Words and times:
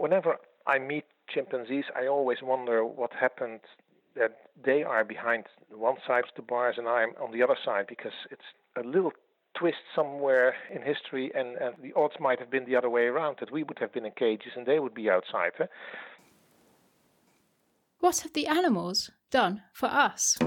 Whenever 0.00 0.38
I 0.66 0.78
meet 0.78 1.04
chimpanzees, 1.28 1.84
I 1.94 2.06
always 2.06 2.38
wonder 2.42 2.86
what 2.86 3.12
happened 3.12 3.60
that 4.16 4.48
they 4.64 4.82
are 4.82 5.04
behind 5.04 5.44
one 5.70 5.96
side 6.06 6.24
of 6.24 6.30
the 6.36 6.40
bars 6.40 6.76
and 6.78 6.88
I'm 6.88 7.10
on 7.22 7.32
the 7.32 7.42
other 7.42 7.58
side 7.62 7.84
because 7.86 8.14
it's 8.30 8.48
a 8.78 8.82
little 8.82 9.12
twist 9.58 9.76
somewhere 9.94 10.54
in 10.74 10.80
history 10.80 11.30
and, 11.34 11.58
and 11.58 11.74
the 11.82 11.92
odds 11.94 12.14
might 12.18 12.38
have 12.38 12.50
been 12.50 12.64
the 12.64 12.76
other 12.76 12.88
way 12.88 13.02
around 13.02 13.36
that 13.40 13.52
we 13.52 13.62
would 13.62 13.78
have 13.78 13.92
been 13.92 14.06
in 14.06 14.12
cages 14.12 14.52
and 14.56 14.64
they 14.64 14.78
would 14.78 14.94
be 14.94 15.10
outside. 15.10 15.52
Eh? 15.60 15.66
What 17.98 18.20
have 18.20 18.32
the 18.32 18.46
animals 18.46 19.10
done 19.30 19.60
for 19.74 19.90
us? 19.90 20.38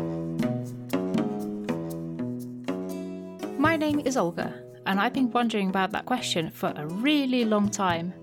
My 3.60 3.78
name 3.78 4.00
is 4.04 4.18
Olga, 4.18 4.64
and 4.88 5.00
I've 5.00 5.14
been 5.14 5.30
wondering 5.30 5.70
about 5.70 5.92
that 5.92 6.08
question 6.08 6.50
for 6.50 6.74
a 6.76 6.88
really 6.88 7.46
long 7.46 7.70
time. 7.70 8.16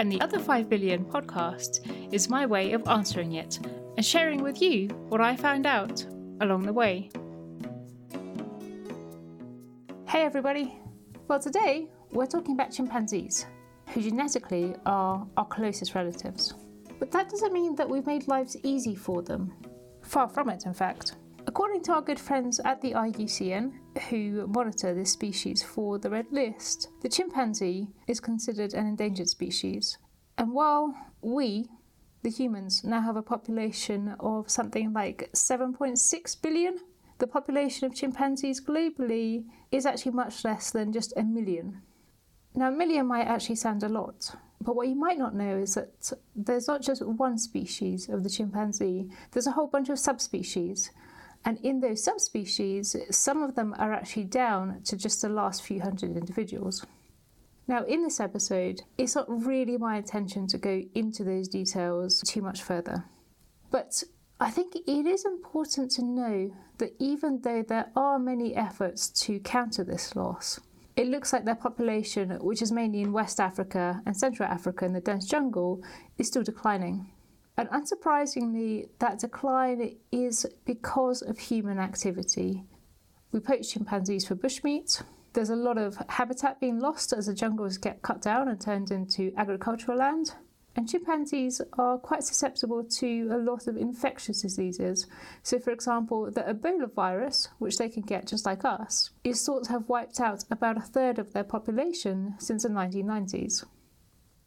And 0.00 0.10
the 0.10 0.20
Other 0.20 0.40
5 0.40 0.68
Billion 0.68 1.04
podcast 1.04 2.12
is 2.12 2.28
my 2.28 2.46
way 2.46 2.72
of 2.72 2.86
answering 2.88 3.34
it 3.34 3.60
and 3.96 4.04
sharing 4.04 4.42
with 4.42 4.60
you 4.60 4.88
what 5.08 5.20
I 5.20 5.36
found 5.36 5.66
out 5.66 6.04
along 6.40 6.62
the 6.62 6.72
way. 6.72 7.10
Hey 10.08 10.22
everybody! 10.22 10.76
Well, 11.28 11.38
today 11.38 11.88
we're 12.10 12.26
talking 12.26 12.54
about 12.54 12.72
chimpanzees, 12.72 13.46
who 13.90 14.02
genetically 14.02 14.74
are 14.84 15.26
our 15.36 15.46
closest 15.46 15.94
relatives. 15.94 16.54
But 16.98 17.12
that 17.12 17.28
doesn't 17.28 17.52
mean 17.52 17.76
that 17.76 17.88
we've 17.88 18.06
made 18.06 18.26
lives 18.26 18.56
easy 18.64 18.96
for 18.96 19.22
them. 19.22 19.52
Far 20.02 20.28
from 20.28 20.50
it, 20.50 20.66
in 20.66 20.74
fact. 20.74 21.14
According 21.46 21.82
to 21.82 21.92
our 21.92 22.00
good 22.00 22.18
friends 22.18 22.58
at 22.64 22.80
the 22.80 22.92
IUCN, 22.92 23.72
who 24.08 24.46
monitor 24.46 24.94
this 24.94 25.12
species 25.12 25.62
for 25.62 25.98
the 25.98 26.08
Red 26.08 26.32
List, 26.32 26.88
the 27.02 27.08
chimpanzee 27.08 27.88
is 28.06 28.18
considered 28.18 28.72
an 28.72 28.86
endangered 28.86 29.28
species. 29.28 29.98
And 30.38 30.52
while 30.52 30.94
we, 31.20 31.68
the 32.22 32.30
humans, 32.30 32.82
now 32.82 33.02
have 33.02 33.16
a 33.16 33.22
population 33.22 34.16
of 34.20 34.50
something 34.50 34.94
like 34.94 35.30
7.6 35.34 36.42
billion, 36.42 36.78
the 37.18 37.26
population 37.26 37.86
of 37.86 37.94
chimpanzees 37.94 38.60
globally 38.60 39.44
is 39.70 39.84
actually 39.84 40.12
much 40.12 40.44
less 40.44 40.70
than 40.70 40.92
just 40.92 41.12
a 41.16 41.22
million. 41.22 41.82
Now, 42.54 42.68
a 42.68 42.72
million 42.72 43.06
might 43.06 43.26
actually 43.26 43.56
sound 43.56 43.82
a 43.82 43.88
lot, 43.88 44.34
but 44.60 44.76
what 44.76 44.88
you 44.88 44.94
might 44.94 45.18
not 45.18 45.34
know 45.34 45.58
is 45.58 45.74
that 45.74 46.12
there's 46.34 46.68
not 46.68 46.80
just 46.80 47.04
one 47.04 47.36
species 47.36 48.08
of 48.08 48.22
the 48.22 48.30
chimpanzee, 48.30 49.10
there's 49.32 49.46
a 49.46 49.52
whole 49.52 49.66
bunch 49.66 49.90
of 49.90 49.98
subspecies. 49.98 50.90
And 51.44 51.58
in 51.62 51.80
those 51.80 52.02
subspecies, 52.02 52.96
some 53.10 53.42
of 53.42 53.54
them 53.54 53.74
are 53.78 53.92
actually 53.92 54.24
down 54.24 54.80
to 54.84 54.96
just 54.96 55.20
the 55.20 55.28
last 55.28 55.62
few 55.62 55.80
hundred 55.80 56.16
individuals. 56.16 56.86
Now, 57.66 57.84
in 57.84 58.02
this 58.02 58.20
episode, 58.20 58.82
it's 58.98 59.14
not 59.14 59.26
really 59.28 59.78
my 59.78 59.96
intention 59.96 60.46
to 60.48 60.58
go 60.58 60.82
into 60.94 61.24
those 61.24 61.48
details 61.48 62.20
too 62.26 62.42
much 62.42 62.62
further. 62.62 63.04
But 63.70 64.04
I 64.40 64.50
think 64.50 64.74
it 64.74 65.06
is 65.06 65.24
important 65.24 65.90
to 65.92 66.04
know 66.04 66.54
that 66.78 66.94
even 66.98 67.40
though 67.42 67.62
there 67.62 67.90
are 67.96 68.18
many 68.18 68.54
efforts 68.54 69.08
to 69.24 69.38
counter 69.40 69.84
this 69.84 70.16
loss, 70.16 70.60
it 70.96 71.08
looks 71.08 71.32
like 71.32 71.44
their 71.44 71.54
population, 71.54 72.30
which 72.40 72.62
is 72.62 72.70
mainly 72.70 73.00
in 73.00 73.12
West 73.12 73.40
Africa 73.40 74.02
and 74.06 74.16
Central 74.16 74.48
Africa 74.48 74.84
in 74.84 74.92
the 74.92 75.00
dense 75.00 75.26
jungle, 75.26 75.82
is 76.18 76.28
still 76.28 76.42
declining. 76.42 77.10
And 77.56 77.68
unsurprisingly, 77.70 78.88
that 78.98 79.20
decline 79.20 79.96
is 80.10 80.46
because 80.64 81.22
of 81.22 81.38
human 81.38 81.78
activity. 81.78 82.64
We 83.30 83.40
poach 83.40 83.72
chimpanzees 83.72 84.26
for 84.26 84.34
bushmeat. 84.34 85.02
There's 85.32 85.50
a 85.50 85.56
lot 85.56 85.78
of 85.78 85.96
habitat 86.08 86.60
being 86.60 86.80
lost 86.80 87.12
as 87.12 87.26
the 87.26 87.34
jungles 87.34 87.78
get 87.78 88.02
cut 88.02 88.22
down 88.22 88.48
and 88.48 88.60
turned 88.60 88.90
into 88.90 89.32
agricultural 89.36 89.98
land. 89.98 90.34
And 90.76 90.88
chimpanzees 90.88 91.60
are 91.74 91.98
quite 91.98 92.24
susceptible 92.24 92.82
to 92.82 93.28
a 93.32 93.38
lot 93.38 93.68
of 93.68 93.76
infectious 93.76 94.42
diseases. 94.42 95.06
So, 95.44 95.60
for 95.60 95.70
example, 95.70 96.30
the 96.30 96.42
Ebola 96.42 96.92
virus, 96.92 97.48
which 97.58 97.78
they 97.78 97.88
can 97.88 98.02
get 98.02 98.26
just 98.26 98.44
like 98.44 98.64
us, 98.64 99.10
is 99.22 99.44
thought 99.44 99.64
to 99.64 99.72
have 99.72 99.88
wiped 99.88 100.18
out 100.18 100.44
about 100.50 100.76
a 100.76 100.80
third 100.80 101.20
of 101.20 101.32
their 101.32 101.44
population 101.44 102.34
since 102.38 102.64
the 102.64 102.68
1990s. 102.68 103.64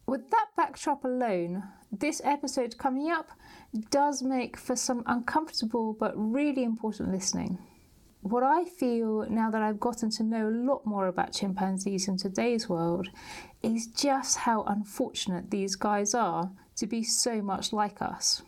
With 0.06 0.30
that 0.30 0.48
backdrop 0.56 1.04
alone, 1.04 1.64
this 1.90 2.20
episode 2.24 2.76
coming 2.78 3.10
up 3.10 3.30
does 3.90 4.22
make 4.22 4.56
for 4.56 4.76
some 4.76 5.02
uncomfortable 5.06 5.92
but 5.92 6.12
really 6.16 6.64
important 6.64 7.10
listening. 7.12 7.58
What 8.20 8.42
I 8.42 8.64
feel 8.64 9.26
now 9.30 9.50
that 9.50 9.62
I've 9.62 9.80
gotten 9.80 10.10
to 10.10 10.22
know 10.22 10.48
a 10.48 10.50
lot 10.50 10.84
more 10.84 11.06
about 11.06 11.32
chimpanzees 11.32 12.08
in 12.08 12.16
today's 12.16 12.68
world 12.68 13.08
is 13.62 13.86
just 13.86 14.38
how 14.38 14.64
unfortunate 14.64 15.50
these 15.50 15.76
guys 15.76 16.14
are 16.14 16.50
to 16.76 16.86
be 16.86 17.02
so 17.02 17.40
much 17.40 17.72
like 17.72 18.02
us. 18.02 18.42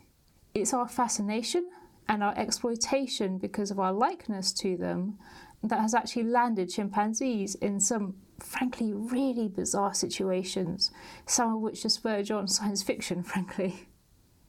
It's 0.55 0.75
our 0.75 0.89
fascination 0.89 1.71
and 2.09 2.23
our 2.23 2.37
exploitation 2.37 3.39
because 3.39 3.71
of 3.71 3.79
our 3.79 3.93
likeness 3.93 4.53
to 4.55 4.77
them 4.77 5.19
that 5.63 5.81
has 5.81 5.95
actually 5.95 6.25
landed 6.25 6.71
chimpanzees 6.71 7.55
in 7.55 7.79
some 7.79 8.17
frankly 8.43 8.93
really 8.93 9.49
bizarre 9.49 9.95
situations, 9.95 10.91
some 11.27 11.55
of 11.55 11.61
which 11.61 11.83
just 11.83 12.03
verge 12.03 12.31
on 12.31 12.49
science 12.49 12.83
fiction, 12.83 13.23
frankly. 13.25 13.89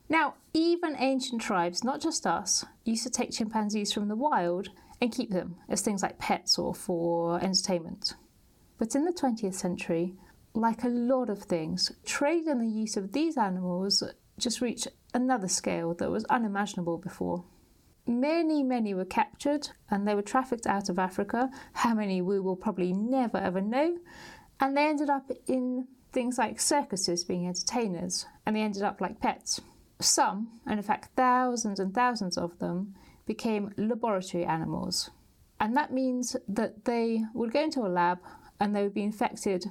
Now, 0.09 0.35
even 0.53 0.96
ancient 1.00 1.41
tribes, 1.41 1.84
not 1.84 2.02
just 2.02 2.28
us, 2.28 2.66
used 2.84 3.03
to 3.03 3.09
take 3.09 3.31
chimpanzees 3.31 3.94
from 3.94 4.09
the 4.09 4.16
wild 4.16 4.69
and 5.00 5.12
keep 5.12 5.31
them 5.31 5.56
as 5.69 5.81
things 5.81 6.03
like 6.03 6.19
pets 6.19 6.59
or 6.59 6.75
for 6.75 7.41
entertainment. 7.41 8.16
But 8.78 8.94
in 8.94 9.06
the 9.06 9.13
20th 9.13 9.53
century, 9.53 10.16
like 10.53 10.84
a 10.84 10.90
lot 10.90 11.29
of 11.29 11.44
things, 11.44 11.91
trade 12.06 12.46
and 12.46 12.62
the 12.62 12.68
use 12.68 12.97
of 12.97 13.13
these 13.13 13.38
animals 13.38 14.03
just 14.38 14.59
reached 14.59 14.88
another 15.13 15.47
scale 15.47 15.94
that 15.96 16.12
was 16.12 16.25
unimaginable 16.25 16.97
before. 16.97 17.46
Many, 18.08 18.64
many 18.64 18.94
were 18.94 19.06
captured 19.06 19.70
and 19.90 20.08
they 20.08 20.16
were 20.16 20.22
trafficked 20.22 20.68
out 20.68 20.90
of 20.90 20.98
Africa. 20.98 21.50
How 21.74 21.94
many 21.94 22.22
we 22.22 22.40
will 22.40 22.56
probably 22.56 22.94
never 22.94 23.38
ever 23.38 23.62
know. 23.62 23.98
And 24.60 24.76
they 24.76 24.88
ended 24.88 25.10
up 25.10 25.32
in 25.48 25.88
things 26.12 26.38
like 26.38 26.60
circuses 26.60 27.24
being 27.24 27.48
entertainers, 27.48 28.26
and 28.46 28.56
they 28.56 28.62
ended 28.62 28.84
up 28.84 29.02
like 29.02 29.20
pets. 29.20 29.62
Some, 30.00 30.60
and 30.66 30.78
in 30.78 30.84
fact 30.84 31.10
thousands 31.16 31.80
and 31.80 31.94
thousands 31.94 32.38
of 32.38 32.60
them, 32.60 32.96
became 33.26 33.74
laboratory 33.78 34.46
animals. 34.46 35.10
And 35.60 35.78
that 35.78 35.94
means 35.94 36.36
that 36.48 36.86
they 36.86 37.24
would 37.34 37.54
go 37.54 37.64
into 37.64 37.82
a 37.82 37.88
lab 37.88 38.20
and 38.60 38.76
they 38.76 38.84
would 38.84 38.94
be 38.94 39.04
infected 39.04 39.66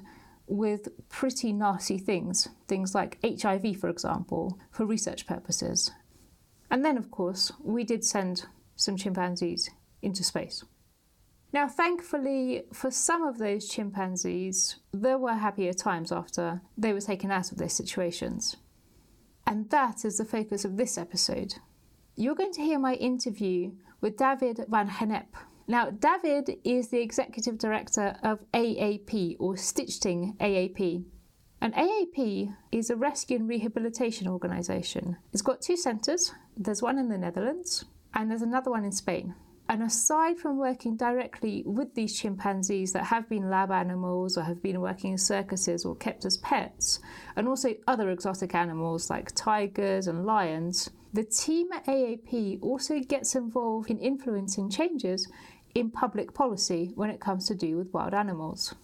with 0.47 0.87
pretty 1.09 1.53
nasty 1.53 1.97
things, 1.97 2.47
things 2.67 2.95
like 2.95 3.19
HIV, 3.23 3.77
for 3.77 3.89
example, 3.89 4.57
for 4.71 4.85
research 4.85 5.27
purposes. 5.27 5.91
And 6.71 6.85
then, 6.85 6.97
of 6.97 7.11
course, 7.11 7.51
we 7.61 7.83
did 7.83 8.03
send 8.05 8.45
some 8.77 8.95
chimpanzees 8.95 9.69
into 10.01 10.23
space. 10.23 10.63
Now, 11.53 11.67
thankfully, 11.67 12.63
for 12.71 12.89
some 12.89 13.23
of 13.23 13.37
those 13.37 13.67
chimpanzees, 13.67 14.77
there 14.93 15.17
were 15.17 15.33
happier 15.33 15.73
times 15.73 16.11
after 16.13 16.61
they 16.77 16.93
were 16.93 17.01
taken 17.01 17.29
out 17.29 17.51
of 17.51 17.57
their 17.57 17.69
situations. 17.69 18.55
And 19.45 19.69
that 19.69 20.05
is 20.05 20.17
the 20.17 20.25
focus 20.25 20.63
of 20.63 20.77
this 20.77 20.97
episode. 20.97 21.55
You're 22.15 22.35
going 22.35 22.53
to 22.53 22.61
hear 22.61 22.79
my 22.79 22.93
interview 22.93 23.73
with 23.99 24.15
David 24.15 24.61
van 24.69 24.89
Gennep. 24.89 25.27
Now, 25.67 25.89
David 25.89 26.57
is 26.63 26.87
the 26.87 27.01
executive 27.01 27.57
director 27.57 28.15
of 28.23 28.39
AAP 28.53 29.35
or 29.39 29.55
Stichting 29.55 30.37
AAP. 30.37 31.03
And 31.63 31.75
AAP 31.75 32.55
is 32.71 32.89
a 32.89 32.95
rescue 32.95 33.37
and 33.37 33.47
rehabilitation 33.47 34.27
organisation. 34.27 35.17
It's 35.31 35.43
got 35.43 35.61
two 35.61 35.77
centres 35.77 36.33
there's 36.57 36.81
one 36.81 36.97
in 36.97 37.09
the 37.09 37.17
Netherlands 37.17 37.85
and 38.13 38.29
there's 38.29 38.41
another 38.41 38.71
one 38.71 38.83
in 38.83 38.91
Spain. 38.91 39.35
And 39.69 39.83
aside 39.83 40.37
from 40.37 40.57
working 40.57 40.97
directly 40.97 41.63
with 41.65 41.95
these 41.95 42.19
chimpanzees 42.19 42.91
that 42.91 43.05
have 43.05 43.29
been 43.29 43.49
lab 43.49 43.71
animals 43.71 44.37
or 44.37 44.43
have 44.43 44.61
been 44.61 44.81
working 44.81 45.11
in 45.11 45.17
circuses 45.17 45.85
or 45.85 45.95
kept 45.95 46.25
as 46.25 46.37
pets, 46.37 46.99
and 47.37 47.47
also 47.47 47.75
other 47.87 48.09
exotic 48.09 48.53
animals 48.53 49.09
like 49.09 49.33
tigers 49.33 50.07
and 50.07 50.25
lions, 50.25 50.89
the 51.13 51.23
team 51.23 51.71
at 51.71 51.85
AAP 51.85 52.61
also 52.61 52.99
gets 52.99 53.33
involved 53.33 53.89
in 53.89 53.97
influencing 53.99 54.69
changes 54.69 55.29
in 55.73 55.89
public 55.89 56.33
policy 56.33 56.91
when 56.95 57.09
it 57.09 57.21
comes 57.21 57.47
to 57.47 57.55
do 57.55 57.77
with 57.77 57.93
wild 57.93 58.13
animals. 58.13 58.75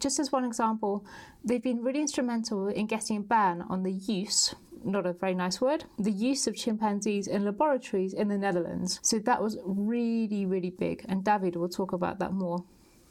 Just 0.00 0.18
as 0.18 0.32
one 0.32 0.44
example, 0.44 1.04
they've 1.44 1.62
been 1.62 1.82
really 1.82 2.00
instrumental 2.00 2.68
in 2.68 2.86
getting 2.86 3.16
a 3.18 3.20
ban 3.20 3.64
on 3.68 3.82
the 3.82 3.92
use 3.92 4.54
not 4.84 5.06
a 5.06 5.12
very 5.12 5.34
nice 5.34 5.60
word, 5.60 5.84
the 5.98 6.10
use 6.10 6.46
of 6.46 6.56
chimpanzees 6.56 7.26
in 7.26 7.44
laboratories 7.44 8.14
in 8.14 8.28
the 8.28 8.38
Netherlands. 8.38 9.00
So 9.02 9.18
that 9.20 9.42
was 9.42 9.58
really, 9.64 10.46
really 10.46 10.70
big, 10.70 11.04
and 11.08 11.24
David 11.24 11.56
will 11.56 11.68
talk 11.68 11.92
about 11.92 12.18
that 12.20 12.32
more. 12.32 12.64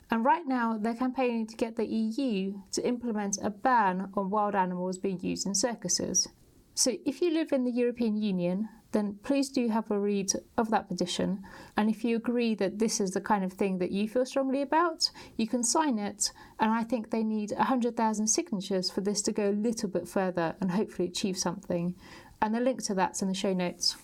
And 0.10 0.24
right 0.24 0.46
now, 0.46 0.78
they're 0.78 0.96
campaigning 0.96 1.48
to 1.48 1.56
get 1.56 1.76
the 1.76 1.86
EU 1.86 2.62
to 2.72 2.88
implement 2.88 3.38
a 3.44 3.50
ban 3.50 4.10
on 4.16 4.30
wild 4.30 4.56
animals 4.56 4.98
being 4.98 5.20
used 5.20 5.46
in 5.46 5.54
circuses. 5.54 6.30
So 6.76 6.94
if 7.06 7.22
you 7.22 7.32
live 7.32 7.52
in 7.52 7.66
the 7.66 7.72
European 7.72 8.16
Union, 8.16 8.70
then 8.98 9.20
please 9.22 9.50
do 9.50 9.70
have 9.70 9.92
a 9.92 10.00
read 10.00 10.32
of 10.58 10.72
that 10.72 10.90
petition. 10.90 11.44
And 11.78 11.88
if 11.88 12.04
you 12.04 12.16
agree 12.16 12.56
that 12.56 12.80
this 12.80 13.00
is 13.00 13.12
the 13.12 13.22
kind 13.22 13.44
of 13.44 13.54
thing 13.54 13.78
that 13.78 13.92
you 13.92 14.10
feel 14.10 14.26
strongly 14.26 14.64
about, 14.64 15.12
you 15.38 15.48
can 15.48 15.64
sign 15.64 16.00
it. 16.00 16.32
And 16.60 16.72
I 16.72 16.84
think 16.84 17.12
they 17.12 17.24
need 17.24 17.52
100,000 17.52 18.26
signatures 18.26 18.90
for 18.90 19.02
this 19.02 19.22
to 19.24 19.32
go 19.32 19.50
a 19.50 19.52
little 19.52 19.88
bit 19.88 20.08
further 20.08 20.56
and 20.60 20.72
hopefully 20.72 21.08
achieve 21.08 21.38
something. 21.38 21.94
And 22.42 22.56
the 22.56 22.60
link 22.60 22.84
to 22.86 22.96
that's 22.96 23.22
in 23.22 23.28
the 23.28 23.36
show 23.36 23.54
notes. 23.54 23.98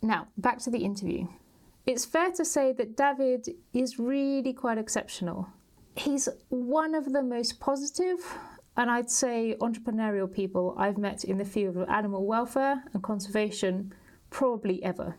Now, 0.00 0.28
back 0.38 0.58
to 0.60 0.70
the 0.70 0.84
interview. 0.84 1.26
It's 1.84 2.04
fair 2.04 2.30
to 2.32 2.44
say 2.44 2.72
that 2.74 2.96
David 2.96 3.48
is 3.72 3.98
really 3.98 4.52
quite 4.52 4.78
exceptional. 4.78 5.48
He's 5.96 6.28
one 6.50 6.94
of 6.94 7.12
the 7.12 7.22
most 7.22 7.58
positive 7.58 8.20
and 8.76 8.90
I'd 8.90 9.10
say 9.10 9.56
entrepreneurial 9.60 10.32
people 10.32 10.74
I've 10.78 10.98
met 10.98 11.24
in 11.24 11.38
the 11.38 11.44
field 11.44 11.76
of 11.76 11.88
animal 11.88 12.26
welfare 12.26 12.84
and 12.92 13.02
conservation 13.02 13.92
probably 14.30 14.82
ever. 14.82 15.18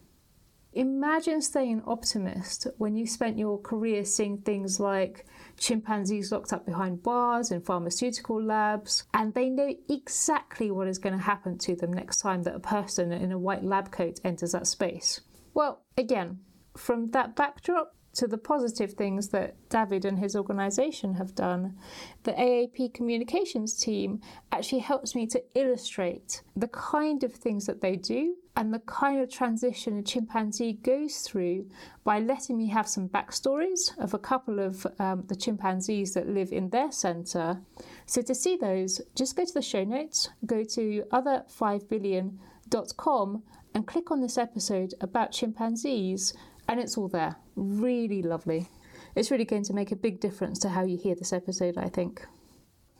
Imagine 0.73 1.41
staying 1.41 1.81
optimist 1.87 2.67
when 2.77 2.95
you 2.95 3.07
spent 3.07 3.39
your 3.39 3.59
career 3.59 4.05
seeing 4.05 4.37
things 4.37 4.79
like 4.79 5.25
chimpanzees 5.57 6.31
locked 6.31 6.53
up 6.53 6.65
behind 6.67 7.01
bars 7.01 7.49
in 7.51 7.61
pharmaceutical 7.61 8.41
labs, 8.41 9.05
and 9.13 9.33
they 9.33 9.49
know 9.49 9.73
exactly 9.89 10.69
what 10.69 10.87
is 10.87 10.99
going 10.99 11.17
to 11.17 11.23
happen 11.23 11.57
to 11.57 11.75
them 11.75 11.91
next 11.91 12.19
time 12.19 12.43
that 12.43 12.55
a 12.55 12.59
person 12.59 13.11
in 13.11 13.31
a 13.31 13.39
white 13.39 13.63
lab 13.63 13.91
coat 13.91 14.19
enters 14.23 14.51
that 14.51 14.67
space. 14.67 15.21
Well, 15.55 15.81
again, 15.97 16.41
from 16.75 17.09
that 17.11 17.35
backdrop, 17.35 17.95
to 18.17 18.27
the 18.27 18.37
positive 18.37 18.93
things 18.93 19.29
that 19.29 19.55
David 19.69 20.03
and 20.03 20.17
his 20.17 20.35
organization 20.35 21.13
have 21.13 21.35
done, 21.35 21.77
the 22.23 22.31
AAP 22.31 22.93
communications 22.95 23.75
team 23.79 24.21
actually 24.51 24.79
helps 24.79 25.13
me 25.13 25.27
to 25.27 25.43
illustrate 25.53 26.41
the 26.55 26.67
kind 26.69 27.23
of 27.23 27.33
things 27.33 27.67
that 27.67 27.79
they 27.81 27.95
do 27.95 28.35
and 28.57 28.73
the 28.73 28.79
kind 28.79 29.21
of 29.21 29.29
transition 29.29 29.99
a 29.99 30.01
chimpanzee 30.01 30.73
goes 30.73 31.19
through 31.19 31.69
by 32.03 32.19
letting 32.19 32.57
me 32.57 32.67
have 32.67 32.87
some 32.87 33.07
backstories 33.07 33.95
of 33.99 34.15
a 34.15 34.19
couple 34.19 34.59
of 34.59 34.87
um, 34.97 35.23
the 35.27 35.35
chimpanzees 35.35 36.15
that 36.15 36.27
live 36.27 36.51
in 36.51 36.71
their 36.71 36.91
center. 36.91 37.61
So 38.07 38.23
to 38.23 38.33
see 38.33 38.57
those, 38.57 38.99
just 39.15 39.35
go 39.35 39.45
to 39.45 39.53
the 39.53 39.61
show 39.61 39.83
notes, 39.83 40.29
go 40.47 40.63
to 40.63 41.03
other5billion.com 41.11 43.43
and 43.75 43.85
click 43.85 44.09
on 44.09 44.21
this 44.21 44.39
episode 44.39 44.95
about 45.01 45.31
chimpanzees 45.31 46.33
and 46.67 46.79
it's 46.79 46.97
all 46.97 47.09
there. 47.09 47.35
Really 47.55 48.23
lovely. 48.23 48.69
It's 49.15 49.29
really 49.29 49.45
going 49.45 49.65
to 49.65 49.73
make 49.73 49.91
a 49.91 49.95
big 49.95 50.19
difference 50.19 50.57
to 50.59 50.69
how 50.69 50.83
you 50.83 50.97
hear 50.97 51.13
this 51.13 51.31
episode, 51.31 51.77
I 51.77 51.89
think. 51.89 52.25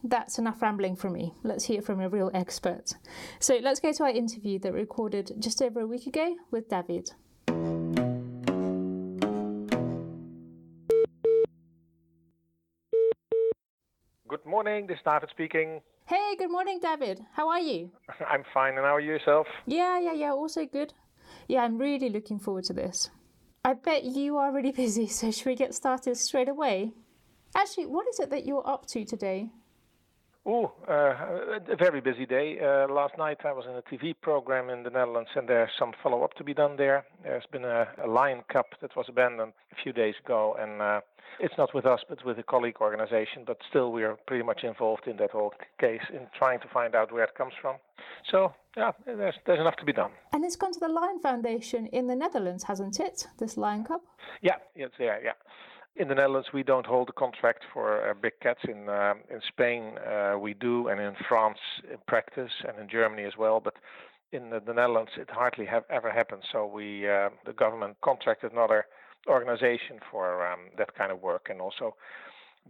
That's 0.04 0.38
enough 0.38 0.62
rambling 0.62 0.96
from 0.96 1.14
me. 1.14 1.34
Let's 1.44 1.66
hear 1.66 1.82
from 1.82 2.00
a 2.02 2.10
real 2.10 2.30
expert. 2.34 2.94
So 3.40 3.58
let's 3.62 3.80
go 3.80 3.92
to 3.92 4.04
our 4.04 4.10
interview 4.10 4.60
that 4.60 4.74
we 4.74 4.80
recorded 4.80 5.32
just 5.40 5.62
over 5.62 5.80
a 5.80 5.88
week 5.88 6.06
ago 6.06 6.36
with 6.52 6.70
David. 6.70 7.12
Good 14.28 14.46
morning, 14.46 14.88
this 14.88 14.98
is 14.98 15.04
David 15.04 15.30
speaking. 15.32 15.82
Hey, 16.06 16.36
good 16.38 16.52
morning, 16.52 16.80
David. 16.82 17.22
How 17.34 17.50
are 17.50 17.60
you? 17.60 17.92
I'm 18.30 18.44
fine, 18.54 18.76
and 18.76 18.86
how 18.86 18.96
are 18.96 19.00
you 19.00 19.14
yourself? 19.14 19.48
Yeah, 19.66 20.00
yeah, 20.00 20.14
yeah, 20.14 20.32
also 20.32 20.66
good. 20.66 20.94
Yeah, 21.48 21.64
I'm 21.64 21.78
really 21.78 22.10
looking 22.10 22.40
forward 22.40 22.66
to 22.66 22.74
this. 22.74 23.10
I 23.66 23.74
bet 23.74 24.04
you 24.04 24.38
are 24.38 24.54
really 24.54 24.72
busy, 24.84 25.08
so 25.08 25.32
should 25.32 25.48
we 25.48 25.56
get 25.56 25.74
started 25.74 26.18
straight 26.18 26.50
away? 26.50 26.92
Actually, 27.56 27.88
what 27.88 28.08
is 28.08 28.20
it 28.20 28.30
that 28.30 28.46
you're 28.46 28.68
up 28.68 28.86
to 28.88 29.04
today? 29.04 29.50
Oh, 30.50 30.72
uh, 30.88 31.60
a 31.70 31.76
very 31.76 32.00
busy 32.00 32.26
day. 32.26 32.58
Uh, 32.58 32.88
last 32.88 33.18
night 33.18 33.40
I 33.44 33.52
was 33.52 33.66
in 33.68 33.76
a 33.76 33.82
TV 33.82 34.16
program 34.22 34.70
in 34.70 34.82
the 34.82 34.90
Netherlands, 34.90 35.30
and 35.36 35.46
there's 35.46 35.70
some 35.78 35.92
follow 36.02 36.24
up 36.24 36.36
to 36.36 36.44
be 36.46 36.54
done 36.54 36.78
there. 36.78 37.04
There's 37.22 37.44
been 37.52 37.66
a, 37.66 37.86
a 38.02 38.08
Lion 38.08 38.44
Cup 38.50 38.68
that 38.80 38.96
was 38.96 39.08
abandoned 39.10 39.52
a 39.74 39.76
few 39.84 39.92
days 39.92 40.16
ago, 40.24 40.56
and 40.58 40.82
uh, 40.82 41.02
it's 41.42 41.56
not 41.58 41.74
with 41.74 41.86
us, 41.86 42.00
but 42.08 42.24
with 42.24 42.40
a 42.40 42.44
colleague 42.44 42.78
organization. 42.80 43.44
But 43.46 43.58
still, 43.70 43.92
we 43.92 44.06
are 44.06 44.16
pretty 44.26 44.46
much 44.46 44.64
involved 44.64 45.06
in 45.06 45.18
that 45.18 45.32
whole 45.32 45.54
case 45.82 46.04
in 46.14 46.28
trying 46.40 46.62
to 46.62 46.70
find 46.70 46.96
out 46.96 47.12
where 47.12 47.26
it 47.26 47.36
comes 47.36 47.54
from. 47.62 47.76
So, 48.32 48.54
yeah, 48.78 48.92
there's, 49.06 49.36
there's 49.46 49.60
enough 49.60 49.76
to 49.80 49.86
be 49.86 49.92
done. 49.92 50.12
And 50.32 50.46
it's 50.46 50.56
gone 50.56 50.72
to 50.72 50.80
the 50.80 50.88
Lion 50.88 51.20
Foundation 51.20 51.88
in 51.88 52.08
the 52.08 52.16
Netherlands, 52.16 52.64
hasn't 52.64 53.02
it? 53.02 53.28
This 53.38 53.58
Lion 53.58 53.84
Cup? 53.84 54.02
Yeah, 54.42 54.56
it's 54.78 54.96
there, 54.98 55.22
yeah. 55.22 55.34
In 56.00 56.08
the 56.08 56.16
Netherlands, 56.16 56.50
we 56.54 56.62
don't 56.62 56.86
hold 56.86 57.10
a 57.10 57.14
contract 57.14 57.64
for 57.74 58.08
uh, 58.08 58.14
big 58.14 58.34
cats. 58.40 58.60
In 58.68 58.88
uh, 58.88 59.16
in 59.32 59.42
Spain, 59.48 59.98
uh, 59.98 60.38
we 60.38 60.54
do, 60.54 60.90
and 60.90 61.00
in 61.02 61.16
France, 61.28 61.58
in 61.92 61.98
practice, 62.08 62.52
and 62.68 62.78
in 62.80 62.88
Germany 62.88 63.24
as 63.24 63.34
well. 63.38 63.60
But 63.60 63.74
in 64.32 64.52
the, 64.52 64.60
the 64.60 64.74
Netherlands, 64.74 65.12
it 65.18 65.30
hardly 65.32 65.66
have 65.66 65.84
ever 65.90 66.12
happened. 66.12 66.44
So 66.52 66.68
we, 66.68 67.10
uh, 67.10 67.30
the 67.46 67.54
government, 67.54 67.98
contracted 68.04 68.52
another 68.52 68.86
organization 69.28 70.00
for 70.12 70.46
um, 70.48 70.60
that 70.78 70.94
kind 70.96 71.12
of 71.12 71.22
work, 71.22 71.48
and 71.50 71.60
also 71.60 71.96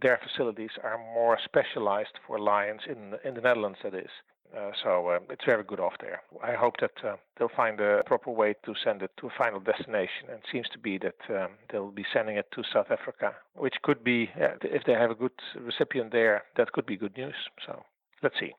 their 0.00 0.18
facilities 0.26 0.70
are 0.82 0.98
more 0.98 1.38
specialized 1.44 2.16
for 2.26 2.38
lions 2.38 2.80
in 2.86 3.14
in 3.24 3.34
the 3.34 3.42
Netherlands. 3.42 3.78
That 3.82 3.94
is, 3.94 4.10
uh, 4.56 4.70
so 4.82 5.08
uh, 5.08 5.18
it's 5.30 5.44
very 5.44 5.64
good 5.64 5.80
off 5.80 5.94
there. 6.00 6.22
I 6.42 6.52
hope 6.52 6.74
that 6.80 6.92
uh, 7.04 7.16
they'll 7.38 7.50
find 7.54 7.80
a 7.80 8.02
proper 8.06 8.30
way 8.30 8.54
to 8.64 8.74
send 8.82 9.02
it 9.02 9.10
to 9.20 9.26
a 9.26 9.30
final 9.36 9.60
destination, 9.60 10.28
and 10.28 10.38
it 10.38 10.44
seems 10.50 10.68
to 10.70 10.78
be 10.78 10.98
that 10.98 11.16
um, 11.30 11.50
they'll 11.70 11.90
be 11.90 12.04
sending 12.12 12.36
it 12.36 12.46
to 12.52 12.62
South 12.72 12.90
Africa, 12.90 13.34
which 13.54 13.74
could 13.82 14.02
be, 14.02 14.30
if 14.36 14.84
they 14.84 14.92
have 14.92 15.10
a 15.10 15.14
good 15.14 15.32
recipient 15.60 16.12
there, 16.12 16.44
that 16.56 16.72
could 16.72 16.86
be 16.86 16.96
good 16.96 17.16
news. 17.16 17.34
So 17.66 17.82
let's 18.22 18.38
see. 18.40 18.52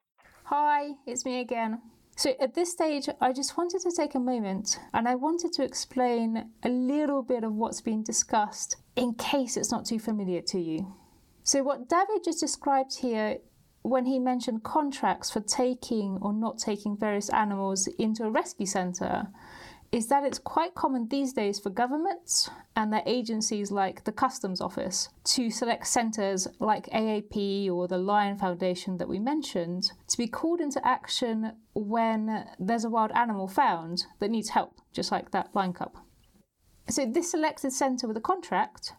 Hi, 0.43 0.91
it's 1.05 1.25
me 1.25 1.41
again. 1.41 1.81
So 2.15 2.35
at 2.41 2.53
this 2.53 2.71
stage, 2.71 3.07
I 3.21 3.31
just 3.31 3.57
wanted 3.57 3.79
to 3.81 3.91
take 3.95 4.13
a 4.13 4.19
moment 4.19 4.77
and 4.93 5.07
I 5.07 5.15
wanted 5.15 5.53
to 5.53 5.63
explain 5.63 6.49
a 6.63 6.69
little 6.69 7.23
bit 7.23 7.45
of 7.45 7.53
what's 7.53 7.79
been 7.79 8.03
discussed 8.03 8.75
in 8.95 9.13
case 9.13 9.55
it's 9.55 9.71
not 9.71 9.85
too 9.85 9.99
familiar 9.99 10.41
to 10.41 10.59
you. 10.59 10.95
So, 11.43 11.63
what 11.63 11.87
David 11.87 12.23
just 12.25 12.41
described 12.41 12.97
here 12.99 13.37
when 13.81 14.05
he 14.05 14.19
mentioned 14.19 14.63
contracts 14.63 15.29
for 15.31 15.39
taking 15.39 16.17
or 16.21 16.33
not 16.33 16.57
taking 16.57 16.97
various 16.97 17.29
animals 17.29 17.87
into 17.97 18.23
a 18.23 18.29
rescue 18.29 18.65
centre 18.65 19.27
is 19.91 20.07
that 20.07 20.23
it's 20.23 20.37
quite 20.37 20.75
common 20.75 21.07
these 21.07 21.33
days 21.33 21.59
for 21.59 21.71
governments 21.71 22.49
and 22.75 22.93
their 22.93 23.01
agencies 23.05 23.71
like 23.71 24.03
the 24.03 24.11
Customs 24.11 24.61
Office 24.61 25.09
to 25.23 25.49
select 25.49 25.87
centres 25.87 26.47
like 26.59 26.85
AAP 26.87 27.71
or 27.71 27.87
the 27.87 27.97
Lion 27.97 28.37
Foundation 28.37 28.97
that 28.97 29.09
we 29.09 29.17
mentioned 29.17 29.91
to 30.07 30.17
be 30.17 30.27
called 30.27 30.61
into 30.61 30.85
action 30.85 31.53
when 31.73 32.45
there's 32.59 32.85
a 32.85 32.89
wild 32.89 33.11
animal 33.13 33.47
found 33.47 34.05
that 34.19 34.29
needs 34.29 34.49
help, 34.49 34.79
just 34.93 35.11
like 35.11 35.31
that 35.31 35.49
Lion 35.55 35.73
cub. 35.73 35.97
So, 36.87 37.05
this 37.05 37.31
selected 37.31 37.71
centre 37.71 38.07
with 38.07 38.17
a 38.17 38.21
contract 38.21 38.93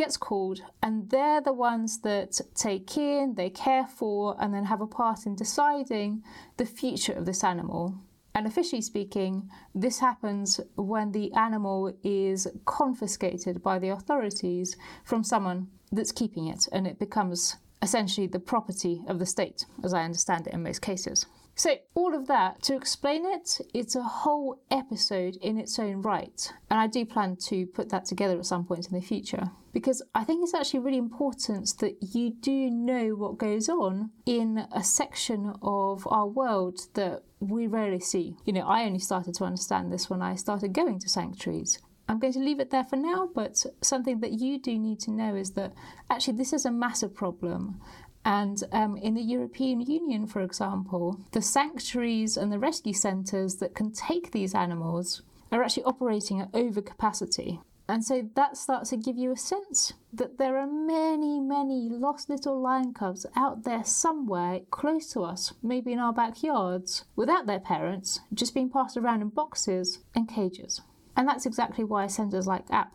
gets 0.00 0.16
called, 0.16 0.62
and 0.82 1.10
they're 1.10 1.42
the 1.42 1.52
ones 1.52 2.00
that 2.00 2.40
take 2.54 2.96
in, 2.96 3.34
they 3.34 3.50
care 3.50 3.86
for, 3.86 4.34
and 4.40 4.54
then 4.54 4.64
have 4.64 4.80
a 4.80 4.86
part 4.86 5.26
in 5.26 5.34
deciding 5.36 6.24
the 6.56 6.64
future 6.64 7.12
of 7.12 7.26
this 7.26 7.44
animal. 7.44 7.94
And 8.34 8.46
officially 8.46 8.80
speaking, 8.80 9.50
this 9.74 9.98
happens 9.98 10.58
when 10.76 11.12
the 11.12 11.30
animal 11.34 11.92
is 12.02 12.46
confiscated 12.64 13.62
by 13.62 13.78
the 13.78 13.90
authorities 13.90 14.74
from 15.04 15.22
someone 15.22 15.68
that's 15.92 16.12
keeping 16.12 16.46
it, 16.46 16.66
and 16.72 16.86
it 16.86 16.98
becomes 16.98 17.58
essentially 17.82 18.26
the 18.26 18.40
property 18.40 19.02
of 19.06 19.18
the 19.18 19.26
state, 19.26 19.66
as 19.84 19.92
I 19.92 20.04
understand 20.04 20.46
it 20.46 20.54
in 20.54 20.62
most 20.62 20.80
cases. 20.80 21.26
So, 21.60 21.76
all 21.94 22.14
of 22.14 22.26
that, 22.28 22.62
to 22.62 22.74
explain 22.74 23.26
it, 23.26 23.60
it's 23.74 23.94
a 23.94 24.02
whole 24.02 24.62
episode 24.70 25.36
in 25.42 25.58
its 25.58 25.78
own 25.78 26.00
right. 26.00 26.50
And 26.70 26.80
I 26.80 26.86
do 26.86 27.04
plan 27.04 27.36
to 27.48 27.66
put 27.66 27.90
that 27.90 28.06
together 28.06 28.38
at 28.38 28.46
some 28.46 28.64
point 28.64 28.86
in 28.86 28.94
the 28.94 29.06
future. 29.06 29.50
Because 29.70 30.00
I 30.14 30.24
think 30.24 30.42
it's 30.42 30.54
actually 30.54 30.80
really 30.80 30.96
important 30.96 31.76
that 31.80 31.98
you 32.14 32.30
do 32.30 32.70
know 32.70 33.08
what 33.08 33.36
goes 33.36 33.68
on 33.68 34.08
in 34.24 34.66
a 34.72 34.82
section 34.82 35.52
of 35.60 36.08
our 36.10 36.26
world 36.26 36.80
that 36.94 37.24
we 37.40 37.66
rarely 37.66 38.00
see. 38.00 38.38
You 38.46 38.54
know, 38.54 38.66
I 38.66 38.84
only 38.84 38.98
started 38.98 39.34
to 39.34 39.44
understand 39.44 39.92
this 39.92 40.08
when 40.08 40.22
I 40.22 40.36
started 40.36 40.72
going 40.72 40.98
to 41.00 41.10
sanctuaries. 41.10 41.78
I'm 42.08 42.18
going 42.18 42.32
to 42.32 42.40
leave 42.40 42.58
it 42.58 42.70
there 42.70 42.84
for 42.84 42.96
now, 42.96 43.28
but 43.34 43.64
something 43.82 44.20
that 44.20 44.32
you 44.32 44.58
do 44.58 44.78
need 44.78 44.98
to 45.00 45.12
know 45.12 45.34
is 45.36 45.52
that 45.52 45.74
actually 46.08 46.38
this 46.38 46.54
is 46.54 46.64
a 46.64 46.70
massive 46.72 47.14
problem 47.14 47.82
and 48.24 48.62
um, 48.72 48.96
in 48.96 49.14
the 49.14 49.22
European 49.22 49.80
Union, 49.80 50.26
for 50.26 50.42
example, 50.42 51.20
the 51.32 51.42
sanctuaries 51.42 52.36
and 52.36 52.52
the 52.52 52.58
rescue 52.58 52.92
centres 52.92 53.56
that 53.56 53.74
can 53.74 53.92
take 53.92 54.30
these 54.30 54.54
animals 54.54 55.22
are 55.50 55.62
actually 55.62 55.84
operating 55.84 56.40
at 56.40 56.52
overcapacity. 56.52 57.60
And 57.88 58.04
so 58.04 58.30
that 58.36 58.56
starts 58.56 58.90
to 58.90 58.96
give 58.96 59.16
you 59.16 59.32
a 59.32 59.36
sense 59.36 59.94
that 60.12 60.38
there 60.38 60.58
are 60.58 60.66
many, 60.66 61.40
many 61.40 61.88
lost 61.88 62.30
little 62.30 62.60
lion 62.60 62.94
cubs 62.94 63.26
out 63.34 63.64
there 63.64 63.82
somewhere 63.82 64.60
close 64.70 65.12
to 65.12 65.22
us, 65.22 65.54
maybe 65.60 65.92
in 65.92 65.98
our 65.98 66.12
backyards, 66.12 67.04
without 67.16 67.46
their 67.46 67.58
parents, 67.58 68.20
just 68.32 68.54
being 68.54 68.70
passed 68.70 68.96
around 68.96 69.22
in 69.22 69.28
boxes 69.28 69.98
and 70.14 70.28
cages. 70.28 70.82
And 71.16 71.26
that's 71.26 71.46
exactly 71.46 71.82
why 71.82 72.06
centres 72.06 72.46
like 72.46 72.68
AAP 72.68 72.90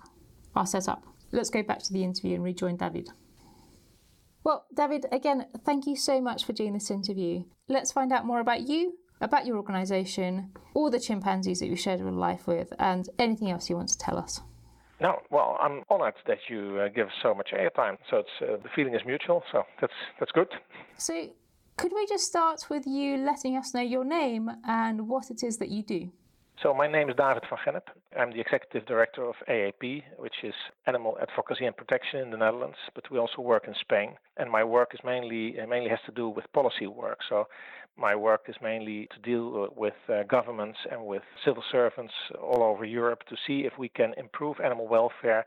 are 0.56 0.66
set 0.66 0.88
up. 0.88 1.04
Let's 1.34 1.50
go 1.50 1.62
back 1.62 1.80
to 1.80 1.92
the 1.92 2.04
interview 2.04 2.36
and 2.36 2.44
rejoin 2.44 2.78
David. 2.78 3.10
Well, 4.46 4.68
David, 4.72 5.08
again, 5.12 5.48
thank 5.66 5.88
you 5.88 5.96
so 5.96 6.22
much 6.22 6.46
for 6.46 6.54
doing 6.54 6.74
this 6.74 6.92
interview. 6.92 7.46
Let's 7.68 7.92
find 7.92 8.14
out 8.14 8.28
more 8.28 8.40
about 8.40 8.62
you, 8.62 8.94
about 9.20 9.48
your 9.48 9.58
organisation, 9.58 10.52
all 10.76 10.92
the 10.92 11.00
chimpanzees 11.00 11.60
that 11.62 11.66
you 11.66 11.76
shared 11.76 12.00
your 12.00 12.12
life 12.12 12.46
with, 12.46 12.72
and 12.78 13.10
anything 13.18 13.50
else 13.50 13.72
you 13.72 13.76
want 13.76 13.90
to 13.90 13.98
tell 13.98 14.20
us. 14.20 14.42
No, 15.02 15.20
well, 15.32 15.58
I'm 15.60 15.82
honoured 15.90 16.14
that 16.28 16.38
you 16.48 16.80
uh, 16.80 16.90
give 16.90 17.08
so 17.24 17.34
much 17.34 17.50
airtime. 17.54 17.98
So 18.12 18.18
it's 18.18 18.30
uh, 18.40 18.58
the 18.62 18.70
feeling 18.76 18.94
is 18.94 19.02
mutual. 19.04 19.42
So 19.52 19.64
that's 19.82 19.94
that's 20.20 20.32
good. 20.32 20.48
So, 20.96 21.28
could 21.76 21.92
we 21.94 22.06
just 22.06 22.26
start 22.26 22.70
with 22.70 22.86
you 22.86 23.18
letting 23.18 23.58
us 23.58 23.74
know 23.74 23.82
your 23.82 24.06
name 24.06 24.52
and 24.64 25.10
what 25.10 25.32
it 25.32 25.44
is 25.44 25.58
that 25.58 25.70
you 25.70 25.82
do? 25.82 26.12
So 26.64 26.74
my 26.74 26.88
name 26.88 27.10
is 27.10 27.18
David 27.18 27.44
van 27.50 27.60
Gennep. 27.66 27.88
I'm 28.18 28.32
the 28.32 28.40
executive 28.40 28.86
director 28.86 29.26
of 29.26 29.36
AAP, 29.50 30.04
which 30.18 30.36
is 30.42 30.54
Animal 30.88 31.18
Advocacy 31.22 31.66
and 31.66 31.76
Protection 31.76 32.22
in 32.22 32.32
the 32.32 32.38
Netherlands, 32.38 32.78
but 32.94 33.12
we 33.12 33.20
also 33.20 33.42
work 33.42 33.68
in 33.68 33.76
Spain. 33.82 34.14
And 34.38 34.50
my 34.50 34.64
work 34.64 34.92
is 34.94 35.02
mainly 35.04 35.58
mainly 35.68 35.90
has 35.90 36.00
to 36.06 36.14
do 36.14 36.30
with 36.30 36.46
policy 36.54 36.88
work. 36.88 37.20
So 37.28 37.48
my 37.98 38.16
work 38.16 38.46
is 38.48 38.56
mainly 38.62 39.10
to 39.14 39.20
deal 39.20 39.68
with 39.76 39.96
uh, 40.08 40.24
governments 40.24 40.80
and 40.90 41.06
with 41.06 41.24
civil 41.44 41.64
servants 41.72 42.14
all 42.42 42.64
over 42.64 42.86
Europe 42.86 43.24
to 43.30 43.36
see 43.46 43.66
if 43.66 43.74
we 43.78 43.90
can 43.90 44.14
improve 44.18 44.62
animal 44.62 44.88
welfare 44.88 45.46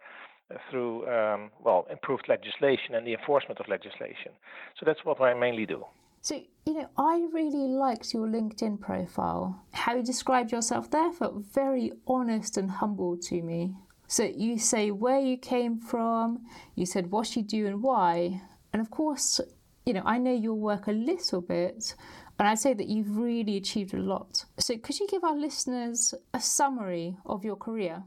through 0.70 1.08
um, 1.08 1.50
well 1.64 1.86
improved 1.90 2.28
legislation 2.28 2.94
and 2.94 3.06
the 3.06 3.14
enforcement 3.14 3.58
of 3.60 3.66
legislation. 3.68 4.32
So 4.78 4.84
that's 4.84 5.04
what 5.04 5.20
I 5.22 5.32
mainly 5.32 5.64
do. 5.64 5.84
So, 6.28 6.38
you 6.66 6.75
know, 6.75 6.90
I 6.99 7.26
really 7.32 7.68
liked 7.68 8.12
your 8.12 8.26
LinkedIn 8.26 8.82
profile. 8.82 9.64
How 9.73 9.97
you 9.97 10.02
described 10.02 10.52
yourself 10.52 10.90
there 10.90 11.11
felt 11.11 11.42
very 11.54 11.90
honest 12.06 12.58
and 12.58 12.70
humble 12.70 13.16
to 13.28 13.40
me. 13.40 13.73
So, 14.08 14.25
you 14.25 14.58
say 14.58 14.90
where 14.90 15.20
you 15.20 15.38
came 15.38 15.80
from, 15.80 16.44
you 16.75 16.85
said 16.85 17.11
what 17.11 17.35
you 17.35 17.42
do 17.42 17.66
and 17.66 17.82
why. 17.82 18.42
And 18.75 18.82
of 18.82 18.90
course, 18.90 19.40
you 19.87 19.94
know, 19.94 20.02
I 20.04 20.18
know 20.18 20.35
your 20.35 20.52
work 20.52 20.87
a 20.87 20.92
little 20.92 21.40
bit, 21.40 21.94
and 22.38 22.47
I'd 22.47 22.58
say 22.58 22.75
that 22.75 22.88
you've 22.88 23.16
really 23.16 23.56
achieved 23.56 23.94
a 23.94 24.02
lot. 24.02 24.44
So, 24.58 24.76
could 24.76 25.00
you 25.00 25.06
give 25.08 25.25
our 25.25 25.35
listeners 25.35 26.12
a 26.35 26.40
summary 26.40 27.16
of 27.25 27.42
your 27.42 27.56
career? 27.56 28.02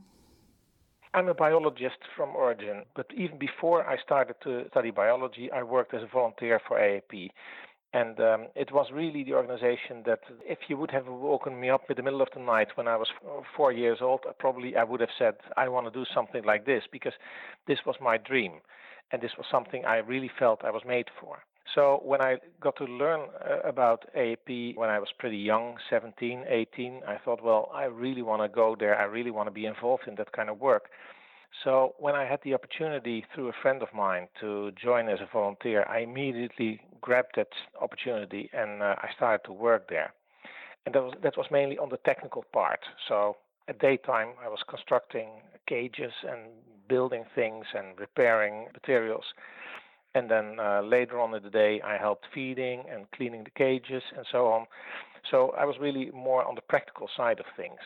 I'm 1.16 1.28
a 1.28 1.34
biologist 1.34 1.98
from 2.16 2.36
origin, 2.36 2.84
but 2.96 3.08
even 3.18 3.40
before 3.40 3.86
I 3.86 3.98
started 3.98 4.36
to 4.44 4.68
study 4.70 4.92
biology, 4.92 5.52
I 5.52 5.64
worked 5.64 5.96
as 5.96 6.04
a 6.04 6.08
volunteer 6.14 6.62
for 6.68 6.78
AAP. 6.78 7.32
And 7.94 8.20
um, 8.22 8.48
it 8.56 8.72
was 8.72 8.88
really 8.94 9.24
the 9.24 9.34
organization 9.34 10.04
that, 10.06 10.22
if 10.46 10.60
you 10.70 10.78
would 10.78 10.92
have 10.92 11.08
woken 11.08 11.60
me 11.60 11.70
up 11.70 11.90
in 11.90 11.98
the 11.98 12.04
middle 12.04 12.22
of 12.22 12.30
the 12.34 12.40
night 12.40 12.70
when 12.76 12.88
I 12.88 12.96
was 12.96 13.10
four 13.58 13.74
years 13.74 13.98
old, 14.02 14.22
probably 14.40 14.78
I 14.78 14.84
would 14.86 15.02
have 15.02 15.10
said, 15.20 15.36
I 15.58 15.68
want 15.68 15.88
to 15.88 15.92
do 15.92 16.06
something 16.14 16.44
like 16.46 16.66
this 16.66 16.84
because 16.90 17.14
this 17.68 17.80
was 17.86 17.96
my 18.02 18.18
dream. 18.18 18.62
And 19.12 19.22
this 19.22 19.32
was 19.38 19.46
something 19.52 19.84
I 19.84 19.98
really 19.98 20.32
felt 20.40 20.64
I 20.64 20.72
was 20.72 20.84
made 20.88 21.08
for. 21.20 21.40
So 21.76 22.02
when 22.04 22.22
I 22.22 22.38
got 22.62 22.78
to 22.78 22.86
learn 22.86 23.28
uh, 23.40 23.68
about 23.68 24.06
AAP 24.18 24.76
when 24.78 24.90
I 24.90 25.00
was 25.00 25.10
pretty 25.18 25.38
young, 25.38 25.76
17, 25.90 26.46
18, 26.48 27.02
I 27.08 27.18
thought, 27.24 27.44
well, 27.44 27.70
I 27.74 27.86
really 27.86 28.22
want 28.22 28.42
to 28.42 28.50
go 28.50 28.76
there. 28.78 28.98
I 28.98 29.04
really 29.04 29.32
want 29.32 29.48
to 29.48 29.52
be 29.52 29.66
involved 29.66 30.04
in 30.08 30.16
that 30.16 30.32
kind 30.32 30.50
of 30.50 30.60
work. 30.60 30.90
So 31.64 31.94
when 32.00 32.16
I 32.16 32.26
had 32.26 32.40
the 32.44 32.54
opportunity 32.54 33.26
through 33.34 33.50
a 33.50 33.54
friend 33.62 33.84
of 33.84 33.90
mine 33.94 34.28
to 34.40 34.72
join 34.72 35.10
as 35.10 35.20
a 35.20 35.30
volunteer, 35.32 35.86
I 35.88 36.00
immediately 36.00 36.82
grabbed 37.02 37.34
that 37.36 37.50
opportunity 37.80 38.50
and 38.54 38.82
uh, 38.82 38.96
I 38.98 39.10
started 39.16 39.46
to 39.46 39.54
work 39.54 39.90
there. 39.90 40.14
And 40.86 40.96
that 40.96 41.04
was 41.04 41.14
that 41.22 41.38
was 41.38 41.46
mainly 41.52 41.78
on 41.78 41.90
the 41.90 41.98
technical 41.98 42.44
part. 42.52 42.80
So 43.08 43.38
at 43.68 43.80
daytime 43.80 44.30
I 44.44 44.48
was 44.50 44.60
constructing 44.68 45.30
cages 45.68 46.14
and 46.28 46.50
building 46.88 47.24
things 47.36 47.66
and 47.76 48.00
repairing 48.00 48.68
materials. 48.74 49.26
And 50.16 50.30
then 50.30 50.58
uh, 50.60 50.82
later 50.82 51.20
on 51.20 51.34
in 51.36 51.44
the 51.44 51.50
day 51.50 51.82
I 51.82 51.98
helped 51.98 52.26
feeding 52.34 52.84
and 52.92 53.10
cleaning 53.12 53.44
the 53.44 53.52
cages 53.52 54.04
and 54.18 54.26
so 54.32 54.48
on. 54.48 54.66
So 55.30 55.54
I 55.58 55.66
was 55.66 55.76
really 55.80 56.10
more 56.12 56.44
on 56.44 56.56
the 56.56 56.62
practical 56.62 57.08
side 57.16 57.40
of 57.40 57.46
things. 57.56 57.80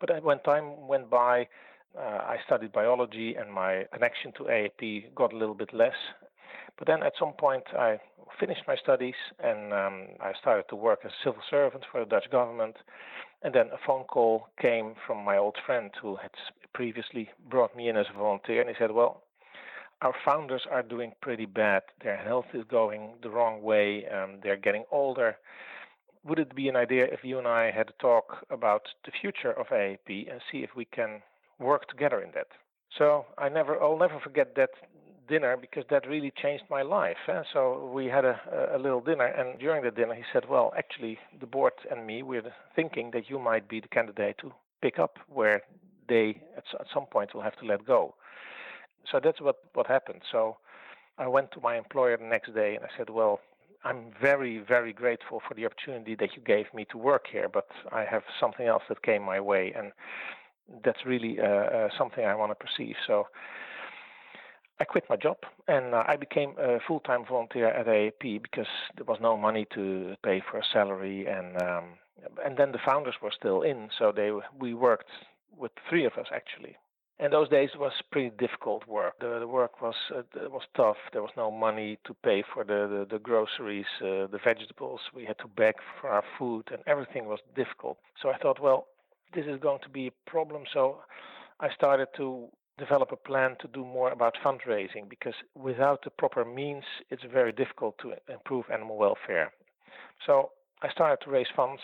But 0.00 0.22
when 0.22 0.38
time 0.40 0.86
went 0.86 1.10
by, 1.10 1.48
uh, 1.96 2.00
I 2.00 2.36
studied 2.46 2.72
biology 2.72 3.34
and 3.34 3.52
my 3.52 3.84
connection 3.92 4.32
to 4.38 4.44
AAP 4.44 5.14
got 5.14 5.32
a 5.32 5.36
little 5.36 5.54
bit 5.54 5.72
less. 5.72 5.96
But 6.78 6.86
then 6.86 7.02
at 7.02 7.12
some 7.18 7.32
point 7.32 7.64
I 7.76 7.98
finished 8.38 8.62
my 8.68 8.76
studies 8.76 9.14
and 9.42 9.72
um, 9.72 10.06
I 10.20 10.32
started 10.40 10.64
to 10.68 10.76
work 10.76 11.00
as 11.04 11.10
a 11.10 11.24
civil 11.24 11.42
servant 11.50 11.84
for 11.90 12.00
the 12.00 12.06
Dutch 12.06 12.30
government. 12.30 12.76
And 13.42 13.54
then 13.54 13.66
a 13.68 13.78
phone 13.86 14.04
call 14.04 14.48
came 14.60 14.94
from 15.06 15.24
my 15.24 15.36
old 15.36 15.56
friend 15.64 15.90
who 16.00 16.16
had 16.16 16.30
previously 16.74 17.28
brought 17.48 17.76
me 17.76 17.88
in 17.88 17.96
as 17.96 18.06
a 18.12 18.18
volunteer. 18.18 18.60
And 18.60 18.68
he 18.68 18.76
said, 18.78 18.90
Well, 18.90 19.22
our 20.02 20.14
founders 20.24 20.62
are 20.70 20.82
doing 20.82 21.12
pretty 21.20 21.46
bad. 21.46 21.82
Their 22.02 22.16
health 22.16 22.46
is 22.54 22.64
going 22.70 23.14
the 23.22 23.30
wrong 23.30 23.62
way. 23.62 24.06
Um, 24.06 24.38
they're 24.42 24.56
getting 24.56 24.84
older. 24.90 25.36
Would 26.24 26.38
it 26.38 26.54
be 26.54 26.68
an 26.68 26.76
idea 26.76 27.04
if 27.04 27.20
you 27.22 27.38
and 27.38 27.48
I 27.48 27.70
had 27.70 27.88
a 27.88 28.02
talk 28.02 28.44
about 28.50 28.82
the 29.04 29.12
future 29.20 29.52
of 29.52 29.68
AAP 29.68 30.30
and 30.30 30.40
see 30.50 30.58
if 30.58 30.70
we 30.76 30.84
can 30.84 31.22
work 31.58 31.88
together 31.88 32.20
in 32.20 32.30
that? 32.34 32.48
So 32.96 33.26
I 33.36 33.48
never, 33.48 33.80
I'll 33.82 33.98
never 33.98 34.18
forget 34.20 34.54
that 34.56 34.70
dinner 35.28 35.56
because 35.56 35.84
that 35.90 36.08
really 36.08 36.32
changed 36.42 36.64
my 36.70 36.82
life. 36.82 37.16
Eh? 37.28 37.42
So 37.52 37.90
we 37.94 38.06
had 38.06 38.24
a, 38.24 38.40
a 38.74 38.78
little 38.78 39.00
dinner, 39.00 39.26
and 39.26 39.58
during 39.58 39.84
the 39.84 39.90
dinner, 39.90 40.14
he 40.14 40.22
said, 40.32 40.48
"Well, 40.48 40.72
actually, 40.76 41.18
the 41.38 41.46
board 41.46 41.74
and 41.90 42.06
me 42.06 42.22
we're 42.22 42.42
thinking 42.74 43.10
that 43.12 43.28
you 43.28 43.38
might 43.38 43.68
be 43.68 43.80
the 43.80 43.88
candidate 43.88 44.36
to 44.38 44.52
pick 44.80 44.98
up 44.98 45.18
where 45.28 45.62
they 46.08 46.40
at, 46.56 46.64
at 46.80 46.86
some 46.92 47.06
point 47.06 47.34
will 47.34 47.42
have 47.42 47.56
to 47.58 47.66
let 47.66 47.84
go." 47.84 48.14
So 49.10 49.20
that's 49.22 49.40
what 49.40 49.56
what 49.74 49.86
happened. 49.86 50.22
So 50.32 50.56
I 51.18 51.26
went 51.28 51.52
to 51.52 51.60
my 51.60 51.76
employer 51.76 52.16
the 52.16 52.24
next 52.24 52.54
day 52.54 52.74
and 52.76 52.84
I 52.84 52.88
said, 52.96 53.10
"Well." 53.10 53.40
I'm 53.84 54.10
very, 54.20 54.58
very 54.58 54.92
grateful 54.92 55.40
for 55.46 55.54
the 55.54 55.64
opportunity 55.64 56.16
that 56.16 56.30
you 56.34 56.42
gave 56.42 56.66
me 56.74 56.84
to 56.90 56.98
work 56.98 57.26
here, 57.30 57.48
but 57.48 57.68
I 57.92 58.04
have 58.04 58.24
something 58.40 58.66
else 58.66 58.82
that 58.88 59.02
came 59.02 59.22
my 59.22 59.38
way, 59.38 59.72
and 59.72 59.92
that's 60.84 61.04
really 61.06 61.38
uh, 61.40 61.44
uh, 61.44 61.88
something 61.96 62.24
I 62.24 62.34
want 62.34 62.50
to 62.50 62.54
perceive. 62.54 62.96
So 63.06 63.26
I 64.80 64.84
quit 64.84 65.04
my 65.10 65.16
job 65.16 65.38
and 65.66 65.94
uh, 65.94 66.04
I 66.06 66.16
became 66.16 66.54
a 66.58 66.78
full-time 66.86 67.24
volunteer 67.28 67.68
at 67.68 67.86
AAP 67.86 68.42
because 68.42 68.66
there 68.96 69.04
was 69.04 69.18
no 69.20 69.36
money 69.36 69.66
to 69.74 70.14
pay 70.22 70.40
for 70.50 70.58
a 70.58 70.62
salary, 70.72 71.26
and 71.26 71.60
um, 71.60 71.84
and 72.44 72.56
then 72.56 72.72
the 72.72 72.78
founders 72.84 73.14
were 73.22 73.32
still 73.36 73.62
in, 73.62 73.88
so 73.98 74.12
they 74.14 74.30
we 74.58 74.74
worked 74.74 75.10
with 75.56 75.72
three 75.88 76.04
of 76.04 76.12
us 76.14 76.26
actually. 76.32 76.76
And 77.20 77.32
those 77.32 77.48
days 77.48 77.70
was 77.76 77.90
pretty 78.12 78.30
difficult 78.38 78.86
work. 78.86 79.18
The, 79.18 79.40
the 79.40 79.48
work 79.48 79.82
was 79.82 79.96
uh, 80.14 80.22
was 80.48 80.62
tough. 80.76 80.98
There 81.12 81.22
was 81.22 81.32
no 81.36 81.50
money 81.50 81.98
to 82.06 82.14
pay 82.14 82.44
for 82.54 82.62
the 82.62 82.86
the, 82.86 83.06
the 83.10 83.18
groceries, 83.18 83.86
uh, 84.00 84.28
the 84.30 84.38
vegetables. 84.44 85.00
We 85.12 85.24
had 85.24 85.38
to 85.38 85.48
beg 85.48 85.74
for 86.00 86.10
our 86.10 86.22
food, 86.38 86.68
and 86.70 86.80
everything 86.86 87.26
was 87.26 87.40
difficult. 87.56 87.98
So 88.22 88.30
I 88.30 88.38
thought, 88.38 88.60
well, 88.60 88.86
this 89.34 89.46
is 89.46 89.60
going 89.60 89.80
to 89.82 89.88
be 89.88 90.08
a 90.08 90.30
problem. 90.30 90.62
So 90.72 90.98
I 91.60 91.68
started 91.74 92.08
to 92.16 92.48
develop 92.78 93.10
a 93.12 93.16
plan 93.16 93.56
to 93.60 93.68
do 93.68 93.84
more 93.84 94.12
about 94.12 94.34
fundraising 94.44 95.08
because 95.08 95.34
without 95.54 96.02
the 96.04 96.10
proper 96.10 96.44
means, 96.44 96.84
it's 97.10 97.24
very 97.32 97.52
difficult 97.52 97.96
to 98.02 98.12
improve 98.32 98.64
animal 98.72 98.96
welfare. 98.96 99.52
So 100.26 100.50
I 100.82 100.90
started 100.90 101.24
to 101.24 101.30
raise 101.30 101.48
funds, 101.56 101.80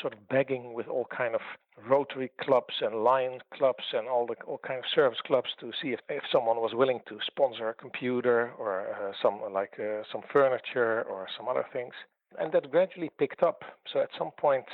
sort 0.00 0.12
of 0.12 0.28
begging 0.28 0.74
with 0.74 0.88
all 0.88 1.06
kind 1.16 1.34
of 1.34 1.40
Rotary 1.88 2.30
clubs 2.40 2.74
and 2.80 3.02
Lion 3.02 3.40
clubs 3.52 3.84
and 3.92 4.08
all 4.08 4.26
the 4.26 4.34
all 4.46 4.58
kind 4.58 4.78
of 4.78 4.84
service 4.94 5.18
clubs 5.26 5.48
to 5.60 5.72
see 5.80 5.88
if, 5.88 6.00
if 6.08 6.22
someone 6.30 6.58
was 6.58 6.72
willing 6.72 7.00
to 7.08 7.18
sponsor 7.26 7.68
a 7.68 7.74
computer 7.74 8.52
or 8.58 8.86
uh, 8.88 9.12
some 9.20 9.40
like 9.52 9.74
uh, 9.78 10.02
some 10.10 10.22
furniture 10.32 11.02
or 11.02 11.26
some 11.36 11.48
other 11.48 11.64
things. 11.72 11.92
And 12.38 12.52
that 12.52 12.70
gradually 12.70 13.10
picked 13.18 13.42
up. 13.42 13.62
So 13.92 14.00
at 14.00 14.08
some 14.18 14.30
point, 14.38 14.64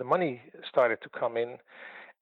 the 0.00 0.04
money 0.16 0.32
started 0.72 0.98
to 1.02 1.10
come 1.20 1.36
in 1.36 1.50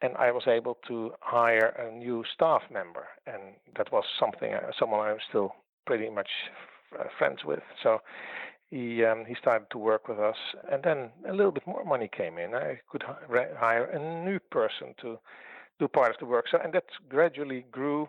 and 0.03 0.13
I 0.17 0.31
was 0.31 0.47
able 0.47 0.77
to 0.89 1.13
hire 1.21 1.69
a 1.85 1.87
new 2.07 2.25
staff 2.35 2.63
member, 2.71 3.05
and 3.27 3.43
that 3.77 3.91
was 3.91 4.05
something 4.21 4.55
uh, 4.55 4.71
someone 4.79 5.01
I'm 5.01 5.23
still 5.29 5.51
pretty 5.87 6.11
much 6.11 6.31
uh, 6.99 7.05
friends 7.19 7.41
with. 7.45 7.65
So 7.83 7.91
he 8.71 9.05
um, 9.05 9.25
he 9.27 9.35
started 9.35 9.67
to 9.71 9.79
work 9.79 10.09
with 10.09 10.21
us, 10.31 10.37
and 10.71 10.83
then 10.83 11.11
a 11.29 11.35
little 11.39 11.53
bit 11.59 11.67
more 11.67 11.85
money 11.85 12.09
came 12.21 12.39
in. 12.39 12.55
I 12.55 12.81
could 12.91 13.03
hire 13.67 13.87
a 13.87 13.99
new 14.29 14.39
person 14.51 14.95
to 15.03 15.19
do 15.81 15.89
part 15.89 16.11
of 16.11 16.19
the 16.21 16.27
work. 16.27 16.47
So 16.51 16.59
and 16.63 16.73
that 16.75 16.85
gradually 17.09 17.65
grew. 17.71 18.09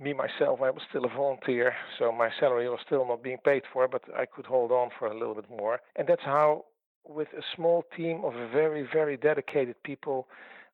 Me 0.00 0.12
myself, 0.14 0.60
I 0.62 0.70
was 0.70 0.82
still 0.88 1.04
a 1.04 1.14
volunteer, 1.22 1.74
so 1.96 2.10
my 2.10 2.28
salary 2.40 2.68
was 2.68 2.80
still 2.84 3.06
not 3.06 3.22
being 3.22 3.38
paid 3.44 3.62
for, 3.72 3.86
but 3.86 4.02
I 4.22 4.24
could 4.26 4.46
hold 4.46 4.72
on 4.72 4.88
for 4.98 5.06
a 5.06 5.16
little 5.20 5.34
bit 5.34 5.48
more. 5.48 5.80
And 5.94 6.08
that's 6.08 6.24
how, 6.24 6.64
with 7.04 7.28
a 7.36 7.42
small 7.56 7.84
team 7.96 8.22
of 8.24 8.32
very, 8.52 8.86
very 8.92 9.16
dedicated 9.16 9.82
people, 9.82 10.28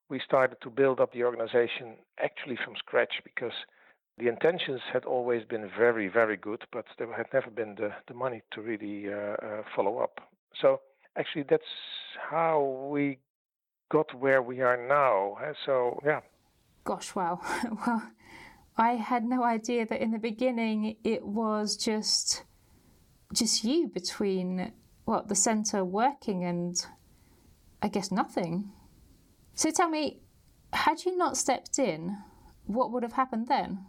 we 0.09 0.21
started 0.25 0.57
to 0.63 0.71
build 0.71 1.01
up 1.01 1.13
the 1.13 1.25
organization 1.25 1.97
actually 2.23 2.57
from 2.65 2.75
scratch 2.77 3.21
because 3.25 3.53
the 4.19 4.29
intentions 4.29 4.81
had 4.93 5.05
always 5.05 5.45
been 5.45 5.71
very, 5.79 6.09
very 6.09 6.37
good, 6.37 6.65
but 6.73 6.85
there 6.99 7.13
had 7.13 7.27
never 7.33 7.51
been 7.51 7.75
the, 7.77 7.91
the 8.09 8.15
money 8.15 8.43
to 8.53 8.61
really 8.61 9.13
uh, 9.13 9.17
uh, 9.17 9.63
follow 9.77 9.99
up. 9.99 10.21
So 10.61 10.81
actually, 11.17 11.45
that's 11.49 11.63
how 12.31 12.89
we 12.91 13.19
got 13.91 14.13
where 14.19 14.43
we 14.43 14.61
are 14.61 14.77
now. 14.77 15.37
So 15.65 16.01
yeah. 16.05 16.21
Gosh, 16.85 17.15
wow. 17.15 17.41
well, 17.87 18.11
I 18.77 18.93
had 18.93 19.25
no 19.25 19.45
idea 19.45 19.87
that 19.87 20.01
in 20.01 20.11
the 20.11 20.19
beginning 20.19 20.97
it 21.05 21.25
was 21.25 21.77
just 21.77 22.45
just 23.33 23.63
you 23.63 23.89
between 23.89 24.73
what 25.09 25.29
the 25.29 25.35
center 25.35 25.83
working 25.83 26.45
and 26.45 26.85
I 27.81 27.89
guess, 27.89 28.11
nothing. 28.13 28.71
So 29.55 29.71
tell 29.71 29.89
me, 29.89 30.21
had 30.73 31.05
you 31.07 31.17
not 31.17 31.39
stepped 31.39 31.79
in, 31.79 32.19
what 32.67 32.93
would 32.93 33.03
have 33.05 33.15
happened 33.15 33.47
then? 33.49 33.87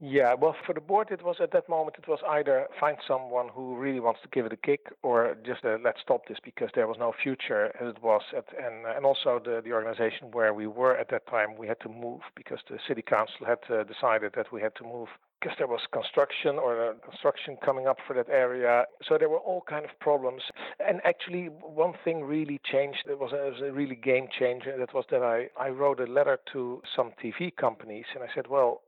Yeah, 0.00 0.34
well, 0.34 0.54
for 0.64 0.74
the 0.74 0.80
board, 0.80 1.08
it 1.10 1.24
was 1.24 1.38
at 1.40 1.50
that 1.50 1.68
moment, 1.68 1.96
it 1.98 2.06
was 2.06 2.20
either 2.28 2.68
find 2.78 2.98
someone 3.08 3.48
who 3.52 3.74
really 3.74 3.98
wants 3.98 4.20
to 4.22 4.28
give 4.28 4.46
it 4.46 4.52
a 4.52 4.56
kick 4.56 4.92
or 5.02 5.36
just 5.44 5.64
uh, 5.64 5.76
let's 5.82 6.00
stop 6.00 6.28
this 6.28 6.38
because 6.44 6.70
there 6.76 6.86
was 6.86 6.98
no 7.00 7.12
future 7.20 7.72
as 7.80 7.88
it 7.88 8.00
was. 8.00 8.22
At, 8.36 8.44
and, 8.64 8.86
and 8.86 9.04
also, 9.04 9.40
the, 9.44 9.60
the 9.60 9.72
organization 9.72 10.30
where 10.30 10.54
we 10.54 10.68
were 10.68 10.96
at 10.96 11.08
that 11.10 11.26
time, 11.26 11.56
we 11.58 11.66
had 11.66 11.80
to 11.80 11.88
move 11.88 12.20
because 12.36 12.60
the 12.70 12.78
city 12.86 13.02
council 13.02 13.44
had 13.44 13.58
uh, 13.68 13.82
decided 13.82 14.34
that 14.36 14.52
we 14.52 14.62
had 14.62 14.76
to 14.76 14.84
move 14.84 15.08
because 15.40 15.56
there 15.58 15.66
was 15.66 15.80
construction 15.92 16.56
or 16.56 16.90
uh, 16.90 16.92
construction 17.08 17.56
coming 17.64 17.86
up 17.86 17.98
for 18.06 18.14
that 18.14 18.28
area. 18.28 18.84
So 19.08 19.16
there 19.18 19.28
were 19.28 19.38
all 19.38 19.62
kind 19.68 19.84
of 19.84 19.90
problems. 20.00 20.42
And 20.84 21.00
actually, 21.04 21.46
one 21.46 21.94
thing 22.04 22.24
really 22.24 22.60
changed. 22.64 23.04
It 23.08 23.18
was 23.18 23.32
a, 23.32 23.46
it 23.46 23.52
was 23.52 23.62
a 23.62 23.72
really 23.72 23.94
game 23.94 24.28
changer. 24.36 24.76
That 24.76 24.92
was 24.94 25.04
that 25.10 25.22
I, 25.22 25.48
I 25.60 25.68
wrote 25.68 26.00
a 26.00 26.06
letter 26.06 26.38
to 26.52 26.82
some 26.94 27.12
TV 27.22 27.54
companies 27.54 28.04
and 28.14 28.24
I 28.24 28.28
said, 28.34 28.48
well, 28.48 28.82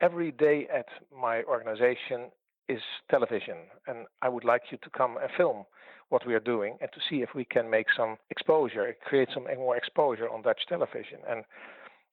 every 0.00 0.32
day 0.32 0.66
at 0.74 0.86
my 1.18 1.42
organization 1.44 2.30
is 2.68 2.80
television, 3.10 3.56
and 3.86 4.06
I 4.22 4.28
would 4.28 4.44
like 4.44 4.62
you 4.70 4.78
to 4.82 4.90
come 4.90 5.16
and 5.16 5.30
film 5.36 5.64
what 6.08 6.26
we 6.26 6.34
are 6.34 6.40
doing 6.40 6.76
and 6.80 6.90
to 6.92 7.00
see 7.08 7.22
if 7.22 7.30
we 7.34 7.44
can 7.44 7.68
make 7.68 7.86
some 7.96 8.16
exposure, 8.30 8.94
create 9.04 9.28
some 9.32 9.44
more 9.56 9.76
exposure 9.76 10.28
on 10.28 10.42
Dutch 10.42 10.60
television. 10.68 11.18
And 11.28 11.44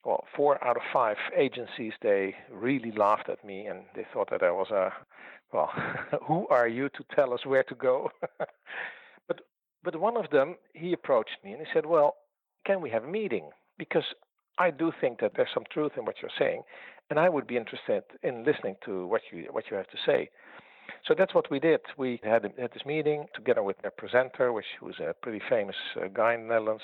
well, 0.06 0.26
four 0.36 0.64
out 0.64 0.76
of 0.76 0.84
five 0.92 1.18
agencies 1.36 1.94
they 2.02 2.36
really 2.52 2.92
laughed 2.92 3.30
at 3.30 3.44
me 3.46 3.66
and 3.66 3.84
they 3.96 4.06
thought 4.14 4.30
that 4.32 4.44
I 4.44 4.52
was 4.52 4.70
a 4.72 4.92
well, 5.54 5.72
who 6.28 6.48
are 6.50 6.68
you 6.68 6.90
to 6.90 7.04
tell 7.16 7.34
us 7.34 7.46
where 7.46 7.64
to 7.64 7.76
go? 7.76 8.10
but 9.28 9.42
but 9.84 10.00
one 10.00 10.18
of 10.18 10.30
them 10.32 10.56
he 10.74 10.94
approached 10.94 11.38
me 11.44 11.52
and 11.52 11.62
he 11.62 11.68
said, 11.74 11.86
well, 11.86 12.16
can 12.66 12.82
we 12.82 12.90
have 12.90 13.04
a 13.04 13.08
meeting? 13.08 13.50
Because 13.78 14.04
I 14.58 14.72
do 14.72 14.92
think 15.00 15.20
that 15.20 15.34
there's 15.36 15.50
some 15.54 15.64
truth 15.72 15.94
in 15.98 16.06
what 16.06 16.16
you're 16.22 16.32
saying, 16.38 16.64
and 17.10 17.20
I 17.20 17.30
would 17.30 17.48
be 17.48 17.58
interested 17.58 18.04
in 18.22 18.44
listening 18.44 18.76
to 18.86 19.08
what 19.08 19.22
you 19.32 19.48
what 19.52 19.66
you 19.70 19.78
have 19.78 19.88
to 19.88 19.98
say. 20.06 20.30
So 21.08 21.14
that's 21.18 21.34
what 21.34 21.50
we 21.50 21.60
did. 21.60 21.80
We 21.98 22.20
had, 22.24 22.44
had 22.44 22.72
this 22.74 22.86
meeting 22.86 23.26
together 23.34 23.64
with 23.64 23.78
their 23.82 23.92
presenter, 23.92 24.52
which 24.52 24.66
was 24.82 24.96
a 25.00 25.14
pretty 25.22 25.42
famous 25.50 25.76
uh, 25.96 26.08
guy 26.08 26.34
in 26.34 26.48
the 26.48 26.54
Netherlands, 26.54 26.84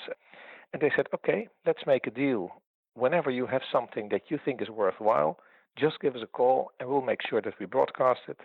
and 0.72 0.80
they 0.80 0.90
said, 0.96 1.06
"Okay, 1.14 1.48
let's 1.66 1.86
make 1.86 2.06
a 2.06 2.10
deal. 2.10 2.50
Whenever 2.94 3.30
you 3.30 3.46
have 3.46 3.62
something 3.70 4.08
that 4.10 4.22
you 4.28 4.38
think 4.44 4.60
is 4.60 4.68
worthwhile, 4.68 5.38
just 5.76 6.00
give 6.00 6.16
us 6.16 6.22
a 6.22 6.26
call, 6.26 6.72
and 6.78 6.88
we'll 6.88 7.00
make 7.00 7.20
sure 7.28 7.40
that 7.40 7.58
we 7.58 7.66
broadcast 7.66 8.20
it, 8.28 8.40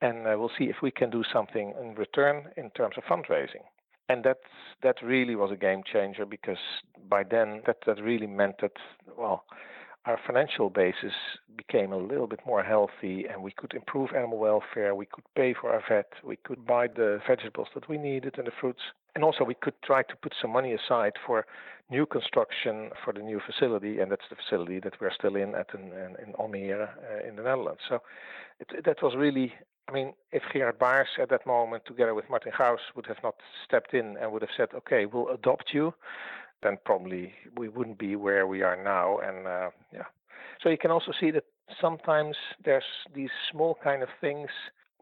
and 0.00 0.26
uh, 0.26 0.36
we'll 0.38 0.50
see 0.58 0.64
if 0.64 0.76
we 0.82 0.90
can 0.90 1.10
do 1.10 1.22
something 1.32 1.74
in 1.80 1.94
return 1.94 2.50
in 2.56 2.70
terms 2.70 2.96
of 2.96 3.04
fundraising." 3.04 3.64
and 4.08 4.24
that 4.24 4.38
that 4.82 4.96
really 5.02 5.34
was 5.34 5.50
a 5.50 5.56
game 5.56 5.82
changer 5.90 6.26
because 6.26 6.58
by 7.08 7.22
then 7.22 7.62
that 7.66 7.78
that 7.86 8.02
really 8.02 8.26
meant 8.26 8.56
that 8.60 8.72
well 9.16 9.44
our 10.06 10.18
financial 10.26 10.68
basis 10.68 11.14
became 11.56 11.92
a 11.92 11.96
little 11.96 12.26
bit 12.26 12.40
more 12.44 12.62
healthy 12.62 13.24
and 13.30 13.42
we 13.42 13.52
could 13.52 13.72
improve 13.74 14.10
animal 14.14 14.38
welfare 14.38 14.94
we 14.94 15.06
could 15.06 15.24
pay 15.34 15.54
for 15.54 15.72
our 15.72 15.82
vet 15.88 16.12
we 16.22 16.36
could 16.36 16.66
buy 16.66 16.86
the 16.86 17.20
vegetables 17.26 17.68
that 17.74 17.88
we 17.88 17.96
needed 17.96 18.34
and 18.36 18.46
the 18.46 18.52
fruits 18.60 18.82
and 19.14 19.24
also 19.24 19.44
we 19.44 19.54
could 19.54 19.74
try 19.82 20.02
to 20.02 20.16
put 20.16 20.34
some 20.40 20.52
money 20.52 20.72
aside 20.72 21.12
for 21.26 21.46
new 21.90 22.06
construction 22.06 22.90
for 23.04 23.12
the 23.12 23.20
new 23.20 23.40
facility 23.44 24.00
and 24.00 24.10
that's 24.10 24.28
the 24.30 24.36
facility 24.36 24.80
that 24.80 24.94
we're 25.00 25.12
still 25.12 25.36
in 25.36 25.54
at 25.54 25.68
in, 25.74 25.92
in 26.24 26.32
Almere 26.38 26.88
uh, 26.88 27.28
in 27.28 27.36
the 27.36 27.42
Netherlands 27.42 27.80
so 27.88 28.00
it, 28.60 28.84
that 28.84 29.02
was 29.02 29.14
really 29.16 29.52
I 29.88 29.92
mean, 29.92 30.14
if 30.32 30.42
Gerard 30.52 30.78
Baars 30.78 31.08
at 31.20 31.28
that 31.28 31.46
moment, 31.46 31.84
together 31.84 32.14
with 32.14 32.30
Martin 32.30 32.52
Gaus, 32.56 32.80
would 32.96 33.06
have 33.06 33.22
not 33.22 33.34
stepped 33.66 33.92
in 33.92 34.16
and 34.16 34.32
would 34.32 34.42
have 34.42 34.50
said, 34.56 34.68
"Okay, 34.74 35.04
we'll 35.04 35.28
adopt 35.28 35.74
you," 35.74 35.92
then 36.62 36.78
probably 36.84 37.34
we 37.56 37.68
wouldn't 37.68 37.98
be 37.98 38.16
where 38.16 38.46
we 38.46 38.62
are 38.62 38.82
now. 38.82 39.18
And 39.18 39.46
uh, 39.46 39.70
yeah, 39.92 40.06
so 40.62 40.70
you 40.70 40.78
can 40.78 40.90
also 40.90 41.12
see 41.20 41.30
that 41.32 41.44
sometimes 41.80 42.36
there's 42.64 42.84
these 43.14 43.30
small 43.50 43.76
kind 43.82 44.02
of 44.02 44.08
things. 44.20 44.48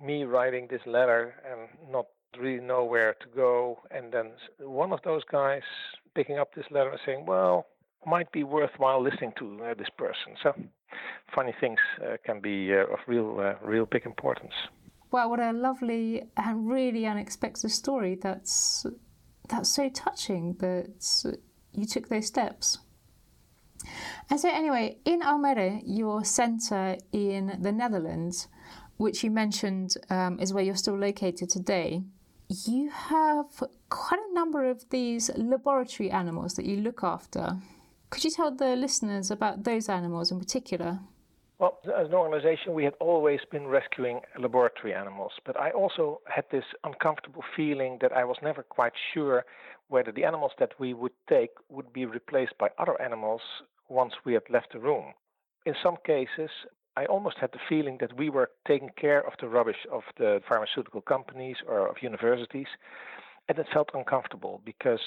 Me 0.02 0.25
writing 0.25 0.66
this 0.69 0.85
letter 0.85 1.35
and 1.49 1.69
not 1.92 2.07
really 2.39 2.65
know 2.65 2.85
where 2.85 3.15
to 3.15 3.27
go, 3.35 3.81
and 3.91 4.12
then 4.12 4.33
one 4.59 4.93
of 4.93 5.01
those 5.05 5.23
guys 5.25 5.62
picking 6.15 6.39
up 6.39 6.55
this 6.55 6.67
letter 6.71 6.91
and 6.91 7.01
saying, 7.05 7.27
"Well, 7.27 7.67
might 8.07 8.31
be 8.33 8.45
worthwhile 8.45 9.03
listening 9.03 9.33
to 9.39 9.65
uh, 9.65 9.75
this 9.75 9.91
person." 9.97 10.37
So 10.43 10.54
funny 11.35 11.54
things 11.61 11.78
uh, 12.02 12.17
can 12.25 12.41
be 12.41 12.73
uh, 12.73 12.93
of 12.93 12.99
real, 13.06 13.39
uh, 13.41 13.54
real 13.67 13.87
big 13.87 14.06
importance. 14.06 14.52
Wow, 15.11 15.28
what 15.28 15.41
a 15.41 15.52
lovely 15.52 16.23
and 16.37 16.69
really 16.71 17.06
unexpected 17.06 17.71
story. 17.71 18.19
That's 18.21 18.87
that's 19.49 19.75
so 19.75 19.89
touching 19.91 20.54
that 20.61 21.37
you 21.73 21.87
took 21.87 22.09
those 22.09 22.26
steps. 22.26 22.78
And 24.30 24.41
so, 24.41 24.49
anyway, 24.49 24.99
in 25.04 25.21
Almere, 25.21 25.83
your 25.85 26.25
centre 26.25 26.97
in 27.13 27.59
the 27.61 27.73
Netherlands, 27.73 28.49
which 28.97 29.25
you 29.25 29.30
mentioned 29.30 29.95
um, 30.09 30.39
is 30.39 30.52
where 30.54 30.63
you're 30.63 30.76
still 30.76 30.97
located 30.97 31.50
today, 31.50 32.02
you 32.67 32.91
have 32.91 33.47
quite 33.88 34.21
a 34.30 34.34
number 34.34 34.69
of 34.69 34.88
these 34.91 35.30
laboratory 35.36 36.10
animals 36.10 36.54
that 36.54 36.67
you 36.67 36.76
look 36.76 37.02
after. 37.02 37.56
Could 38.10 38.25
you 38.25 38.30
tell 38.30 38.50
the 38.54 38.76
listeners 38.76 39.30
about 39.30 39.65
those 39.65 39.88
animals 39.88 40.30
in 40.30 40.38
particular? 40.38 41.00
Well, 41.58 41.78
as 41.97 42.08
an 42.08 42.15
organization, 42.15 42.75
we 42.75 42.84
had 42.84 42.95
always 43.00 43.41
been 43.50 43.69
rescuing 43.69 44.21
laboratory 44.38 44.93
animals, 44.93 45.32
but 45.47 45.58
I 45.58 45.71
also 45.71 46.21
had 46.26 46.45
this 46.50 46.65
uncomfortable 46.82 47.45
feeling 47.56 47.99
that 48.00 48.12
I 48.12 48.25
was 48.25 48.36
never 48.43 48.65
quite 48.65 48.93
sure 49.15 49.45
whether 49.88 50.10
the 50.10 50.25
animals 50.25 50.52
that 50.58 50.73
we 50.80 50.93
would 50.93 51.12
take 51.28 51.50
would 51.69 51.93
be 51.93 52.04
replaced 52.04 52.58
by 52.58 52.69
other 52.78 53.00
animals 53.00 53.43
once 53.88 54.12
we 54.25 54.32
had 54.32 54.43
left 54.50 54.73
the 54.73 54.80
room. 54.80 55.15
In 55.65 55.75
some 55.82 55.97
cases, 56.04 56.50
I 56.97 57.07
almost 57.07 57.39
had 57.39 57.52
the 57.52 57.59
feeling 57.69 57.99
that 58.00 58.17
we 58.17 58.28
were 58.28 58.50
taking 58.67 58.91
care 59.00 59.26
of 59.26 59.33
the 59.41 59.49
rubbish 59.49 59.87
of 59.91 60.02
the 60.19 60.41
pharmaceutical 60.49 61.00
companies 61.00 61.57
or 61.67 61.89
of 61.89 62.02
universities, 62.02 62.67
and 63.49 63.59
it 63.59 63.67
felt 63.73 63.91
uncomfortable 63.95 64.61
because 64.65 65.00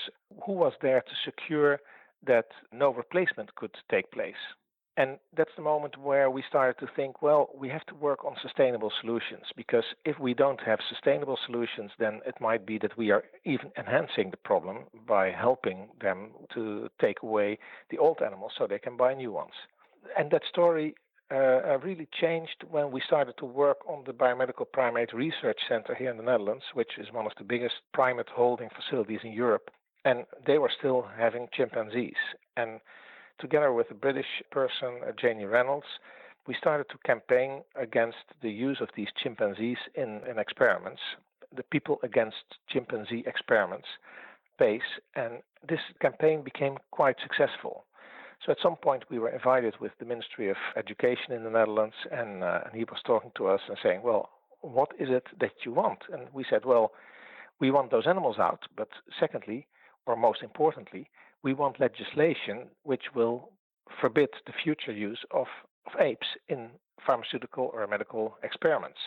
who 0.45 0.53
was 0.53 0.73
there 0.81 1.01
to 1.01 1.15
secure 1.23 1.79
that 2.25 2.47
no 2.71 2.93
replacement 2.93 3.53
could 3.55 3.75
take 3.89 4.11
place. 4.11 4.35
And 4.97 5.19
that's 5.35 5.51
the 5.57 5.61
moment 5.61 5.97
where 5.97 6.31
we 6.31 6.41
started 6.47 6.79
to 6.79 6.91
think, 6.95 7.21
well, 7.21 7.49
we 7.53 7.67
have 7.67 7.85
to 7.87 7.95
work 7.95 8.23
on 8.23 8.35
sustainable 8.41 8.91
solutions 9.01 9.43
because 9.55 9.83
if 10.05 10.17
we 10.19 10.33
don't 10.33 10.61
have 10.61 10.79
sustainable 10.89 11.37
solutions, 11.45 11.91
then 11.99 12.21
it 12.25 12.35
might 12.39 12.65
be 12.65 12.77
that 12.79 12.97
we 12.97 13.11
are 13.11 13.23
even 13.43 13.71
enhancing 13.77 14.31
the 14.31 14.37
problem 14.37 14.85
by 15.05 15.31
helping 15.31 15.89
them 15.99 16.29
to 16.53 16.87
take 17.01 17.23
away 17.23 17.59
the 17.89 17.97
old 17.97 18.21
animals 18.25 18.53
so 18.57 18.67
they 18.67 18.79
can 18.79 18.95
buy 18.95 19.13
new 19.13 19.33
ones. 19.33 19.51
And 20.17 20.31
that 20.31 20.43
story 20.47 20.95
uh, 21.31 21.35
uh 21.35 21.79
really 21.83 22.07
changed 22.21 22.63
when 22.69 22.91
we 22.91 23.01
started 23.05 23.35
to 23.37 23.45
work 23.45 23.77
on 23.87 24.03
the 24.05 24.13
Biomedical 24.13 24.65
Primate 24.71 25.13
Research 25.13 25.59
Center 25.67 25.95
here 25.95 26.11
in 26.11 26.17
the 26.17 26.23
Netherlands, 26.23 26.63
which 26.73 26.97
is 26.97 27.07
one 27.11 27.25
of 27.25 27.31
the 27.37 27.43
biggest 27.43 27.75
primate 27.93 28.29
holding 28.29 28.69
facilities 28.69 29.19
in 29.23 29.31
Europe 29.31 29.71
and 30.05 30.23
they 30.45 30.59
were 30.59 30.71
still 30.77 31.05
having 31.17 31.47
chimpanzees. 31.51 32.13
And 32.55 32.79
together 33.39 33.73
with 33.73 33.91
a 33.91 33.95
British 33.95 34.43
person, 34.51 35.01
uh, 35.05 35.11
Janie 35.19 35.45
Reynolds, 35.45 35.87
we 36.47 36.55
started 36.57 36.85
to 36.91 36.97
campaign 36.99 37.63
against 37.75 38.23
the 38.41 38.51
use 38.51 38.77
of 38.79 38.89
these 38.95 39.07
chimpanzees 39.21 39.77
in, 39.95 40.21
in 40.29 40.37
experiments, 40.37 41.01
the 41.53 41.63
People 41.63 41.99
Against 42.03 42.45
Chimpanzee 42.69 43.23
Experiments 43.25 43.87
PACE, 44.59 44.81
and 45.15 45.39
this 45.67 45.79
campaign 45.99 46.43
became 46.43 46.77
quite 46.91 47.15
successful. 47.21 47.83
So 48.45 48.51
at 48.51 48.59
some 48.61 48.75
point 48.75 49.05
we 49.09 49.17
were 49.17 49.29
invited 49.29 49.79
with 49.79 49.93
the 49.97 50.05
Ministry 50.05 50.49
of 50.49 50.57
Education 50.77 51.31
in 51.31 51.43
the 51.43 51.49
Netherlands, 51.49 51.95
and, 52.11 52.43
uh, 52.43 52.61
and 52.65 52.75
he 52.75 52.83
was 52.83 53.01
talking 53.03 53.31
to 53.37 53.47
us 53.47 53.61
and 53.67 53.77
saying, 53.81 54.03
"Well, 54.03 54.29
what 54.61 54.91
is 54.99 55.09
it 55.09 55.25
that 55.39 55.65
you 55.65 55.71
want?" 55.71 56.03
And 56.09 56.31
we 56.31 56.43
said, 56.43 56.63
"Well, 56.63 56.93
we 57.59 57.71
want 57.71 57.89
those 57.89 58.05
animals 58.05 58.37
out, 58.37 58.67
but 58.75 58.89
secondly, 59.19 59.67
or 60.05 60.15
most 60.15 60.43
importantly, 60.43 61.09
we 61.41 61.53
want 61.53 61.79
legislation 61.79 62.69
which 62.83 63.15
will 63.15 63.51
forbid 63.99 64.29
the 64.45 64.53
future 64.53 64.91
use 64.91 65.25
of, 65.31 65.47
of 65.87 65.99
apes 65.99 66.27
in 66.47 66.69
pharmaceutical 67.03 67.71
or 67.73 67.87
medical 67.87 68.37
experiments. 68.43 68.99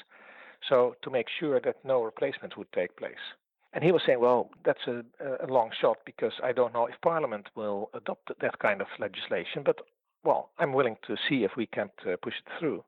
So, 0.68 0.96
to 1.02 1.10
make 1.10 1.28
sure 1.28 1.60
that 1.60 1.84
no 1.84 2.02
replacement 2.02 2.56
would 2.56 2.72
take 2.72 2.96
place. 2.96 3.24
And 3.72 3.84
he 3.84 3.92
was 3.92 4.02
saying, 4.06 4.20
well, 4.20 4.50
that's 4.64 4.86
a, 4.86 5.02
a 5.44 5.46
long 5.46 5.70
shot 5.78 5.98
because 6.06 6.32
I 6.42 6.52
don't 6.52 6.72
know 6.72 6.86
if 6.86 6.94
Parliament 7.02 7.48
will 7.54 7.90
adopt 7.94 8.30
that 8.40 8.58
kind 8.58 8.80
of 8.80 8.86
legislation, 8.98 9.62
but 9.64 9.80
well, 10.24 10.50
I'm 10.58 10.72
willing 10.72 10.96
to 11.06 11.16
see 11.28 11.44
if 11.44 11.52
we 11.56 11.66
can't 11.66 11.90
uh, 12.06 12.16
push 12.22 12.34
it 12.34 12.50
through. 12.58 12.82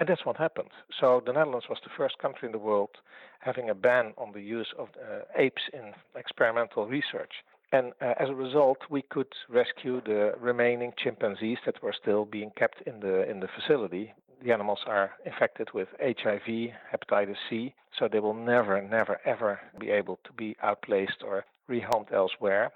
And 0.00 0.08
that's 0.08 0.24
what 0.24 0.36
happened. 0.36 0.70
So 1.00 1.22
the 1.24 1.32
Netherlands 1.32 1.66
was 1.68 1.78
the 1.84 1.90
first 1.96 2.18
country 2.18 2.46
in 2.46 2.52
the 2.52 2.58
world 2.58 2.90
having 3.40 3.70
a 3.70 3.74
ban 3.74 4.14
on 4.16 4.32
the 4.32 4.40
use 4.40 4.68
of 4.78 4.88
uh, 4.96 5.20
apes 5.36 5.62
in 5.72 5.92
experimental 6.16 6.86
research. 6.86 7.32
And 7.72 7.92
uh, 8.00 8.14
as 8.18 8.28
a 8.28 8.34
result, 8.34 8.78
we 8.90 9.02
could 9.02 9.32
rescue 9.48 10.00
the 10.04 10.34
remaining 10.40 10.92
chimpanzees 10.98 11.58
that 11.66 11.82
were 11.82 11.94
still 12.00 12.24
being 12.24 12.50
kept 12.56 12.82
in 12.86 13.00
the 13.00 13.28
in 13.30 13.40
the 13.40 13.48
facility. 13.48 14.12
The 14.42 14.52
animals 14.52 14.80
are 14.86 15.12
infected 15.24 15.68
with 15.72 15.88
HIV, 16.00 16.72
hepatitis 16.92 17.36
C, 17.48 17.74
so 17.98 18.08
they 18.08 18.18
will 18.18 18.34
never, 18.34 18.80
never, 18.82 19.20
ever 19.24 19.60
be 19.78 19.90
able 19.90 20.18
to 20.24 20.32
be 20.32 20.56
outplaced 20.62 21.22
or 21.24 21.44
rehomed 21.70 22.12
elsewhere. 22.12 22.72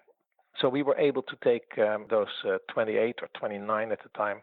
So 0.61 0.69
we 0.69 0.83
were 0.83 0.97
able 0.97 1.23
to 1.23 1.37
take 1.43 1.77
um, 1.79 2.07
those 2.09 2.29
uh, 2.49 2.59
28 2.73 3.17
or 3.23 3.29
29 3.35 3.93
at 3.93 4.03
the 4.03 4.09
time 4.11 4.43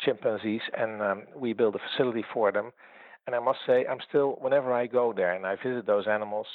chimpanzees 0.00 0.62
and 0.76 1.02
um, 1.02 1.22
we 1.36 1.52
built 1.52 1.74
a 1.74 1.78
facility 1.78 2.24
for 2.32 2.52
them. 2.52 2.72
And 3.26 3.36
I 3.36 3.38
must 3.38 3.60
say, 3.66 3.84
I'm 3.86 4.00
still, 4.08 4.36
whenever 4.40 4.72
I 4.72 4.86
go 4.86 5.12
there 5.12 5.34
and 5.34 5.46
I 5.46 5.56
visit 5.56 5.86
those 5.86 6.06
animals, 6.08 6.46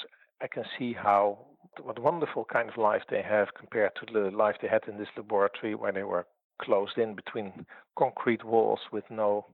I 0.42 0.48
can 0.48 0.64
see 0.78 0.94
how 0.94 1.40
what 1.82 2.00
wonderful 2.00 2.46
kind 2.46 2.70
of 2.70 2.78
life 2.78 3.04
they 3.10 3.22
have 3.22 3.50
compared 3.58 3.92
to 3.96 4.12
the 4.12 4.36
life 4.36 4.56
they 4.62 4.68
had 4.68 4.84
in 4.88 4.98
this 4.98 5.08
laboratory 5.16 5.76
where 5.76 5.92
they 5.92 6.04
were 6.04 6.26
closed 6.62 6.98
in 6.98 7.14
between 7.14 7.66
concrete 7.98 8.44
walls 8.44 8.80
with 8.92 9.04
no 9.10 9.46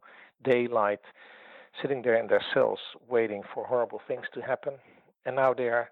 daylight, 0.43 1.01
sitting 1.81 2.01
there 2.01 2.15
in 2.15 2.27
their 2.27 2.43
cells 2.53 2.79
waiting 3.09 3.41
for 3.53 3.65
horrible 3.65 4.01
things 4.07 4.25
to 4.33 4.41
happen. 4.41 4.73
And 5.25 5.35
now 5.35 5.53
they 5.53 5.69
are 5.69 5.89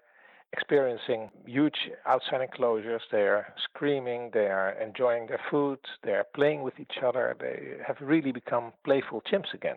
experiencing 0.52 1.30
huge 1.46 1.90
outside 2.06 2.42
enclosures. 2.42 3.02
They 3.10 3.22
are 3.22 3.46
screaming, 3.64 4.30
they 4.32 4.46
are 4.46 4.70
enjoying 4.80 5.26
their 5.26 5.40
food, 5.50 5.78
they 6.04 6.12
are 6.12 6.26
playing 6.34 6.62
with 6.62 6.78
each 6.78 6.98
other. 7.04 7.36
They 7.40 7.82
have 7.86 7.96
really 8.00 8.32
become 8.32 8.72
playful 8.84 9.22
chimps 9.22 9.54
again. 9.54 9.76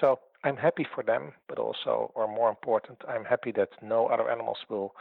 So 0.00 0.18
I'm 0.42 0.56
happy 0.56 0.86
for 0.94 1.02
them, 1.02 1.32
but 1.48 1.58
also, 1.58 2.10
or 2.14 2.26
more 2.26 2.50
important, 2.50 2.98
I'm 3.08 3.24
happy 3.24 3.52
that 3.52 3.70
no 3.82 4.06
other 4.08 4.30
animals 4.30 4.58
will 4.68 4.94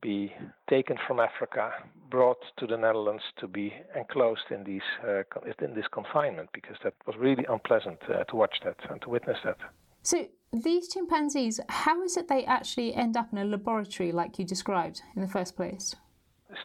be 0.00 0.32
taken 0.68 0.96
from 1.06 1.20
Africa, 1.20 1.72
brought 2.10 2.42
to 2.58 2.66
the 2.66 2.76
Netherlands 2.76 3.22
to 3.40 3.46
be 3.48 3.72
enclosed 3.96 4.50
in 4.50 4.64
these 4.64 4.82
uh, 5.06 5.22
in 5.60 5.74
this 5.74 5.86
confinement, 5.92 6.50
because 6.52 6.76
that 6.84 6.94
was 7.06 7.16
really 7.16 7.44
unpleasant 7.48 7.98
uh, 8.08 8.24
to 8.24 8.36
watch 8.36 8.56
that 8.64 8.76
and 8.90 9.00
to 9.02 9.10
witness 9.10 9.38
that. 9.44 9.58
So 10.02 10.26
these 10.52 10.88
chimpanzees, 10.88 11.60
how 11.68 12.02
is 12.02 12.16
it 12.16 12.28
they 12.28 12.44
actually 12.44 12.94
end 12.94 13.16
up 13.16 13.32
in 13.32 13.38
a 13.38 13.44
laboratory 13.44 14.12
like 14.12 14.38
you 14.38 14.44
described 14.44 15.02
in 15.14 15.22
the 15.22 15.28
first 15.28 15.56
place? 15.56 15.94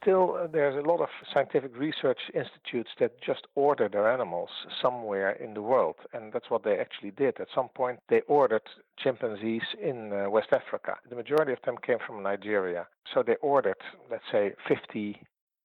Still, 0.01 0.35
uh, 0.35 0.47
there's 0.47 0.81
a 0.81 0.87
lot 0.87 1.01
of 1.01 1.09
scientific 1.33 1.77
research 1.77 2.19
institutes 2.33 2.91
that 2.99 3.21
just 3.21 3.41
order 3.55 3.89
their 3.89 4.09
animals 4.09 4.49
somewhere 4.81 5.31
in 5.31 5.53
the 5.53 5.61
world, 5.61 5.95
and 6.13 6.31
that's 6.31 6.49
what 6.49 6.63
they 6.63 6.77
actually 6.79 7.11
did. 7.11 7.39
At 7.41 7.47
some 7.53 7.67
point, 7.67 7.99
they 8.07 8.21
ordered 8.27 8.61
chimpanzees 8.97 9.63
in 9.81 10.13
uh, 10.13 10.29
West 10.29 10.53
Africa. 10.53 10.95
The 11.09 11.17
majority 11.17 11.51
of 11.51 11.59
them 11.65 11.75
came 11.85 11.97
from 12.05 12.23
Nigeria. 12.23 12.87
So 13.13 13.23
they 13.23 13.35
ordered, 13.41 13.81
let's 14.09 14.23
say, 14.31 14.53
50 14.69 15.21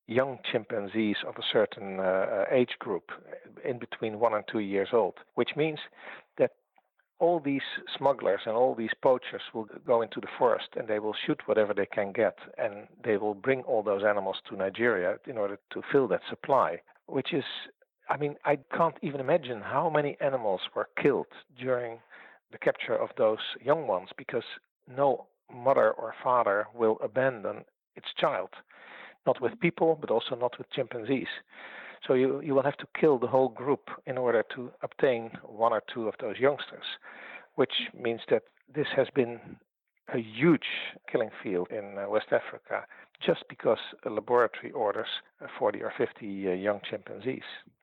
young 0.09 0.39
chimpanzees 0.51 1.19
of 1.27 1.37
a 1.37 1.43
certain 1.53 2.01
uh, 2.01 2.03
uh 2.03 2.45
age 2.51 2.77
group, 2.81 3.13
in 3.65 3.79
between 3.79 4.19
one 4.19 4.35
and 4.35 4.45
two 4.51 4.61
years 4.61 4.89
old, 4.93 5.15
which 5.35 5.51
means 5.55 5.79
all 7.21 7.41
these 7.41 7.63
smugglers 7.97 8.41
and 8.47 8.55
all 8.55 8.75
these 8.75 8.95
poachers 9.03 9.43
will 9.53 9.67
go 9.87 10.03
into 10.03 10.21
the 10.21 10.29
forest 10.39 10.69
and 10.77 10.87
they 10.87 10.99
will 10.99 11.15
shoot 11.27 11.41
whatever 11.47 11.75
they 11.75 11.87
can 11.87 12.13
get 12.13 12.37
and 12.57 12.87
they 13.05 13.17
will 13.17 13.35
bring 13.35 13.63
all 13.63 13.83
those 13.83 14.03
animals 14.05 14.37
to 14.49 14.57
Nigeria 14.57 15.17
in 15.27 15.37
order 15.37 15.59
to 15.73 15.83
fill 15.91 16.07
that 16.09 16.21
supply, 16.31 16.79
which 17.07 17.33
is, 17.33 17.45
I 18.09 18.17
mean, 18.17 18.37
I 18.45 18.59
can't 18.77 18.97
even 19.03 19.21
imagine 19.21 19.61
how 19.61 19.91
many 19.91 20.17
animals 20.21 20.61
were 20.77 20.89
killed 21.01 21.27
during 21.59 21.99
the 22.53 22.59
capture 22.59 22.95
of 22.97 23.11
those 23.19 23.39
young 23.63 23.87
ones 23.87 24.09
because 24.17 24.45
no 24.87 25.27
mother 25.53 25.91
or 25.93 26.15
father 26.23 26.67
will 26.75 26.99
abandon 27.03 27.65
its 27.97 28.09
child, 28.17 28.51
not 29.27 29.41
with 29.41 29.59
people, 29.61 29.99
but 30.01 30.11
also 30.11 30.37
not 30.37 30.57
with 30.57 30.71
chimpanzees. 30.71 31.27
So 32.07 32.15
you, 32.15 32.41
you 32.41 32.55
will 32.55 32.63
have 32.63 32.77
to 32.79 32.87
kill 32.99 33.19
the 33.19 33.27
whole 33.27 33.49
group 33.49 33.91
in 34.07 34.19
order 34.19 34.45
to 34.55 34.71
obtain 34.83 35.31
one 35.45 35.73
or 35.73 35.83
two 35.93 36.09
of 36.09 36.15
those 36.21 36.39
youngsters, 36.39 36.85
which 37.57 37.73
means 37.99 38.21
that 38.31 38.43
this 38.75 38.87
has 38.97 39.09
been 39.15 39.41
a 40.15 40.19
huge 40.19 40.67
killing 41.11 41.31
field 41.43 41.69
in 41.71 41.99
uh, 41.99 42.09
West 42.09 42.29
Africa 42.33 42.87
just 43.25 43.45
because 43.49 43.79
a 44.07 44.11
laboratory 44.11 44.73
orders 44.73 45.09
40 45.59 45.83
or 45.83 45.93
50 45.97 46.49
uh, 46.49 46.53
young 46.53 46.81
chimpanzees. 46.89 47.43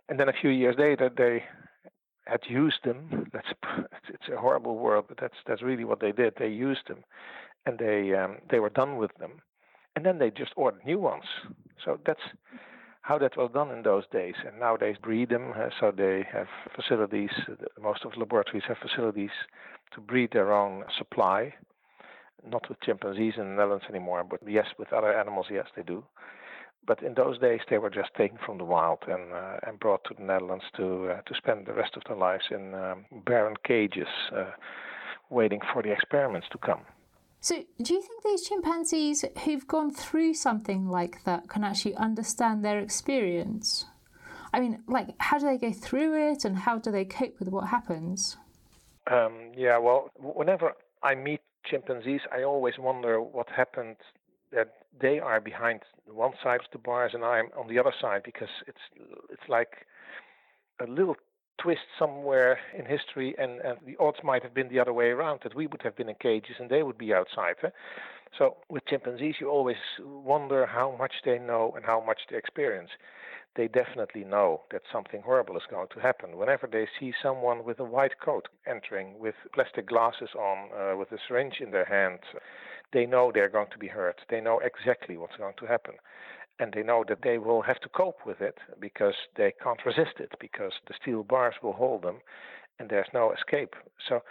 And 0.10 0.19
then 0.19 0.30
a 0.30 0.34
few 0.34 0.49
years 0.49 0.75
later, 0.78 1.10
they 1.15 1.43
had 2.25 2.41
used 2.47 2.80
them. 2.84 3.30
That's 3.34 3.47
it's 4.10 4.30
a 4.34 4.39
horrible 4.39 4.78
word, 4.78 5.06
but 5.08 5.17
that's 5.19 5.36
that's 5.47 5.62
really 5.62 5.84
what 5.84 5.99
they 5.99 6.12
did. 6.12 6.34
They 6.38 6.47
used 6.47 6.88
them, 6.88 7.04
and 7.65 7.78
they 7.78 8.13
um, 8.15 8.38
they 8.49 8.60
were 8.60 8.69
done 8.69 8.97
with 8.97 9.12
them, 9.19 9.41
and 9.95 10.06
then 10.06 10.19
they 10.19 10.32
just 10.32 10.51
ordered 10.56 10.86
new 10.86 10.99
ones. 10.99 11.25
So 11.84 11.99
that's 12.06 12.21
how 13.05 13.19
that 13.19 13.37
was 13.37 13.51
done 13.53 13.69
in 13.69 13.83
those 13.83 14.03
days. 14.11 14.33
And 14.47 14.59
now 14.59 14.77
they 14.77 14.95
breed 14.99 15.29
them, 15.29 15.53
uh, 15.55 15.69
so 15.79 15.91
they 15.95 16.25
have 16.33 16.47
facilities. 16.75 17.29
Most 17.79 18.03
of 18.03 18.13
the 18.13 18.19
laboratories 18.19 18.63
have 18.67 18.77
facilities 18.79 19.29
to 19.93 20.01
breed 20.01 20.31
their 20.31 20.51
own 20.51 20.83
supply. 20.97 21.53
Not 22.49 22.67
with 22.67 22.81
chimpanzees 22.81 23.35
in 23.37 23.43
the 23.43 23.55
Netherlands 23.55 23.85
anymore, 23.89 24.23
but 24.23 24.39
yes, 24.47 24.65
with 24.79 24.91
other 24.91 25.13
animals, 25.13 25.47
yes, 25.51 25.67
they 25.75 25.83
do. 25.83 26.03
But 26.87 27.03
in 27.03 27.13
those 27.13 27.37
days, 27.37 27.61
they 27.69 27.77
were 27.77 27.91
just 27.91 28.09
taken 28.17 28.39
from 28.43 28.57
the 28.57 28.63
wild 28.63 28.99
and 29.07 29.33
uh, 29.33 29.57
and 29.67 29.79
brought 29.79 30.03
to 30.05 30.13
the 30.15 30.23
Netherlands 30.23 30.65
to 30.77 31.09
uh, 31.09 31.21
to 31.21 31.33
spend 31.35 31.65
the 31.65 31.73
rest 31.73 31.95
of 31.97 32.03
their 32.07 32.17
lives 32.17 32.45
in 32.51 32.73
um, 32.75 33.05
barren 33.25 33.55
cages, 33.63 34.07
uh, 34.35 34.51
waiting 35.29 35.61
for 35.73 35.81
the 35.81 35.91
experiments 35.91 36.47
to 36.51 36.59
come. 36.59 36.81
So, 37.45 37.63
do 37.79 37.93
you 37.93 38.01
think 38.01 38.23
these 38.23 38.41
chimpanzees 38.41 39.23
who've 39.43 39.67
gone 39.67 39.93
through 39.93 40.34
something 40.34 40.89
like 40.89 41.23
that 41.25 41.47
can 41.47 41.63
actually 41.63 41.93
understand 41.93 42.65
their 42.65 42.79
experience? 42.79 43.86
I 44.51 44.60
mean, 44.60 44.81
like, 44.88 45.10
how 45.19 45.38
do 45.38 45.45
they 45.45 45.60
go 45.60 45.71
through 45.71 46.31
it 46.31 46.43
and 46.43 46.58
how 46.58 46.79
do 46.79 46.89
they 46.89 47.05
cope 47.05 47.38
with 47.38 47.49
what 47.49 47.67
happens? 47.67 48.38
Um, 49.12 49.51
yeah, 49.55 49.77
well, 49.77 50.10
whenever 50.17 50.73
I 51.03 51.13
meet 51.13 51.41
chimpanzees, 51.69 52.21
I 52.36 52.41
always 52.41 52.79
wonder 52.79 53.21
what 53.21 53.47
happened 53.55 53.97
that 54.51 54.77
they 54.99 55.19
are 55.19 55.39
behind 55.39 55.81
one 56.08 56.31
side 56.43 56.62
of 56.62 56.71
the 56.71 56.79
bars 56.79 57.12
and 57.13 57.23
I'm 57.23 57.49
on 57.55 57.67
the 57.67 57.77
other 57.77 57.93
side 58.01 58.23
because 58.25 58.49
it's 58.65 58.86
it's 59.29 59.47
like 59.47 59.86
a 60.79 60.88
little 60.88 61.15
twist 61.57 61.81
somewhere 61.97 62.59
in 62.77 62.85
history, 62.85 63.35
and, 63.37 63.59
and 63.61 63.77
the 63.85 63.95
odds 63.99 64.17
might 64.23 64.43
have 64.43 64.53
been 64.53 64.69
the 64.69 64.79
other 64.79 64.93
way 64.93 65.07
around 65.07 65.39
that 65.43 65.55
we 65.55 65.67
would 65.67 65.81
have 65.83 65.95
been 65.95 66.09
in 66.09 66.15
cages 66.15 66.55
and 66.59 66.69
they 66.69 66.83
would 66.83 66.97
be 66.97 67.13
outside. 67.13 67.55
Huh? 67.61 67.69
So 68.37 68.57
with 68.69 68.85
chimpanzees, 68.85 69.35
you 69.39 69.49
always 69.49 69.77
wonder 70.03 70.65
how 70.65 70.95
much 70.97 71.13
they 71.23 71.39
know 71.39 71.73
and 71.75 71.85
how 71.85 72.03
much 72.05 72.19
they 72.29 72.37
experience. 72.37 72.89
They 73.55 73.69
definitely 73.69 74.25
know 74.25 74.63
that 74.71 74.81
something 74.91 75.21
horrible 75.21 75.55
is 75.55 75.63
going 75.69 75.87
to 75.93 76.01
happen. 76.01 76.37
Whenever 76.37 76.67
they 76.67 76.87
see 76.99 77.13
someone 77.23 77.63
with 77.63 77.79
a 77.79 77.85
white 77.85 78.19
coat 78.19 78.49
entering 78.67 79.17
with 79.17 79.35
plastic 79.53 79.87
glasses 79.87 80.29
on, 80.37 80.69
uh, 80.77 80.97
with 80.97 81.11
a 81.13 81.17
syringe 81.25 81.61
in 81.61 81.71
their 81.71 81.85
hand, 81.85 82.19
they 82.91 83.05
know 83.05 83.31
they're 83.33 83.49
going 83.49 83.71
to 83.71 83.77
be 83.77 83.87
hurt. 83.87 84.19
They 84.29 84.41
know 84.41 84.59
exactly 84.59 85.15
what's 85.15 85.37
going 85.37 85.53
to 85.59 85.65
happen 85.65 85.95
and 86.59 86.73
they 86.73 86.83
know 86.83 87.03
that 87.07 87.21
they 87.21 87.37
will 87.37 87.61
have 87.61 87.79
to 87.81 87.89
cope 87.89 88.25
with 88.25 88.41
it 88.41 88.57
because 88.79 89.15
they 89.35 89.53
can't 89.61 89.85
resist 89.85 90.19
it 90.19 90.31
because 90.39 90.71
the 90.87 90.93
steel 91.01 91.23
bars 91.23 91.55
will 91.61 91.73
hold 91.73 92.01
them 92.03 92.19
and 92.79 92.89
there's 92.89 93.07
no 93.13 93.31
escape. 93.31 93.75
So 94.07 94.21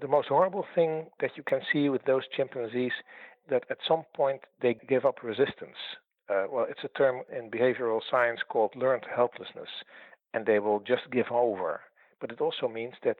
the 0.00 0.08
most 0.08 0.28
horrible 0.28 0.66
thing 0.74 1.06
that 1.20 1.36
you 1.36 1.42
can 1.42 1.60
see 1.72 1.88
with 1.88 2.04
those 2.04 2.22
chimpanzees 2.36 2.92
that 3.48 3.64
at 3.70 3.78
some 3.86 4.04
point 4.14 4.40
they 4.60 4.76
give 4.88 5.04
up 5.04 5.22
resistance. 5.22 5.76
Uh, 6.28 6.44
well, 6.50 6.66
it's 6.68 6.84
a 6.84 6.98
term 6.98 7.22
in 7.36 7.50
behavioral 7.50 8.00
science 8.10 8.40
called 8.48 8.74
learned 8.74 9.04
helplessness, 9.14 9.68
and 10.34 10.44
they 10.44 10.58
will 10.58 10.80
just 10.80 11.10
give 11.12 11.30
over. 11.30 11.80
But 12.20 12.32
it 12.32 12.40
also 12.40 12.68
means 12.68 12.94
that 13.04 13.18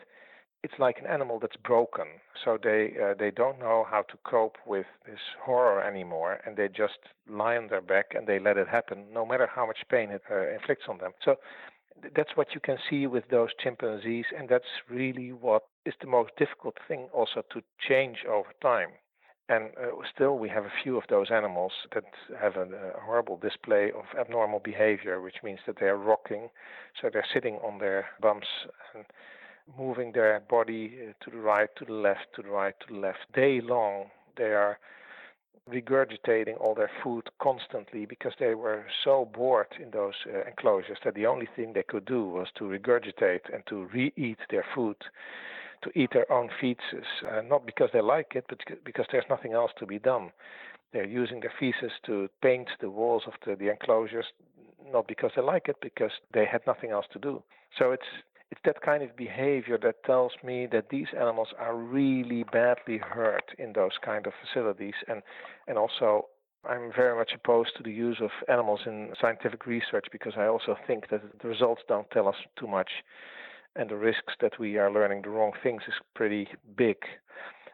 it's 0.62 0.79
like 0.79 0.99
an 0.99 1.07
animal 1.07 1.38
that's 1.38 1.57
broken. 1.57 2.07
So 2.45 2.59
they 2.62 2.92
uh, 3.03 3.14
they 3.19 3.31
don't 3.31 3.59
know 3.59 3.87
how 3.88 4.03
to 4.03 4.16
cope 4.25 4.57
with 4.66 4.87
this 5.07 5.21
horror 5.45 5.83
anymore, 5.83 6.40
and 6.45 6.57
they 6.57 6.69
just 6.69 6.99
lie 7.29 7.57
on 7.57 7.69
their 7.69 7.81
back 7.81 8.14
and 8.14 8.27
they 8.27 8.38
let 8.38 8.57
it 8.57 8.69
happen, 8.69 9.07
no 9.12 9.25
matter 9.25 9.49
how 9.53 9.66
much 9.66 9.79
pain 9.90 10.11
it 10.11 10.23
uh, 10.31 10.49
inflicts 10.51 10.85
on 10.88 10.99
them. 10.99 11.12
So 11.25 11.37
that's 12.14 12.37
what 12.37 12.49
you 12.55 12.61
can 12.61 12.79
see 12.88 13.07
with 13.07 13.25
those 13.31 13.51
chimpanzees, 13.62 14.27
and 14.37 14.49
that's 14.49 14.83
really 14.90 15.33
what 15.33 15.62
is 15.85 15.95
the 16.01 16.07
most 16.07 16.31
difficult 16.37 16.77
thing 16.88 17.09
also 17.12 17.42
to 17.53 17.62
change 17.88 18.19
over 18.29 18.53
time. 18.61 18.90
And 19.49 19.71
uh, 19.81 19.95
still, 20.12 20.38
we 20.38 20.49
have 20.49 20.64
a 20.64 20.73
few 20.83 20.97
of 20.97 21.05
those 21.09 21.31
animals 21.31 21.73
that 21.95 22.05
have 22.40 22.57
a, 22.57 22.62
a, 22.62 23.01
horrible 23.01 23.37
display 23.37 23.92
of 23.92 24.05
abnormal 24.19 24.59
behavior, 24.59 25.21
which 25.21 25.37
means 25.45 25.61
that 25.66 25.77
they 25.79 25.87
are 25.87 25.97
rocking, 25.97 26.49
so 27.01 27.09
they're 27.12 27.27
sitting 27.33 27.55
on 27.57 27.79
their 27.79 28.07
bums 28.21 28.47
and 28.92 29.05
moving 29.79 30.12
their 30.12 30.40
body 30.48 30.92
uh, 31.00 31.12
to 31.24 31.31
the 31.31 31.42
right, 31.42 31.68
to 31.76 31.85
the 31.85 31.92
left, 31.92 32.26
to 32.35 32.42
the 32.42 32.48
right, 32.48 32.74
to 32.81 32.94
the 32.94 33.00
left. 33.00 33.18
Day 33.35 33.61
long, 33.61 34.07
they 34.37 34.52
are 34.52 34.79
regurgitating 35.70 36.61
all 36.61 36.74
their 36.74 36.90
food 37.02 37.29
constantly 37.42 38.07
because 38.07 38.33
they 38.38 38.55
were 38.55 38.85
so 39.05 39.29
bored 39.35 39.66
in 39.83 39.90
those 39.90 40.14
uh, 40.33 40.48
enclosures 40.48 40.98
that 41.05 41.14
the 41.14 41.26
only 41.26 41.48
thing 41.57 41.72
they 41.72 41.83
could 41.83 42.05
do 42.05 42.24
was 42.24 42.46
to 42.57 42.64
regurgitate 42.64 43.52
and 43.52 43.64
to 43.66 43.88
re-eat 43.92 44.38
their 44.50 44.64
food, 44.74 44.96
to 45.83 45.90
eat 45.98 46.11
their 46.12 46.31
own 46.31 46.48
feces, 46.61 47.07
uh, 47.29 47.42
not 47.42 47.66
because 47.66 47.90
they 47.92 48.00
like 48.00 48.33
it, 48.37 48.44
but 48.48 48.61
because 48.85 49.07
there's 49.11 49.24
nothing 49.29 49.52
else 49.55 49.72
to 49.79 49.87
be 49.87 49.98
done. 49.98 50.31
They're 50.92 51.05
using 51.05 51.40
their 51.40 51.52
feces 51.59 51.92
to 52.07 52.29
paint 52.42 52.68
the 52.81 52.90
walls 52.90 53.24
of 53.26 53.33
the, 53.44 53.57
the 53.57 53.70
enclosures, 53.70 54.26
not 54.92 55.09
because 55.09 55.33
they 55.35 55.42
like 55.42 55.68
it, 55.68 55.76
because 55.83 56.12
they 56.33 56.44
had 56.44 56.61
nothing 56.64 56.90
else 56.90 57.07
to 57.12 57.18
do. 57.18 57.42
So 57.76 57.90
it's 57.90 58.07
it's 58.50 58.61
that 58.64 58.80
kind 58.80 59.02
of 59.02 59.16
behavior 59.16 59.78
that 59.82 60.04
tells 60.04 60.32
me 60.44 60.66
that 60.70 60.88
these 60.90 61.09
animals 61.18 61.48
are 61.59 61.76
really 61.76 62.44
badly 62.44 62.98
hurt 62.98 63.50
in 63.59 63.72
those 63.72 63.98
kind 64.04 64.26
of 64.26 64.32
facilities 64.44 64.94
and 65.09 65.22
and 65.66 65.78
also 65.78 66.26
I'm 66.68 66.92
very 66.94 67.16
much 67.16 67.30
opposed 67.35 67.76
to 67.76 67.82
the 67.82 67.92
use 67.92 68.18
of 68.20 68.30
animals 68.48 68.80
in 68.87 69.12
scientific 69.20 69.66
research 69.66 70.06
because 70.11 70.32
I 70.37 70.46
also 70.46 70.76
think 70.87 71.11
that 71.11 71.22
the 71.40 71.48
results 71.48 71.82
don't 71.87 72.11
tell 72.11 72.28
us 72.28 72.37
too 72.59 72.66
much 72.66 72.90
and 73.76 73.90
the 73.90 73.96
risks 73.96 74.35
that 74.40 74.59
we 74.59 74.78
are 74.78 74.90
learning 74.90 75.22
the 75.22 75.30
wrong 75.30 75.52
things 75.62 75.82
is 75.87 75.94
pretty 76.14 76.48
big. 76.76 76.96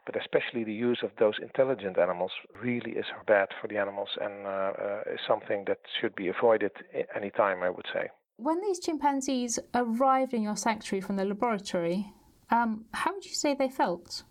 But 0.04 0.16
especially 0.20 0.64
the 0.64 0.72
use 0.72 0.98
of 1.02 1.11
those 1.18 1.35
intelligent 1.40 1.96
animals 1.96 2.32
really 2.61 2.92
is 2.92 3.06
bad 3.26 3.48
for 3.61 3.68
the 3.68 3.78
animals 3.78 4.08
and 4.20 4.46
uh, 4.46 4.50
uh, 4.50 5.02
is 5.14 5.20
something 5.26 5.64
that 5.68 5.78
should 6.00 6.14
be 6.16 6.28
avoided 6.28 6.72
any 7.14 7.30
time, 7.30 7.62
I 7.62 7.70
would 7.70 7.87
say. 7.94 8.08
When 8.42 8.61
these 8.61 8.81
chimpanzees 8.81 9.61
arrived 9.72 10.35
in 10.35 10.42
your 10.42 10.57
sanctuary 10.57 11.00
from 11.00 11.14
the 11.14 11.24
laboratory, 11.24 12.12
um, 12.50 12.87
how 12.92 13.14
would 13.14 13.24
you 13.24 13.35
say 13.35 13.55
they 13.55 13.68
felt? 13.68 14.24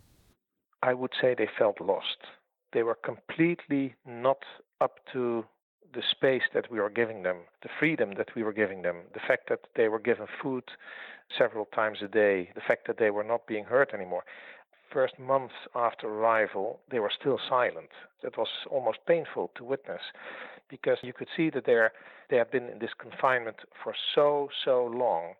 I 0.82 0.92
would 0.92 1.12
say 1.18 1.34
they 1.34 1.48
felt 1.58 1.80
lost. 1.80 2.18
They 2.74 2.82
were 2.82 2.98
completely 3.02 3.94
not 4.04 4.42
up 4.82 4.98
to 5.14 5.46
the 5.94 6.02
space 6.10 6.42
that 6.52 6.70
we 6.70 6.78
were 6.78 6.90
giving 6.90 7.22
them, 7.22 7.38
the 7.62 7.70
freedom 7.80 8.12
that 8.18 8.28
we 8.36 8.42
were 8.42 8.52
giving 8.52 8.82
them, 8.82 8.96
the 9.14 9.20
fact 9.26 9.48
that 9.48 9.60
they 9.76 9.88
were 9.88 9.98
given 9.98 10.26
food 10.42 10.64
several 11.38 11.64
times 11.64 12.02
a 12.02 12.08
day, 12.08 12.50
the 12.54 12.60
fact 12.60 12.86
that 12.88 12.98
they 12.98 13.10
were 13.10 13.24
not 13.24 13.46
being 13.46 13.64
hurt 13.64 13.94
anymore. 13.94 14.24
First 14.92 15.18
months 15.18 15.54
after 15.74 16.06
arrival, 16.06 16.80
they 16.90 17.00
were 17.00 17.12
still 17.18 17.38
silent. 17.48 17.88
It 18.22 18.36
was 18.36 18.48
almost 18.70 18.98
painful 19.06 19.52
to 19.56 19.64
witness 19.64 20.02
because 20.72 20.96
you 21.02 21.12
could 21.12 21.28
see 21.36 21.50
that 21.50 21.66
they 21.66 21.76
they 22.30 22.38
had 22.38 22.50
been 22.50 22.68
in 22.68 22.78
this 22.80 22.94
confinement 22.98 23.58
for 23.84 23.94
so 24.14 24.48
so 24.64 24.86
long, 24.86 25.34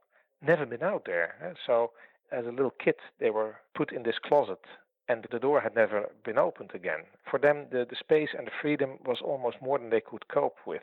never 0.47 0.67
been 0.67 0.83
out 0.83 1.05
there. 1.07 1.57
So 1.67 1.91
as 2.31 2.45
a 2.47 2.51
little 2.51 2.75
kid, 2.85 2.97
they 3.19 3.31
were 3.31 3.57
put 3.75 3.93
in 3.93 4.03
this 4.05 4.19
closet 4.29 4.61
and 5.09 5.27
the 5.33 5.39
door 5.39 5.61
had 5.61 5.75
never 5.75 6.09
been 6.25 6.39
opened 6.39 6.71
again. 6.75 7.01
For 7.29 7.39
them, 7.39 7.67
the, 7.71 7.87
the 7.89 7.97
space 7.97 8.29
and 8.37 8.47
the 8.47 8.53
freedom 8.61 8.91
was 9.05 9.19
almost 9.23 9.57
more 9.61 9.79
than 9.79 9.91
they 9.91 10.01
could 10.01 10.29
cope 10.29 10.59
with. 10.67 10.83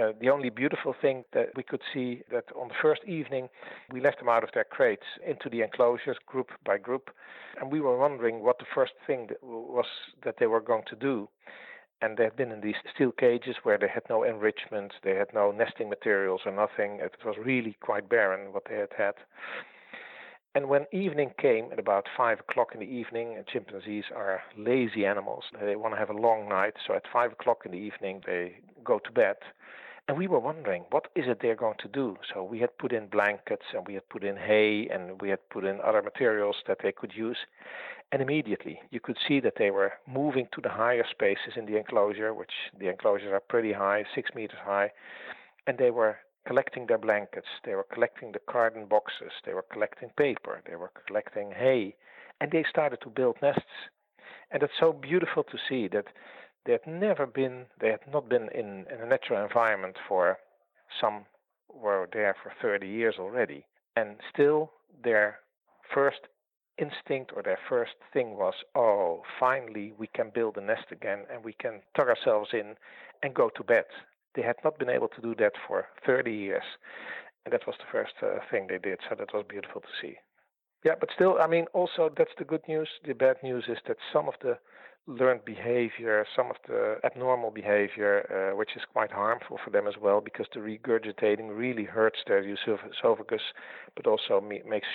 Uh, 0.00 0.12
the 0.20 0.30
only 0.30 0.48
beautiful 0.48 0.94
thing 1.02 1.24
that 1.34 1.48
we 1.54 1.62
could 1.62 1.82
see 1.92 2.22
that 2.30 2.44
on 2.58 2.68
the 2.68 2.80
first 2.80 3.02
evening 3.06 3.48
we 3.92 4.00
left 4.00 4.18
them 4.18 4.28
out 4.28 4.42
of 4.42 4.48
their 4.54 4.64
crates 4.64 5.04
into 5.26 5.50
the 5.50 5.60
enclosures 5.60 6.16
group 6.24 6.48
by 6.64 6.78
group 6.78 7.10
and 7.60 7.70
we 7.70 7.78
were 7.78 7.98
wondering 7.98 8.42
what 8.42 8.58
the 8.58 8.64
first 8.74 8.94
thing 9.06 9.28
was 9.42 9.84
that 10.24 10.36
they 10.38 10.46
were 10.46 10.62
going 10.62 10.82
to 10.88 10.96
do 10.96 11.28
and 12.02 12.16
they 12.16 12.24
had 12.24 12.36
been 12.36 12.52
in 12.52 12.60
these 12.60 12.74
steel 12.94 13.12
cages 13.12 13.56
where 13.62 13.78
they 13.78 13.88
had 13.88 14.02
no 14.10 14.22
enrichment 14.22 14.92
they 15.02 15.14
had 15.14 15.32
no 15.32 15.50
nesting 15.52 15.88
materials 15.88 16.42
or 16.44 16.52
nothing 16.52 16.98
it 17.00 17.14
was 17.24 17.36
really 17.38 17.76
quite 17.80 18.08
barren 18.08 18.52
what 18.52 18.64
they 18.68 18.76
had 18.76 18.92
had 18.96 19.14
and 20.54 20.68
when 20.68 20.86
evening 20.92 21.32
came 21.38 21.72
at 21.72 21.78
about 21.78 22.06
five 22.14 22.40
o'clock 22.40 22.74
in 22.74 22.80
the 22.80 22.86
evening, 22.86 23.36
and 23.36 23.46
chimpanzees 23.46 24.04
are 24.14 24.42
lazy 24.56 25.06
animals. 25.06 25.44
They 25.58 25.76
want 25.76 25.94
to 25.94 25.98
have 25.98 26.10
a 26.10 26.12
long 26.12 26.46
night, 26.46 26.74
so 26.86 26.94
at 26.94 27.04
five 27.10 27.32
o'clock 27.32 27.62
in 27.64 27.72
the 27.72 27.78
evening 27.78 28.22
they 28.26 28.56
go 28.84 28.98
to 28.98 29.10
bed. 29.10 29.36
And 30.08 30.18
we 30.18 30.26
were 30.26 30.40
wondering, 30.40 30.84
what 30.90 31.06
is 31.14 31.24
it 31.26 31.38
they're 31.40 31.56
going 31.56 31.78
to 31.78 31.88
do? 31.88 32.18
So 32.34 32.42
we 32.42 32.58
had 32.58 32.76
put 32.76 32.92
in 32.92 33.06
blankets 33.06 33.64
and 33.72 33.86
we 33.86 33.94
had 33.94 34.06
put 34.10 34.24
in 34.24 34.36
hay 34.36 34.88
and 34.92 35.22
we 35.22 35.30
had 35.30 35.38
put 35.48 35.64
in 35.64 35.80
other 35.80 36.02
materials 36.02 36.56
that 36.66 36.78
they 36.82 36.92
could 36.92 37.14
use. 37.14 37.38
And 38.12 38.20
immediately 38.20 38.78
you 38.90 39.00
could 39.00 39.16
see 39.26 39.40
that 39.40 39.54
they 39.56 39.70
were 39.70 39.94
moving 40.06 40.46
to 40.52 40.60
the 40.60 40.68
higher 40.68 41.04
spaces 41.10 41.54
in 41.56 41.64
the 41.64 41.78
enclosure, 41.78 42.34
which 42.34 42.52
the 42.78 42.88
enclosures 42.88 43.32
are 43.32 43.40
pretty 43.40 43.72
high, 43.72 44.04
six 44.14 44.30
meters 44.34 44.58
high. 44.62 44.92
And 45.66 45.78
they 45.78 45.90
were 45.90 46.18
collecting 46.46 46.86
their 46.86 46.98
blankets, 46.98 47.46
they 47.64 47.74
were 47.74 47.86
collecting 47.90 48.32
the 48.32 48.40
carton 48.40 48.86
boxes, 48.86 49.32
they 49.46 49.54
were 49.54 49.64
collecting 49.72 50.10
paper, 50.16 50.60
they 50.68 50.76
were 50.76 50.90
collecting 51.06 51.52
hay, 51.52 51.94
and 52.40 52.50
they 52.50 52.64
started 52.68 53.00
to 53.02 53.08
build 53.08 53.36
nests. 53.40 53.88
And 54.50 54.62
it's 54.62 54.72
so 54.78 54.92
beautiful 54.92 55.44
to 55.44 55.58
see 55.68 55.88
that 55.88 56.06
they 56.66 56.72
had 56.72 56.86
never 56.86 57.26
been, 57.26 57.66
they 57.80 57.90
had 57.90 58.00
not 58.12 58.28
been 58.28 58.48
in, 58.54 58.86
in 58.92 59.00
a 59.00 59.06
natural 59.06 59.42
environment 59.42 59.96
for 60.06 60.38
some 61.00 61.24
were 61.72 62.08
there 62.12 62.36
for 62.42 62.52
30 62.60 62.86
years 62.86 63.14
already. 63.18 63.64
And 63.96 64.16
still, 64.32 64.72
their 65.02 65.38
first 65.94 66.20
instinct 66.82 67.32
or 67.34 67.42
their 67.42 67.58
first 67.68 67.94
thing 68.12 68.36
was, 68.36 68.54
oh, 68.74 69.22
finally 69.38 69.92
we 69.96 70.08
can 70.08 70.30
build 70.34 70.56
a 70.56 70.60
nest 70.60 70.86
again 70.90 71.20
and 71.32 71.44
we 71.44 71.54
can 71.54 71.80
tuck 71.96 72.08
ourselves 72.08 72.50
in 72.52 72.74
and 73.22 73.34
go 73.34 73.50
to 73.56 73.62
bed. 73.64 73.84
They 74.34 74.42
had 74.42 74.56
not 74.64 74.78
been 74.78 74.90
able 74.90 75.08
to 75.08 75.20
do 75.20 75.34
that 75.36 75.52
for 75.66 75.86
30 76.06 76.32
years. 76.32 76.64
And 77.44 77.52
that 77.52 77.66
was 77.66 77.76
the 77.78 77.90
first 77.90 78.14
uh, 78.22 78.38
thing 78.50 78.66
they 78.68 78.78
did. 78.78 78.98
So 79.08 79.14
that 79.16 79.32
was 79.32 79.44
beautiful 79.48 79.80
to 79.80 79.88
see. 80.00 80.16
Yeah, 80.84 80.94
but 80.98 81.10
still, 81.14 81.38
I 81.40 81.46
mean, 81.46 81.66
also 81.72 82.10
that's 82.16 82.34
the 82.38 82.44
good 82.44 82.66
news. 82.66 82.88
The 83.06 83.14
bad 83.14 83.36
news 83.42 83.64
is 83.68 83.78
that 83.86 83.96
some 84.12 84.28
of 84.28 84.34
the 84.42 84.58
learned 85.06 85.44
behavior, 85.44 86.24
some 86.36 86.50
of 86.50 86.56
the 86.68 86.96
abnormal 87.04 87.50
behavior, 87.50 88.52
uh, 88.52 88.56
which 88.56 88.70
is 88.76 88.82
quite 88.92 89.10
harmful 89.10 89.58
for 89.64 89.70
them 89.70 89.86
as 89.86 89.94
well, 90.00 90.20
because 90.20 90.46
the 90.54 90.60
regurgitating 90.60 91.56
really 91.56 91.84
hurts 91.84 92.20
their 92.26 92.42
esophagus, 92.42 93.42
but 93.96 94.06
also 94.06 94.40
makes 94.40 94.86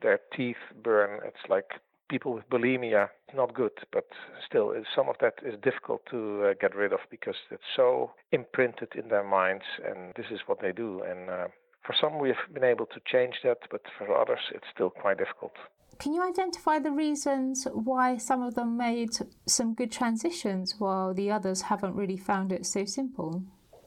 their 0.00 0.20
teeth 0.36 0.56
burn. 0.82 1.20
It's 1.24 1.48
like 1.48 1.66
people 2.08 2.34
with 2.34 2.48
bulimia 2.48 3.08
not 3.34 3.54
good, 3.54 3.72
but 3.92 4.06
still, 4.46 4.72
some 4.94 5.08
of 5.08 5.16
that 5.20 5.34
is 5.44 5.54
difficult 5.62 6.02
to 6.10 6.44
uh, 6.44 6.54
get 6.60 6.74
rid 6.74 6.92
of 6.92 7.00
because 7.10 7.36
it's 7.50 7.62
so 7.76 8.12
imprinted 8.32 8.88
in 8.94 9.08
their 9.08 9.24
minds, 9.24 9.64
and 9.84 10.14
this 10.16 10.26
is 10.30 10.40
what 10.46 10.60
they 10.60 10.72
do. 10.72 11.02
And 11.02 11.28
uh, 11.28 11.48
for 11.84 11.94
some, 12.00 12.18
we've 12.18 12.34
been 12.52 12.64
able 12.64 12.86
to 12.86 13.00
change 13.06 13.34
that, 13.44 13.58
but 13.70 13.82
for 13.98 14.16
others, 14.16 14.40
it's 14.54 14.66
still 14.72 14.90
quite 14.90 15.18
difficult. 15.18 15.52
Can 15.98 16.14
you 16.14 16.22
identify 16.22 16.78
the 16.78 16.92
reasons 16.92 17.66
why 17.72 18.18
some 18.18 18.42
of 18.42 18.54
them 18.54 18.76
made 18.76 19.10
some 19.46 19.74
good 19.74 19.90
transitions 19.90 20.76
while 20.78 21.12
the 21.12 21.30
others 21.30 21.62
haven't 21.62 21.96
really 21.96 22.16
found 22.16 22.52
it 22.52 22.66
so 22.66 22.84
simple? 22.84 23.42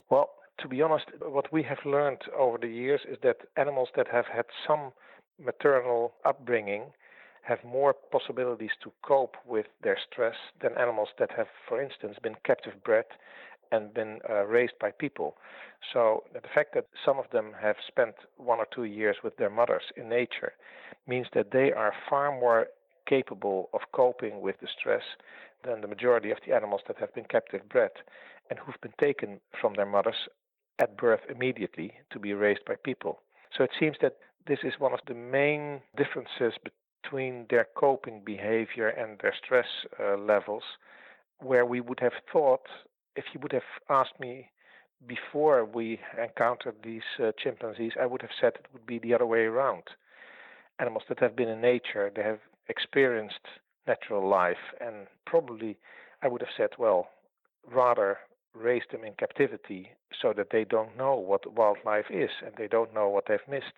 Well, 0.09 0.29
to 0.59 0.67
be 0.67 0.81
honest, 0.81 1.05
what 1.21 1.51
we 1.53 1.63
have 1.63 1.77
learned 1.85 2.21
over 2.37 2.57
the 2.57 2.67
years 2.67 2.99
is 3.09 3.17
that 3.23 3.37
animals 3.55 3.89
that 3.95 4.07
have 4.09 4.25
had 4.25 4.45
some 4.67 4.91
maternal 5.39 6.13
upbringing 6.25 6.91
have 7.43 7.63
more 7.63 7.93
possibilities 7.93 8.71
to 8.83 8.91
cope 9.03 9.35
with 9.47 9.67
their 9.81 9.97
stress 10.11 10.35
than 10.61 10.77
animals 10.77 11.09
that 11.17 11.31
have, 11.37 11.47
for 11.67 11.81
instance, 11.81 12.17
been 12.21 12.35
captive 12.45 12.73
bred 12.83 13.05
and 13.71 13.93
been 13.93 14.19
uh, 14.29 14.45
raised 14.45 14.77
by 14.79 14.91
people. 14.91 15.37
So 15.93 16.23
the 16.33 16.41
fact 16.53 16.73
that 16.75 16.87
some 17.05 17.17
of 17.17 17.25
them 17.31 17.53
have 17.61 17.75
spent 17.87 18.15
one 18.37 18.59
or 18.59 18.67
two 18.73 18.83
years 18.83 19.17
with 19.23 19.35
their 19.37 19.49
mothers 19.49 19.83
in 19.95 20.09
nature 20.09 20.53
means 21.07 21.27
that 21.33 21.51
they 21.51 21.71
are 21.71 21.93
far 22.09 22.31
more 22.31 22.67
capable 23.07 23.69
of 23.73 23.81
coping 23.93 24.41
with 24.41 24.59
the 24.61 24.67
stress 24.79 25.03
than 25.63 25.81
the 25.81 25.87
majority 25.87 26.31
of 26.31 26.37
the 26.45 26.55
animals 26.55 26.81
that 26.87 26.97
have 26.97 27.13
been 27.13 27.25
captive 27.25 27.67
bred 27.69 27.91
and 28.49 28.59
who've 28.59 28.81
been 28.81 28.93
taken 28.99 29.39
from 29.59 29.73
their 29.75 29.85
mothers 29.85 30.27
at 30.79 30.97
birth 30.97 31.21
immediately 31.29 31.93
to 32.11 32.19
be 32.19 32.33
raised 32.33 32.65
by 32.65 32.75
people. 32.83 33.19
So 33.55 33.63
it 33.63 33.71
seems 33.79 33.97
that 34.01 34.17
this 34.47 34.59
is 34.63 34.73
one 34.79 34.93
of 34.93 34.99
the 35.07 35.13
main 35.13 35.81
differences 35.95 36.53
between 37.03 37.45
their 37.49 37.67
coping 37.75 38.21
behavior 38.25 38.89
and 38.89 39.19
their 39.19 39.33
stress 39.43 39.67
uh, 39.99 40.17
levels, 40.17 40.63
where 41.39 41.65
we 41.65 41.81
would 41.81 41.99
have 41.99 42.13
thought, 42.31 42.65
if 43.15 43.25
you 43.33 43.39
would 43.41 43.51
have 43.51 43.61
asked 43.89 44.19
me 44.19 44.49
before 45.07 45.65
we 45.65 45.99
encountered 46.21 46.75
these 46.83 47.01
uh, 47.21 47.31
chimpanzees, 47.37 47.93
I 47.99 48.05
would 48.05 48.21
have 48.21 48.31
said 48.39 48.53
it 48.55 48.67
would 48.73 48.85
be 48.85 48.99
the 48.99 49.13
other 49.13 49.25
way 49.25 49.41
around. 49.41 49.83
Animals 50.79 51.03
that 51.09 51.19
have 51.19 51.35
been 51.35 51.49
in 51.49 51.61
nature, 51.61 52.11
they 52.15 52.23
have 52.23 52.39
experienced 52.69 53.45
natural 53.87 54.27
life, 54.27 54.73
and 54.79 55.07
probably 55.25 55.77
I 56.21 56.27
would 56.27 56.41
have 56.41 56.55
said, 56.55 56.69
well, 56.77 57.09
rather 57.71 58.17
raise 58.53 58.83
them 58.91 59.03
in 59.03 59.13
captivity 59.13 59.91
so 60.21 60.33
that 60.35 60.47
they 60.51 60.65
don't 60.65 60.97
know 60.97 61.15
what 61.15 61.51
wildlife 61.53 62.05
is 62.09 62.29
and 62.45 62.53
they 62.57 62.67
don't 62.67 62.93
know 62.93 63.09
what 63.09 63.25
they've 63.27 63.39
missed. 63.49 63.73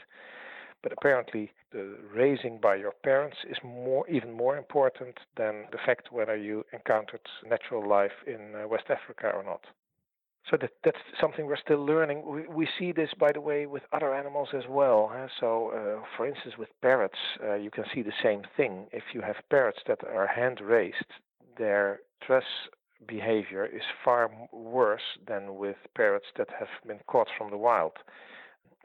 But 0.83 0.91
apparently, 0.91 1.51
the 1.71 1.95
raising 2.13 2.59
by 2.59 2.75
your 2.75 2.91
parents 3.03 3.37
is 3.49 3.57
more, 3.63 4.07
even 4.09 4.33
more 4.33 4.57
important 4.57 5.17
than 5.37 5.65
the 5.71 5.77
fact 5.85 6.11
whether 6.11 6.35
you 6.35 6.65
encountered 6.73 7.21
natural 7.47 7.87
life 7.87 8.11
in 8.27 8.53
uh, 8.53 8.67
West 8.67 8.89
Africa 8.89 9.31
or 9.33 9.43
not. 9.43 9.61
So 10.51 10.57
that, 10.59 10.71
that's 10.83 10.97
something 11.21 11.45
we're 11.45 11.55
still 11.55 11.85
learning. 11.85 12.23
We, 12.27 12.47
we 12.47 12.67
see 12.77 12.91
this, 12.91 13.09
by 13.17 13.31
the 13.31 13.39
way, 13.39 13.65
with 13.65 13.83
other 13.93 14.13
animals 14.13 14.49
as 14.53 14.63
well. 14.67 15.09
Huh? 15.11 15.27
So, 15.39 15.71
uh, 15.71 16.05
for 16.17 16.27
instance, 16.27 16.55
with 16.59 16.67
parrots, 16.81 17.17
uh, 17.41 17.55
you 17.55 17.71
can 17.71 17.85
see 17.93 18.01
the 18.01 18.11
same 18.21 18.41
thing. 18.57 18.87
If 18.91 19.03
you 19.13 19.21
have 19.21 19.37
parrots 19.49 19.79
that 19.87 20.03
are 20.03 20.27
hand 20.27 20.59
raised, 20.59 21.11
their 21.57 22.01
stress 22.21 22.43
behavior 23.07 23.65
is 23.65 23.83
far 24.03 24.29
worse 24.51 25.17
than 25.25 25.55
with 25.55 25.77
parrots 25.95 26.25
that 26.37 26.49
have 26.59 26.67
been 26.85 26.99
caught 27.07 27.29
from 27.37 27.51
the 27.51 27.57
wild 27.57 27.93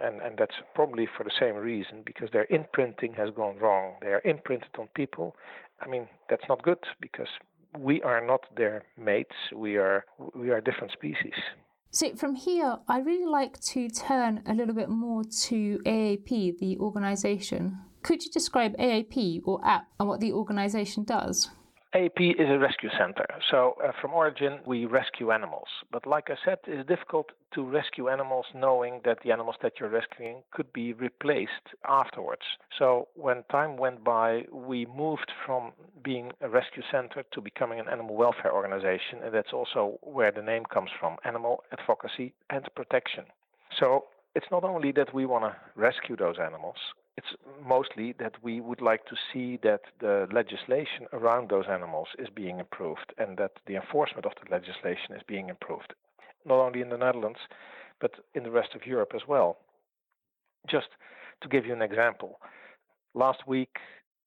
and 0.00 0.20
and 0.20 0.36
that's 0.38 0.54
probably 0.74 1.06
for 1.16 1.24
the 1.24 1.32
same 1.40 1.56
reason 1.56 2.02
because 2.04 2.28
their 2.32 2.46
imprinting 2.50 3.14
has 3.14 3.30
gone 3.34 3.58
wrong. 3.58 3.94
They 4.00 4.08
are 4.08 4.22
imprinted 4.24 4.70
on 4.78 4.88
people. 4.94 5.36
I 5.80 5.88
mean 5.88 6.08
that's 6.28 6.44
not 6.48 6.62
good 6.62 6.78
because 7.00 7.28
we 7.78 8.02
are 8.02 8.24
not 8.24 8.40
their 8.56 8.84
mates. 8.96 9.36
We 9.54 9.76
are 9.76 10.04
we 10.34 10.50
are 10.50 10.60
different 10.60 10.92
species. 10.92 11.34
So 11.90 12.14
from 12.16 12.34
here, 12.34 12.76
I 12.86 12.98
really 13.00 13.24
like 13.24 13.58
to 13.72 13.88
turn 13.88 14.42
a 14.46 14.52
little 14.52 14.74
bit 14.74 14.90
more 14.90 15.24
to 15.24 15.78
AAP, 15.86 16.58
the 16.58 16.76
organisation. 16.78 17.78
Could 18.02 18.22
you 18.24 18.30
describe 18.30 18.76
AAP 18.76 19.40
or 19.44 19.60
APP 19.64 19.86
and 19.98 20.08
what 20.08 20.20
the 20.20 20.32
organisation 20.32 21.04
does? 21.04 21.48
AAP 21.94 22.34
is 22.38 22.50
a 22.50 22.58
rescue 22.58 22.90
center. 22.98 23.24
So, 23.50 23.76
uh, 23.82 23.92
from 23.98 24.12
origin, 24.12 24.60
we 24.66 24.84
rescue 24.84 25.30
animals. 25.32 25.68
But, 25.90 26.06
like 26.06 26.28
I 26.28 26.36
said, 26.44 26.58
it's 26.66 26.86
difficult 26.86 27.32
to 27.54 27.62
rescue 27.62 28.10
animals 28.10 28.44
knowing 28.54 29.00
that 29.06 29.20
the 29.24 29.32
animals 29.32 29.56
that 29.62 29.80
you're 29.80 29.88
rescuing 29.88 30.42
could 30.50 30.70
be 30.74 30.92
replaced 30.92 31.72
afterwards. 31.88 32.42
So, 32.78 33.08
when 33.14 33.42
time 33.50 33.78
went 33.78 34.04
by, 34.04 34.44
we 34.52 34.84
moved 34.84 35.32
from 35.46 35.72
being 36.02 36.32
a 36.42 36.48
rescue 36.50 36.82
center 36.92 37.24
to 37.32 37.40
becoming 37.40 37.80
an 37.80 37.88
animal 37.88 38.16
welfare 38.16 38.52
organization. 38.52 39.22
And 39.24 39.32
that's 39.32 39.54
also 39.54 39.98
where 40.02 40.30
the 40.30 40.42
name 40.42 40.64
comes 40.66 40.90
from 41.00 41.16
animal 41.24 41.64
advocacy 41.72 42.34
and 42.50 42.68
protection. 42.76 43.24
So, 43.80 44.04
it's 44.34 44.50
not 44.50 44.62
only 44.62 44.92
that 44.92 45.14
we 45.14 45.24
want 45.24 45.44
to 45.44 45.56
rescue 45.74 46.16
those 46.16 46.36
animals, 46.38 46.76
it's 47.18 47.34
mostly 47.66 48.14
that 48.20 48.34
we 48.44 48.60
would 48.60 48.80
like 48.80 49.04
to 49.06 49.16
see 49.32 49.58
that 49.64 49.80
the 49.98 50.28
legislation 50.32 51.08
around 51.12 51.50
those 51.50 51.64
animals 51.68 52.06
is 52.16 52.28
being 52.32 52.60
improved 52.60 53.12
and 53.18 53.36
that 53.36 53.54
the 53.66 53.74
enforcement 53.74 54.24
of 54.24 54.30
the 54.40 54.48
legislation 54.54 55.16
is 55.16 55.22
being 55.26 55.48
improved, 55.48 55.94
not 56.46 56.60
only 56.64 56.80
in 56.80 56.90
the 56.90 56.96
Netherlands, 56.96 57.40
but 58.00 58.12
in 58.36 58.44
the 58.44 58.52
rest 58.52 58.76
of 58.76 58.86
Europe 58.86 59.10
as 59.16 59.22
well. 59.26 59.58
Just 60.70 60.90
to 61.42 61.48
give 61.48 61.66
you 61.66 61.72
an 61.72 61.82
example, 61.82 62.38
last 63.14 63.48
week 63.48 63.78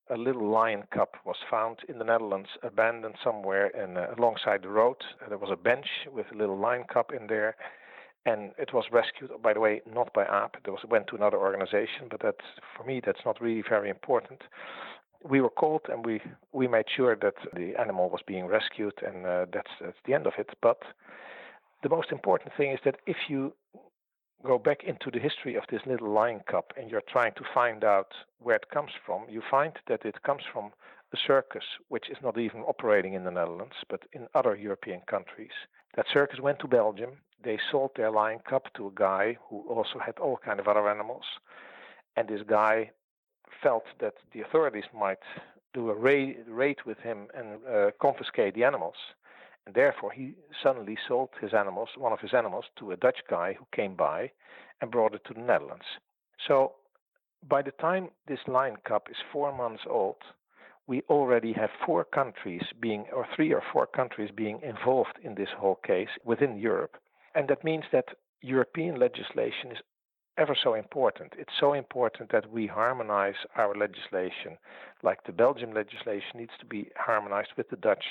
a 0.09 0.17
little 0.17 0.49
lion 0.49 0.83
cub 0.93 1.11
was 1.23 1.37
found 1.49 1.77
in 1.87 1.97
the 1.97 2.03
Netherlands, 2.03 2.49
abandoned 2.61 3.15
somewhere 3.23 3.67
in, 3.67 3.95
uh, 3.95 4.07
alongside 4.17 4.63
the 4.63 4.75
road. 4.81 4.97
There 5.29 5.37
was 5.37 5.49
a 5.49 5.55
bench 5.55 5.87
with 6.11 6.25
a 6.33 6.37
little 6.37 6.57
lion 6.57 6.83
cub 6.91 7.11
in 7.17 7.27
there 7.27 7.55
and 8.25 8.51
it 8.57 8.73
was 8.73 8.85
rescued 8.91 9.31
by 9.41 9.53
the 9.53 9.59
way 9.59 9.81
not 9.91 10.13
by 10.13 10.23
AAP 10.23 10.55
it 10.65 10.69
was 10.69 10.83
went 10.89 11.07
to 11.07 11.15
another 11.15 11.37
organization 11.37 12.07
but 12.09 12.21
that 12.21 12.35
for 12.75 12.83
me 12.83 13.01
that's 13.03 13.25
not 13.25 13.41
really 13.41 13.63
very 13.67 13.89
important. 13.89 14.41
We 15.23 15.41
were 15.41 15.49
called 15.49 15.81
and 15.89 16.05
we 16.05 16.21
we 16.51 16.67
made 16.67 16.85
sure 16.95 17.15
that 17.15 17.35
the 17.55 17.75
animal 17.79 18.09
was 18.09 18.21
being 18.25 18.45
rescued 18.47 18.93
and 19.05 19.25
uh, 19.25 19.45
that's 19.53 19.71
that's 19.79 19.97
the 20.05 20.13
end 20.13 20.27
of 20.27 20.33
it. 20.37 20.49
But 20.61 20.81
the 21.83 21.89
most 21.89 22.11
important 22.11 22.51
thing 22.57 22.71
is 22.71 22.79
that 22.85 22.97
if 23.05 23.17
you 23.27 23.53
go 24.43 24.57
back 24.57 24.83
into 24.83 25.11
the 25.11 25.19
history 25.19 25.55
of 25.55 25.63
this 25.69 25.81
little 25.85 26.11
lion 26.11 26.41
cub 26.49 26.65
and 26.77 26.89
you're 26.89 27.03
trying 27.11 27.33
to 27.33 27.43
find 27.53 27.83
out 27.83 28.11
where 28.39 28.55
it 28.55 28.69
comes 28.73 28.91
from 29.05 29.25
you 29.29 29.41
find 29.51 29.73
that 29.87 30.03
it 30.03 30.23
comes 30.23 30.41
from 30.51 30.71
a 31.13 31.17
circus 31.27 31.63
which 31.89 32.09
is 32.09 32.17
not 32.23 32.37
even 32.39 32.61
operating 32.61 33.13
in 33.13 33.23
the 33.23 33.31
Netherlands 33.31 33.75
but 33.89 34.01
in 34.13 34.27
other 34.33 34.55
European 34.55 35.01
countries 35.07 35.51
that 35.95 36.05
circus 36.13 36.39
went 36.39 36.59
to 36.59 36.67
Belgium 36.67 37.17
they 37.43 37.59
sold 37.71 37.91
their 37.95 38.11
lion 38.11 38.39
cub 38.47 38.63
to 38.75 38.87
a 38.87 38.91
guy 38.93 39.37
who 39.49 39.61
also 39.67 39.99
had 39.99 40.17
all 40.19 40.37
kind 40.37 40.59
of 40.59 40.67
other 40.67 40.89
animals, 40.89 41.23
and 42.15 42.27
this 42.27 42.41
guy 42.47 42.91
felt 43.63 43.83
that 43.99 44.15
the 44.33 44.41
authorities 44.41 44.85
might 44.97 45.19
do 45.73 45.89
a 45.89 45.95
raid, 45.95 46.37
raid 46.47 46.77
with 46.85 46.99
him 46.99 47.27
and 47.33 47.59
uh, 47.65 47.91
confiscate 48.01 48.53
the 48.55 48.63
animals. 48.63 48.95
And 49.65 49.75
therefore, 49.75 50.11
he 50.11 50.33
suddenly 50.61 50.97
sold 51.07 51.29
his 51.39 51.53
animals, 51.53 51.89
one 51.95 52.11
of 52.11 52.19
his 52.19 52.33
animals, 52.33 52.65
to 52.79 52.91
a 52.91 52.97
Dutch 52.97 53.19
guy 53.29 53.53
who 53.53 53.65
came 53.73 53.95
by 53.95 54.31
and 54.81 54.89
brought 54.89 55.13
it 55.13 55.23
to 55.25 55.33
the 55.33 55.39
Netherlands. 55.39 55.85
So, 56.47 56.73
by 57.47 57.61
the 57.61 57.71
time 57.71 58.09
this 58.27 58.39
lion 58.47 58.77
cub 58.87 59.03
is 59.09 59.17
four 59.31 59.55
months 59.55 59.83
old, 59.87 60.17
we 60.91 61.01
already 61.07 61.53
have 61.53 61.69
four 61.85 62.03
countries 62.03 62.63
being, 62.81 63.05
or 63.15 63.25
three 63.33 63.53
or 63.53 63.63
four 63.71 63.87
countries 63.87 64.29
being 64.35 64.59
involved 64.61 65.17
in 65.23 65.35
this 65.35 65.47
whole 65.57 65.79
case 65.87 66.09
within 66.25 66.57
Europe. 66.57 66.97
And 67.33 67.47
that 67.47 67.63
means 67.63 67.85
that 67.93 68.09
European 68.41 68.99
legislation 68.99 69.71
is 69.71 69.77
ever 70.37 70.53
so 70.61 70.73
important. 70.73 71.31
It's 71.37 71.57
so 71.57 71.71
important 71.71 72.33
that 72.33 72.51
we 72.51 72.67
harmonize 72.67 73.39
our 73.55 73.73
legislation, 73.73 74.57
like 75.01 75.23
the 75.23 75.31
Belgian 75.31 75.73
legislation 75.73 76.33
needs 76.35 76.57
to 76.59 76.65
be 76.65 76.89
harmonized 76.97 77.53
with 77.55 77.69
the 77.69 77.77
Dutch, 77.77 78.03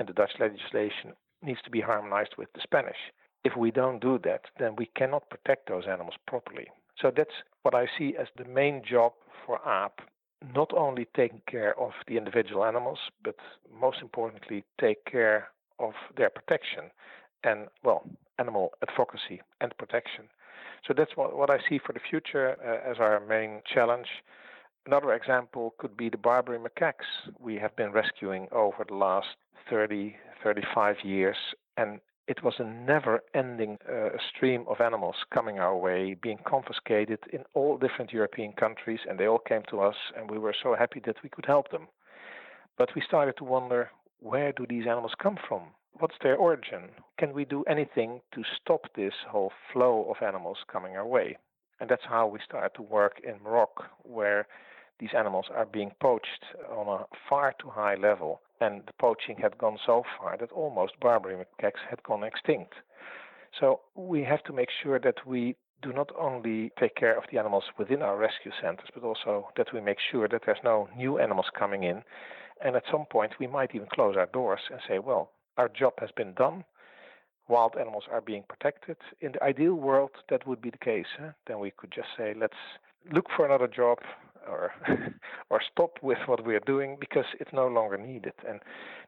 and 0.00 0.08
the 0.08 0.18
Dutch 0.20 0.34
legislation 0.40 1.12
needs 1.44 1.62
to 1.62 1.70
be 1.70 1.80
harmonized 1.80 2.34
with 2.36 2.52
the 2.54 2.60
Spanish. 2.60 3.02
If 3.44 3.56
we 3.56 3.70
don't 3.70 4.02
do 4.02 4.18
that, 4.24 4.46
then 4.58 4.74
we 4.74 4.86
cannot 4.96 5.30
protect 5.30 5.68
those 5.68 5.84
animals 5.88 6.18
properly. 6.26 6.66
So 7.00 7.12
that's 7.16 7.38
what 7.62 7.76
I 7.76 7.86
see 7.96 8.16
as 8.18 8.26
the 8.36 8.46
main 8.46 8.82
job 8.84 9.12
for 9.46 9.60
AAP 9.64 10.00
not 10.54 10.72
only 10.74 11.06
taking 11.16 11.42
care 11.48 11.78
of 11.80 11.92
the 12.06 12.16
individual 12.16 12.64
animals, 12.64 12.98
but 13.24 13.36
most 13.80 13.98
importantly, 14.02 14.64
take 14.80 15.04
care 15.04 15.48
of 15.78 15.92
their 16.16 16.30
protection 16.30 16.90
and, 17.44 17.68
well, 17.82 18.04
animal 18.38 18.72
advocacy 18.86 19.40
and 19.60 19.76
protection. 19.78 20.24
So 20.86 20.94
that's 20.96 21.16
what, 21.16 21.36
what 21.36 21.50
I 21.50 21.58
see 21.68 21.78
for 21.84 21.92
the 21.92 22.00
future 22.00 22.56
uh, 22.64 22.90
as 22.90 22.98
our 22.98 23.20
main 23.20 23.62
challenge. 23.72 24.06
Another 24.86 25.12
example 25.14 25.74
could 25.78 25.96
be 25.96 26.08
the 26.08 26.16
Barbary 26.16 26.58
macaques 26.58 27.32
we 27.40 27.56
have 27.56 27.74
been 27.76 27.90
rescuing 27.90 28.46
over 28.52 28.84
the 28.86 28.94
last 28.94 29.36
30, 29.68 30.16
35 30.44 30.96
years. 31.02 31.36
And 31.76 32.00
it 32.28 32.42
was 32.42 32.54
a 32.58 32.64
never 32.64 33.20
ending 33.34 33.78
uh, 33.88 34.08
stream 34.28 34.64
of 34.68 34.80
animals 34.80 35.16
coming 35.32 35.58
our 35.58 35.76
way, 35.76 36.14
being 36.14 36.38
confiscated 36.46 37.20
in 37.32 37.44
all 37.54 37.78
different 37.78 38.12
European 38.12 38.52
countries, 38.52 39.00
and 39.08 39.18
they 39.18 39.26
all 39.26 39.38
came 39.38 39.62
to 39.70 39.80
us, 39.80 39.96
and 40.16 40.30
we 40.30 40.38
were 40.38 40.54
so 40.62 40.74
happy 40.74 41.00
that 41.06 41.16
we 41.22 41.28
could 41.28 41.46
help 41.46 41.70
them. 41.70 41.88
But 42.76 42.90
we 42.94 43.00
started 43.00 43.36
to 43.38 43.44
wonder 43.44 43.90
where 44.20 44.52
do 44.52 44.66
these 44.68 44.86
animals 44.86 45.12
come 45.20 45.38
from? 45.48 45.62
what's 45.98 46.16
their 46.22 46.36
origin? 46.36 46.90
Can 47.18 47.32
we 47.32 47.44
do 47.44 47.64
anything 47.64 48.20
to 48.34 48.42
stop 48.60 48.82
this 48.94 49.14
whole 49.28 49.52
flow 49.72 50.06
of 50.10 50.26
animals 50.26 50.58
coming 50.70 50.96
our 50.96 51.06
way? 51.06 51.36
And 51.80 51.88
that's 51.88 52.04
how 52.08 52.26
we 52.26 52.38
started 52.44 52.74
to 52.76 52.82
work 52.82 53.20
in 53.22 53.42
Morocco, 53.42 53.84
where 54.02 54.46
these 54.98 55.10
animals 55.16 55.46
are 55.54 55.66
being 55.66 55.92
poached 56.00 56.44
on 56.70 57.00
a 57.00 57.04
far 57.28 57.54
too 57.60 57.68
high 57.68 57.96
level. 57.96 58.40
And 58.60 58.82
the 58.86 58.92
poaching 58.98 59.36
had 59.40 59.58
gone 59.58 59.78
so 59.84 60.02
far 60.18 60.36
that 60.38 60.50
almost 60.52 60.98
Barbary 61.00 61.36
macaques 61.36 61.82
had 61.90 62.02
gone 62.02 62.24
extinct. 62.24 62.74
So 63.60 63.80
we 63.94 64.22
have 64.24 64.42
to 64.44 64.52
make 64.52 64.68
sure 64.82 64.98
that 64.98 65.26
we 65.26 65.56
do 65.82 65.92
not 65.92 66.10
only 66.18 66.72
take 66.78 66.94
care 66.94 67.16
of 67.16 67.24
the 67.30 67.38
animals 67.38 67.64
within 67.78 68.02
our 68.02 68.16
rescue 68.16 68.52
centers, 68.60 68.88
but 68.94 69.02
also 69.02 69.48
that 69.56 69.72
we 69.74 69.80
make 69.80 69.98
sure 70.10 70.26
that 70.28 70.42
there's 70.46 70.58
no 70.64 70.88
new 70.96 71.18
animals 71.18 71.46
coming 71.58 71.84
in. 71.84 72.02
And 72.64 72.76
at 72.76 72.84
some 72.90 73.04
point, 73.10 73.32
we 73.38 73.46
might 73.46 73.74
even 73.74 73.88
close 73.92 74.16
our 74.16 74.26
doors 74.26 74.60
and 74.70 74.80
say, 74.88 74.98
well, 74.98 75.32
our 75.58 75.68
job 75.68 75.92
has 75.98 76.10
been 76.16 76.32
done. 76.32 76.64
Wild 77.48 77.76
animals 77.78 78.04
are 78.10 78.20
being 78.20 78.44
protected. 78.48 78.96
In 79.20 79.32
the 79.32 79.44
ideal 79.44 79.74
world, 79.74 80.10
that 80.30 80.46
would 80.46 80.60
be 80.60 80.70
the 80.70 80.78
case. 80.78 81.06
Huh? 81.18 81.32
Then 81.46 81.60
we 81.60 81.70
could 81.70 81.92
just 81.92 82.08
say, 82.16 82.34
let's 82.36 82.56
look 83.12 83.26
for 83.36 83.44
another 83.44 83.68
job 83.68 83.98
or 84.48 84.72
or 85.50 85.60
stop 85.72 85.98
with 86.02 86.18
what 86.26 86.46
we 86.46 86.54
are 86.54 86.66
doing 86.66 86.96
because 87.00 87.24
it's 87.40 87.52
no 87.52 87.66
longer 87.68 87.96
needed. 87.96 88.34
And 88.48 88.60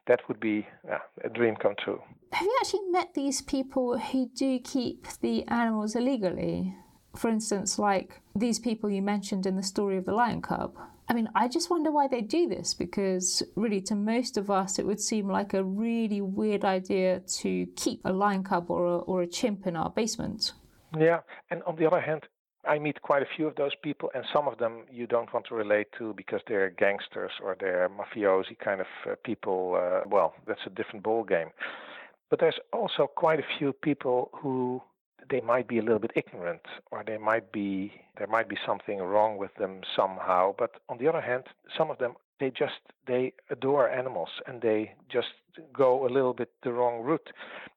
that 0.07 0.21
would 0.27 0.39
be 0.39 0.67
yeah, 0.85 0.99
a 1.23 1.29
dream 1.29 1.55
come 1.55 1.75
true. 1.83 2.01
Have 2.33 2.45
you 2.45 2.57
actually 2.61 2.89
met 2.89 3.13
these 3.13 3.41
people 3.41 3.97
who 3.97 4.29
do 4.35 4.59
keep 4.59 5.07
the 5.21 5.45
animals 5.47 5.95
illegally? 5.95 6.75
For 7.15 7.29
instance 7.29 7.79
like 7.79 8.21
these 8.35 8.59
people 8.59 8.89
you 8.89 9.01
mentioned 9.01 9.45
in 9.45 9.55
the 9.55 9.63
story 9.63 9.97
of 9.97 10.05
the 10.05 10.13
lion 10.13 10.41
cub. 10.41 10.77
I 11.09 11.13
mean, 11.13 11.27
I 11.33 11.47
just 11.47 11.71
wonder 11.71 11.89
why 11.89 12.07
they 12.07 12.21
do 12.21 12.47
this 12.47 12.75
because, 12.75 13.41
really, 13.55 13.81
to 13.81 13.95
most 13.95 14.37
of 14.37 14.51
us, 14.51 14.77
it 14.77 14.85
would 14.85 15.01
seem 15.01 15.27
like 15.27 15.55
a 15.55 15.63
really 15.63 16.21
weird 16.21 16.63
idea 16.63 17.21
to 17.41 17.65
keep 17.75 18.01
a 18.05 18.13
lion 18.13 18.43
cub 18.43 18.69
or 18.69 18.85
a, 18.85 18.97
or 18.99 19.23
a 19.23 19.27
chimp 19.27 19.65
in 19.65 19.75
our 19.75 19.89
basement. 19.89 20.53
Yeah, 20.95 21.21
and 21.49 21.63
on 21.63 21.77
the 21.77 21.87
other 21.87 21.99
hand, 21.99 22.27
I 22.69 22.77
meet 22.77 23.01
quite 23.01 23.23
a 23.23 23.25
few 23.35 23.47
of 23.47 23.55
those 23.55 23.71
people, 23.81 24.11
and 24.13 24.23
some 24.31 24.47
of 24.47 24.59
them 24.59 24.83
you 24.91 25.07
don't 25.07 25.33
want 25.33 25.47
to 25.47 25.55
relate 25.55 25.87
to 25.97 26.13
because 26.13 26.41
they're 26.47 26.69
gangsters 26.69 27.31
or 27.43 27.57
they're 27.59 27.89
mafiosi 27.89 28.59
kind 28.59 28.79
of 28.79 28.87
uh, 29.09 29.15
people. 29.23 29.81
Uh, 29.81 30.07
well, 30.07 30.35
that's 30.47 30.61
a 30.67 30.69
different 30.69 31.03
ball 31.03 31.23
game. 31.23 31.49
But 32.29 32.39
there's 32.39 32.59
also 32.71 33.07
quite 33.07 33.39
a 33.39 33.47
few 33.57 33.73
people 33.73 34.29
who 34.33 34.83
they 35.31 35.41
might 35.41 35.67
be 35.67 35.79
a 35.79 35.81
little 35.81 35.99
bit 35.99 36.11
ignorant 36.15 36.61
or 36.91 37.03
they 37.05 37.17
might 37.17 37.51
be 37.51 37.91
there 38.17 38.27
might 38.27 38.49
be 38.49 38.57
something 38.65 38.99
wrong 38.99 39.37
with 39.37 39.53
them 39.59 39.81
somehow 39.95 40.55
but 40.57 40.71
on 40.89 40.97
the 40.97 41.07
other 41.07 41.21
hand 41.21 41.43
some 41.77 41.91
of 41.91 41.97
them 41.99 42.13
they 42.39 42.49
just 42.49 42.79
they 43.07 43.33
adore 43.49 43.89
animals 43.89 44.29
and 44.47 44.61
they 44.61 44.93
just 45.11 45.27
go 45.73 46.05
a 46.05 46.09
little 46.09 46.33
bit 46.33 46.49
the 46.63 46.71
wrong 46.71 47.01
route. 47.03 47.29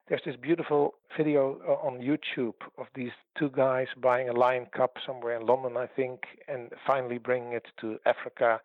There's 0.09 0.23
this 0.25 0.37
beautiful 0.37 0.95
video 1.17 1.61
uh, 1.67 1.87
on 1.87 2.01
youtube 2.01 2.55
of 2.79 2.87
these 2.95 3.13
two 3.39 3.51
guys 3.51 3.87
buying 4.01 4.29
a 4.29 4.33
lion 4.33 4.67
cub 4.77 4.91
somewhere 5.07 5.39
in 5.39 5.47
london 5.47 5.77
i 5.77 5.87
think 5.87 6.21
and 6.49 6.71
finally 6.87 7.19
bringing 7.19 7.53
it 7.53 7.67
to 7.81 7.99
africa. 8.07 8.61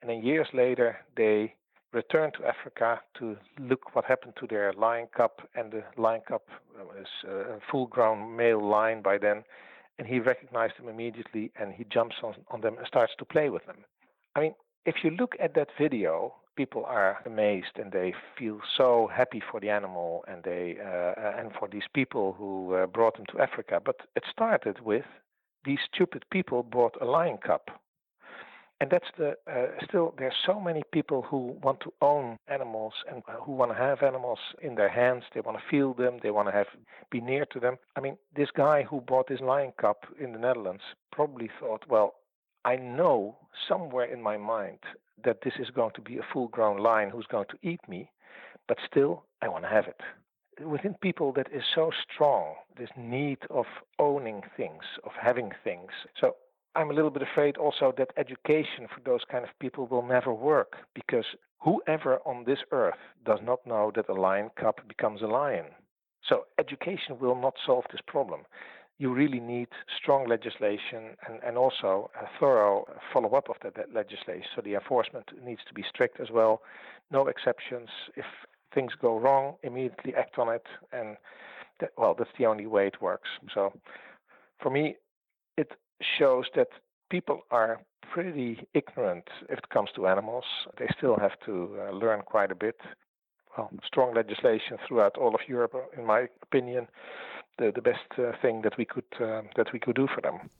And 0.00 0.10
then 0.10 0.22
years 0.22 0.48
later 0.52 0.98
they 1.16 1.54
return 1.92 2.32
to 2.32 2.46
Africa 2.46 3.00
to 3.18 3.36
look 3.60 3.94
what 3.94 4.04
happened 4.04 4.34
to 4.40 4.46
their 4.46 4.72
lion 4.72 5.08
cub, 5.16 5.30
and 5.54 5.70
the 5.70 5.84
lion 5.96 6.22
cub 6.26 6.40
was 6.74 7.06
a 7.28 7.58
full-grown 7.70 8.34
male 8.34 8.66
lion 8.66 9.02
by 9.02 9.18
then, 9.18 9.44
and 9.98 10.08
he 10.08 10.18
recognized 10.18 10.74
them 10.78 10.88
immediately, 10.88 11.52
and 11.58 11.72
he 11.74 11.84
jumps 11.84 12.16
on, 12.22 12.34
on 12.50 12.60
them 12.60 12.76
and 12.78 12.86
starts 12.86 13.12
to 13.18 13.24
play 13.24 13.50
with 13.50 13.64
them. 13.66 13.84
I 14.34 14.40
mean, 14.40 14.54
if 14.84 14.96
you 15.04 15.10
look 15.10 15.36
at 15.40 15.54
that 15.54 15.68
video, 15.78 16.34
people 16.56 16.84
are 16.84 17.18
amazed 17.24 17.76
and 17.76 17.92
they 17.92 18.14
feel 18.38 18.60
so 18.76 19.08
happy 19.12 19.40
for 19.50 19.60
the 19.60 19.70
animal 19.70 20.24
and 20.28 20.42
they 20.44 20.76
uh, 20.80 21.38
and 21.40 21.52
for 21.58 21.68
these 21.68 21.88
people 21.94 22.34
who 22.38 22.74
uh, 22.74 22.86
brought 22.86 23.16
them 23.16 23.26
to 23.32 23.40
Africa. 23.40 23.80
But 23.84 23.96
it 24.16 24.24
started 24.30 24.80
with 24.80 25.04
these 25.64 25.78
stupid 25.92 26.24
people 26.30 26.62
bought 26.62 26.96
a 27.00 27.04
lion 27.04 27.38
cub 27.38 27.62
And 28.80 28.90
that's 28.90 29.10
the 29.16 29.36
uh, 29.48 29.68
still 29.88 30.14
there's 30.18 30.34
so 30.44 30.60
many 30.60 30.82
people 30.92 31.22
who 31.22 31.56
want 31.62 31.80
to 31.80 31.92
own 32.00 32.36
animals 32.48 32.94
and 33.08 33.22
uh, 33.28 33.34
who 33.44 33.52
want 33.52 33.70
to 33.70 33.78
have 33.78 34.02
animals 34.02 34.40
in 34.60 34.74
their 34.74 34.88
hands. 34.88 35.24
They 35.32 35.40
want 35.40 35.58
to 35.58 35.64
feel 35.70 35.94
them. 35.94 36.18
They 36.22 36.32
want 36.32 36.48
to 36.48 36.52
have 36.52 36.66
be 37.10 37.20
near 37.20 37.46
to 37.52 37.60
them. 37.60 37.76
I 37.96 38.00
mean, 38.00 38.16
this 38.34 38.50
guy 38.50 38.82
who 38.82 39.00
bought 39.00 39.28
this 39.28 39.40
lion 39.40 39.72
cub 39.80 39.98
in 40.18 40.32
the 40.32 40.38
Netherlands 40.40 40.82
probably 41.12 41.48
thought, 41.60 41.84
well, 41.88 42.14
I 42.64 42.76
know 42.76 43.36
somewhere 43.68 44.04
in 44.04 44.22
my 44.22 44.36
mind 44.36 44.78
that 45.24 45.38
this 45.44 45.54
is 45.58 45.70
going 45.70 45.92
to 45.94 46.00
be 46.00 46.18
a 46.18 46.26
full-grown 46.32 46.78
lion 46.78 47.10
who's 47.10 47.26
going 47.26 47.46
to 47.50 47.68
eat 47.68 47.80
me, 47.88 48.10
but 48.68 48.78
still 48.90 49.24
I 49.40 49.48
want 49.48 49.64
to 49.64 49.70
have 49.70 49.86
it 49.86 50.00
within 50.60 50.94
people 50.94 51.32
that 51.32 51.48
is 51.52 51.62
so 51.74 51.90
strong, 52.12 52.54
this 52.76 52.90
need 52.96 53.38
of 53.50 53.64
owning 53.98 54.42
things, 54.56 54.82
of 55.04 55.12
having 55.20 55.52
things. 55.64 55.90
So 56.20 56.36
I'm 56.74 56.90
a 56.90 56.94
little 56.94 57.10
bit 57.10 57.22
afraid 57.22 57.56
also 57.56 57.92
that 57.96 58.10
education 58.16 58.86
for 58.92 59.00
those 59.04 59.22
kind 59.30 59.44
of 59.44 59.50
people 59.60 59.86
will 59.86 60.06
never 60.06 60.32
work 60.32 60.76
because 60.94 61.24
whoever 61.60 62.18
on 62.26 62.44
this 62.44 62.60
earth 62.70 62.98
does 63.24 63.40
not 63.42 63.66
know 63.66 63.92
that 63.94 64.08
a 64.08 64.14
lion 64.14 64.50
cub 64.58 64.76
becomes 64.88 65.22
a 65.22 65.26
lion. 65.26 65.66
So 66.28 66.44
education 66.58 67.18
will 67.20 67.34
not 67.34 67.54
solve 67.64 67.84
this 67.90 68.00
problem. 68.06 68.42
You 69.02 69.12
really 69.12 69.40
need 69.40 69.66
strong 70.00 70.28
legislation 70.28 71.16
and, 71.26 71.42
and 71.44 71.58
also 71.58 72.08
a 72.14 72.26
thorough 72.38 72.86
follow 73.12 73.30
up 73.34 73.48
of 73.50 73.56
that 73.64 73.92
legislation. 73.92 74.46
So 74.54 74.62
the 74.62 74.74
enforcement 74.74 75.26
needs 75.44 75.62
to 75.66 75.74
be 75.74 75.84
strict 75.92 76.20
as 76.20 76.30
well. 76.30 76.62
No 77.10 77.26
exceptions. 77.26 77.88
If 78.14 78.26
things 78.72 78.92
go 79.00 79.18
wrong, 79.18 79.56
immediately 79.64 80.14
act 80.14 80.38
on 80.38 80.48
it, 80.54 80.66
and 80.92 81.16
that, 81.80 81.90
well, 81.98 82.14
that's 82.16 82.30
the 82.38 82.46
only 82.46 82.66
way 82.66 82.86
it 82.86 83.02
works. 83.02 83.28
So, 83.52 83.72
for 84.62 84.70
me, 84.70 84.94
it 85.56 85.72
shows 86.16 86.44
that 86.54 86.68
people 87.10 87.40
are 87.50 87.80
pretty 88.12 88.68
ignorant 88.72 89.24
if 89.48 89.58
it 89.58 89.68
comes 89.70 89.90
to 89.96 90.06
animals. 90.06 90.44
They 90.78 90.86
still 90.96 91.16
have 91.18 91.36
to 91.46 91.76
uh, 91.80 91.90
learn 91.90 92.20
quite 92.20 92.52
a 92.52 92.54
bit. 92.66 92.78
Well, 93.58 93.68
strong 93.84 94.14
legislation 94.14 94.78
throughout 94.86 95.18
all 95.18 95.34
of 95.34 95.40
Europe, 95.48 95.74
in 95.98 96.06
my 96.06 96.28
opinion, 96.42 96.86
the 97.58 97.72
the 97.74 97.82
best 97.82 98.08
uh, 98.18 98.32
thing 98.40 98.62
that 98.62 98.76
we 98.78 98.84
could 98.84 99.10
uh, 99.20 99.42
that 99.56 99.72
we 99.72 99.78
could 99.78 99.96
do 99.96 100.06
for 100.14 100.20
them. 100.20 100.50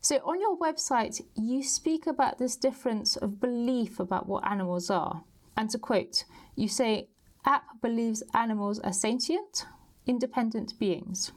So, 0.00 0.16
on 0.16 0.38
your 0.38 0.58
website, 0.58 1.22
you 1.34 1.62
speak 1.62 2.06
about 2.06 2.38
this 2.38 2.56
difference 2.56 3.16
of 3.16 3.40
belief 3.40 3.98
about 3.98 4.28
what 4.28 4.46
animals 4.46 4.90
are. 4.90 5.24
And 5.56 5.70
to 5.70 5.78
quote, 5.78 6.24
you 6.56 6.68
say, 6.68 7.08
AAP 7.46 7.80
believes 7.80 8.22
animals 8.34 8.78
are 8.80 8.92
sentient, 8.92 9.64
independent 10.06 10.78
beings. 10.78 11.32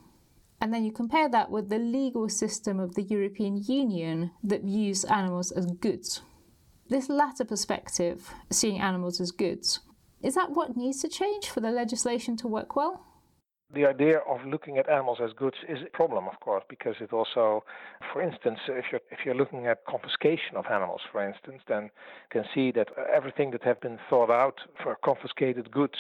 And 0.59 0.73
then 0.73 0.84
you 0.84 0.91
compare 0.91 1.30
that 1.30 1.49
with 1.49 1.69
the 1.69 1.80
legal 1.80 2.28
system 2.28 2.78
of 2.78 2.95
the 2.95 3.03
European 3.03 3.63
Union 3.63 4.32
that 4.43 4.63
views 4.63 5.05
animals 5.05 5.51
as 5.53 5.67
goods. 5.67 6.21
This 6.89 7.07
latter 7.07 7.45
perspective, 7.45 8.34
seeing 8.49 8.82
animals 8.82 9.21
as 9.21 9.32
goods, 9.32 9.80
is 10.21 10.36
that 10.36 10.51
what 10.51 10.75
needs 10.75 11.01
to 11.03 11.07
change 11.07 11.47
for 11.49 11.61
the 11.61 11.71
legislation 11.71 12.36
to 12.38 12.47
work 12.47 12.75
well? 12.75 13.07
The 13.74 13.86
idea 13.86 14.20
of 14.20 14.45
looking 14.45 14.78
at 14.78 14.89
animals 14.89 15.20
as 15.22 15.34
goods 15.34 15.57
is 15.68 15.80
a 15.82 15.89
problem, 15.89 16.28
of 16.28 16.39
course, 16.39 16.63
because 16.70 16.95
it 17.01 17.11
also, 17.11 17.65
for 18.13 18.22
instance, 18.22 18.59
if 18.70 18.86
you're 18.91 19.01
if 19.11 19.20
you're 19.26 19.36
looking 19.36 19.68
at 19.68 19.86
confiscation 19.86 20.55
of 20.55 20.68
animals, 20.68 21.01
for 21.11 21.22
instance, 21.22 21.61
then 21.68 21.84
you 21.84 21.89
can 22.30 22.45
see 22.55 22.72
that 22.72 22.88
everything 23.13 23.51
that 23.51 23.63
have 23.63 23.82
been 23.82 23.99
thought 24.09 24.30
out 24.30 24.61
for 24.82 24.95
confiscated 25.03 25.70
goods 25.70 25.97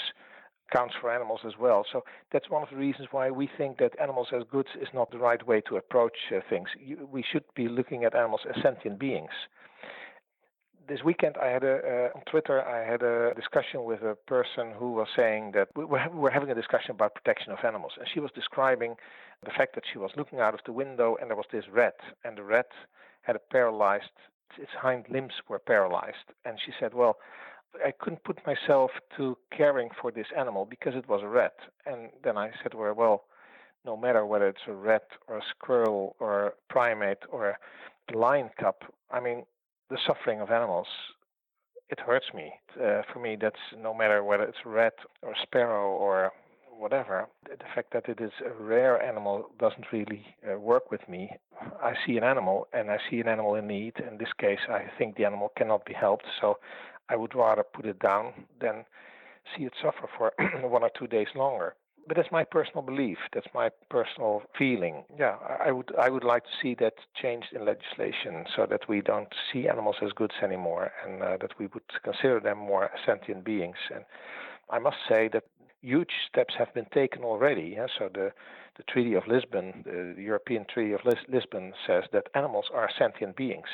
counts 0.71 0.95
for 0.99 1.09
animals 1.11 1.41
as 1.45 1.53
well. 1.59 1.85
So 1.91 2.03
that's 2.31 2.49
one 2.49 2.63
of 2.63 2.69
the 2.69 2.75
reasons 2.75 3.07
why 3.11 3.31
we 3.31 3.49
think 3.57 3.77
that 3.77 3.99
animals 3.99 4.27
as 4.33 4.43
goods 4.51 4.69
is 4.81 4.89
not 4.93 5.11
the 5.11 5.17
right 5.17 5.45
way 5.45 5.61
to 5.61 5.77
approach 5.77 6.17
uh, 6.35 6.39
things. 6.49 6.69
You, 6.79 7.07
we 7.09 7.23
should 7.23 7.45
be 7.55 7.67
looking 7.67 8.03
at 8.03 8.15
animals 8.15 8.41
as 8.49 8.61
sentient 8.61 8.99
beings 8.99 9.31
this 10.87 11.03
weekend 11.03 11.35
I 11.37 11.47
had 11.47 11.63
a 11.63 11.75
uh, 12.13 12.17
on 12.17 12.21
Twitter 12.29 12.61
I 12.61 12.89
had 12.89 13.01
a 13.03 13.33
discussion 13.35 13.83
with 13.83 14.01
a 14.01 14.15
person 14.27 14.71
who 14.77 14.93
was 14.93 15.07
saying 15.15 15.51
that 15.53 15.69
we 15.75 15.85
were, 15.85 16.01
we 16.11 16.19
were 16.19 16.29
having 16.29 16.49
a 16.49 16.55
discussion 16.55 16.91
about 16.91 17.15
protection 17.15 17.51
of 17.51 17.59
animals, 17.63 17.93
and 17.97 18.07
she 18.13 18.19
was 18.19 18.31
describing 18.33 18.95
the 19.43 19.51
fact 19.51 19.75
that 19.75 19.83
she 19.91 19.99
was 19.99 20.11
looking 20.15 20.39
out 20.39 20.53
of 20.53 20.61
the 20.65 20.71
window 20.71 21.17
and 21.19 21.29
there 21.29 21.37
was 21.37 21.45
this 21.51 21.65
rat, 21.71 21.97
and 22.23 22.37
the 22.37 22.43
rat 22.43 22.69
had 23.21 23.35
a 23.35 23.39
paralyzed 23.39 24.11
its 24.57 24.71
hind 24.79 25.05
limbs 25.09 25.33
were 25.49 25.59
paralyzed, 25.59 26.27
and 26.45 26.57
she 26.63 26.71
said, 26.79 26.93
well. 26.93 27.17
I 27.85 27.91
couldn't 27.91 28.23
put 28.23 28.39
myself 28.47 28.91
to 29.17 29.37
caring 29.55 29.89
for 30.01 30.09
this 30.09 30.27
animal 30.35 30.65
because 30.65 30.95
it 30.95 31.07
was 31.07 31.21
a 31.21 31.27
rat. 31.27 31.53
And 31.85 32.09
then 32.23 32.35
I 32.35 32.49
said 32.63 32.73
her, 32.73 32.93
well, 32.93 33.25
no 33.85 33.95
matter 33.95 34.25
whether 34.25 34.47
it's 34.47 34.67
a 34.67 34.73
rat 34.73 35.03
or 35.27 35.37
a 35.37 35.41
squirrel 35.49 36.15
or 36.19 36.47
a 36.47 36.51
primate 36.69 37.23
or 37.29 37.49
a 37.49 38.17
lion 38.17 38.49
cub, 38.57 38.75
I 39.11 39.19
mean, 39.19 39.45
the 39.89 39.97
suffering 40.05 40.41
of 40.41 40.51
animals, 40.51 40.87
it 41.89 41.99
hurts 41.99 42.27
me. 42.33 42.51
Uh, 42.75 43.01
for 43.11 43.19
me, 43.19 43.37
that's 43.39 43.55
no 43.77 43.93
matter 43.93 44.23
whether 44.23 44.43
it's 44.43 44.65
rat 44.65 44.93
or 45.21 45.33
sparrow 45.41 45.89
or 45.89 46.31
whatever. 46.77 47.27
The 47.45 47.57
fact 47.73 47.93
that 47.93 48.07
it 48.07 48.19
is 48.21 48.31
a 48.45 48.61
rare 48.61 49.01
animal 49.01 49.49
doesn't 49.59 49.91
really 49.91 50.25
uh, 50.49 50.59
work 50.59 50.91
with 50.91 51.07
me. 51.07 51.31
I 51.81 51.93
see 52.05 52.17
an 52.17 52.23
animal 52.23 52.67
and 52.73 52.91
I 52.91 52.97
see 53.09 53.19
an 53.19 53.27
animal 53.27 53.55
in 53.55 53.67
need. 53.67 53.93
In 53.99 54.17
this 54.17 54.33
case, 54.39 54.59
I 54.69 54.85
think 54.97 55.15
the 55.15 55.25
animal 55.25 55.51
cannot 55.57 55.85
be 55.85 55.93
helped, 55.93 56.25
so 56.39 56.59
I 57.09 57.15
would 57.15 57.33
rather 57.33 57.63
put 57.63 57.85
it 57.85 57.99
down 57.99 58.33
than 58.61 58.85
see 59.55 59.63
it 59.63 59.73
suffer 59.81 60.07
for 60.17 60.33
one 60.67 60.83
or 60.83 60.91
two 60.97 61.07
days 61.07 61.27
longer 61.35 61.75
but 62.07 62.15
that's 62.15 62.31
my 62.31 62.43
personal 62.43 62.81
belief. 62.81 63.17
That's 63.33 63.47
my 63.53 63.69
personal 63.89 64.43
feeling. 64.57 65.03
Yeah, 65.17 65.35
I 65.65 65.71
would 65.71 65.91
I 65.97 66.09
would 66.09 66.23
like 66.23 66.43
to 66.43 66.49
see 66.61 66.75
that 66.79 66.93
changed 67.21 67.47
in 67.53 67.65
legislation 67.65 68.45
so 68.55 68.65
that 68.65 68.87
we 68.87 69.01
don't 69.01 69.33
see 69.51 69.67
animals 69.67 69.97
as 70.01 70.11
goods 70.13 70.35
anymore, 70.41 70.91
and 71.05 71.21
uh, 71.21 71.37
that 71.41 71.59
we 71.59 71.67
would 71.67 71.83
consider 72.03 72.39
them 72.39 72.57
more 72.57 72.89
sentient 73.05 73.43
beings. 73.43 73.77
And 73.93 74.05
I 74.69 74.79
must 74.79 74.97
say 75.09 75.29
that 75.33 75.43
huge 75.81 76.11
steps 76.29 76.55
have 76.57 76.73
been 76.73 76.87
taken 76.93 77.23
already. 77.23 77.73
Yeah? 77.75 77.87
So 77.97 78.09
the 78.13 78.31
the 78.77 78.83
Treaty 78.83 79.15
of 79.15 79.27
Lisbon, 79.27 79.83
the 79.85 80.21
European 80.21 80.65
Treaty 80.71 80.93
of 80.93 81.01
Lis- 81.03 81.27
Lisbon, 81.27 81.73
says 81.87 82.03
that 82.13 82.27
animals 82.35 82.65
are 82.73 82.89
sentient 82.97 83.35
beings. 83.35 83.67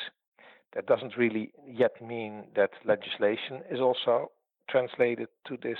That 0.74 0.86
doesn't 0.86 1.16
really 1.16 1.52
yet 1.68 2.00
mean 2.02 2.46
that 2.56 2.70
legislation 2.84 3.62
is 3.70 3.80
also 3.80 4.32
translated 4.68 5.28
to 5.46 5.58
this 5.62 5.78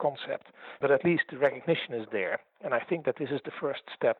concept. 0.00 0.48
But 0.80 0.90
at 0.90 1.04
least 1.04 1.24
the 1.30 1.38
recognition 1.38 1.94
is 1.94 2.06
there. 2.12 2.40
And 2.64 2.74
I 2.74 2.80
think 2.80 3.04
that 3.06 3.16
this 3.18 3.30
is 3.30 3.40
the 3.44 3.52
first 3.60 3.82
step. 3.96 4.18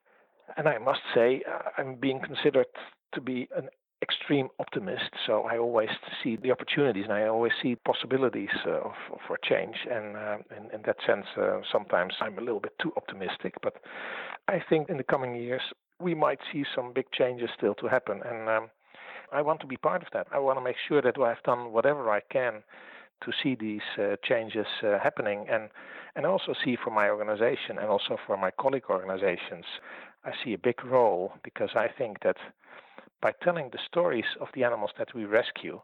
And 0.57 0.69
I 0.69 0.79
must 0.79 1.01
say, 1.15 1.43
uh, 1.49 1.71
I'm 1.79 1.97
being 1.97 2.21
considered 2.21 2.67
to 3.15 3.21
be 3.21 3.49
an 3.57 3.69
extreme 4.03 4.49
optimist. 4.59 5.11
So 5.27 5.43
I 5.43 5.57
always 5.57 5.89
see 6.23 6.37
the 6.37 6.51
opportunities 6.51 7.05
and 7.05 7.13
I 7.13 7.27
always 7.27 7.53
see 7.63 7.77
possibilities 7.77 8.51
uh, 8.67 8.91
for 9.27 9.39
change. 9.43 9.77
And 9.91 10.17
uh, 10.17 10.37
in, 10.57 10.65
in, 10.75 10.83
that 10.87 10.97
sense, 11.07 11.27
uh, 11.41 11.61
sometimes 11.73 12.13
I'm 12.21 12.37
a 12.39 12.43
little 12.43 12.61
bit 12.61 12.75
too 12.83 12.93
optimistic. 12.97 13.55
But 13.63 13.77
I 14.49 14.61
think 14.69 14.91
in 14.91 14.99
the 14.99 15.05
coming 15.05 15.35
years, 15.35 15.63
we 16.01 16.15
might 16.15 16.41
see 16.53 16.65
some 16.75 16.93
big 16.93 17.11
changes 17.13 17.49
still 17.57 17.75
to 17.77 17.87
happen. 17.87 18.21
And 18.25 18.49
um, 18.49 18.69
I 19.33 19.41
want 19.41 19.61
to 19.61 19.67
be 19.67 19.77
part 19.77 20.03
of 20.03 20.09
that. 20.13 20.27
I 20.33 20.39
want 20.39 20.59
to 20.59 20.65
make 20.65 20.77
sure 20.87 21.01
that 21.01 21.19
I've 21.19 21.43
done 21.45 21.73
whatever 21.73 22.11
I 22.11 22.21
can 22.31 22.63
to 23.25 23.33
see 23.43 23.55
these 23.55 23.83
uh, 23.99 24.17
changes 24.23 24.67
uh, 24.83 24.99
happening 25.03 25.47
and 25.51 25.71
and 26.17 26.27
also 26.27 26.55
see 26.65 26.77
for 26.83 26.91
my 26.91 27.09
organization 27.09 27.79
and 27.79 27.89
also 27.89 28.17
for 28.27 28.37
my 28.37 28.51
colleague 28.51 28.89
organizations 28.89 29.65
I 30.25 30.33
see 30.43 30.55
a 30.55 30.59
big 30.59 30.85
role 30.85 31.33
because 31.43 31.71
I 31.75 31.89
think 31.89 32.23
that 32.23 32.37
by 33.21 33.33
telling 33.43 33.71
the 33.73 33.79
stories 33.87 34.25
of 34.41 34.49
the 34.55 34.65
animals 34.65 34.91
that 34.99 35.15
we 35.15 35.25
rescue 35.25 35.81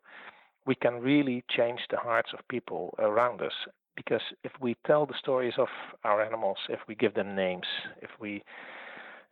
we 0.66 0.74
can 0.74 1.01
really 1.01 1.43
change 1.51 1.80
the 1.91 1.97
hearts 1.97 2.30
of 2.32 2.47
people 2.49 2.95
around 2.99 3.41
us. 3.41 3.53
Because 3.97 4.20
if 4.45 4.53
we 4.61 4.76
tell 4.86 5.07
the 5.07 5.18
stories 5.18 5.55
of 5.59 5.68
our 6.05 6.22
animals 6.22 6.59
if 6.68 6.80
we 6.86 6.95
give 6.95 7.14
them 7.14 7.34
names 7.34 7.66
if 8.01 8.11
we 8.20 8.43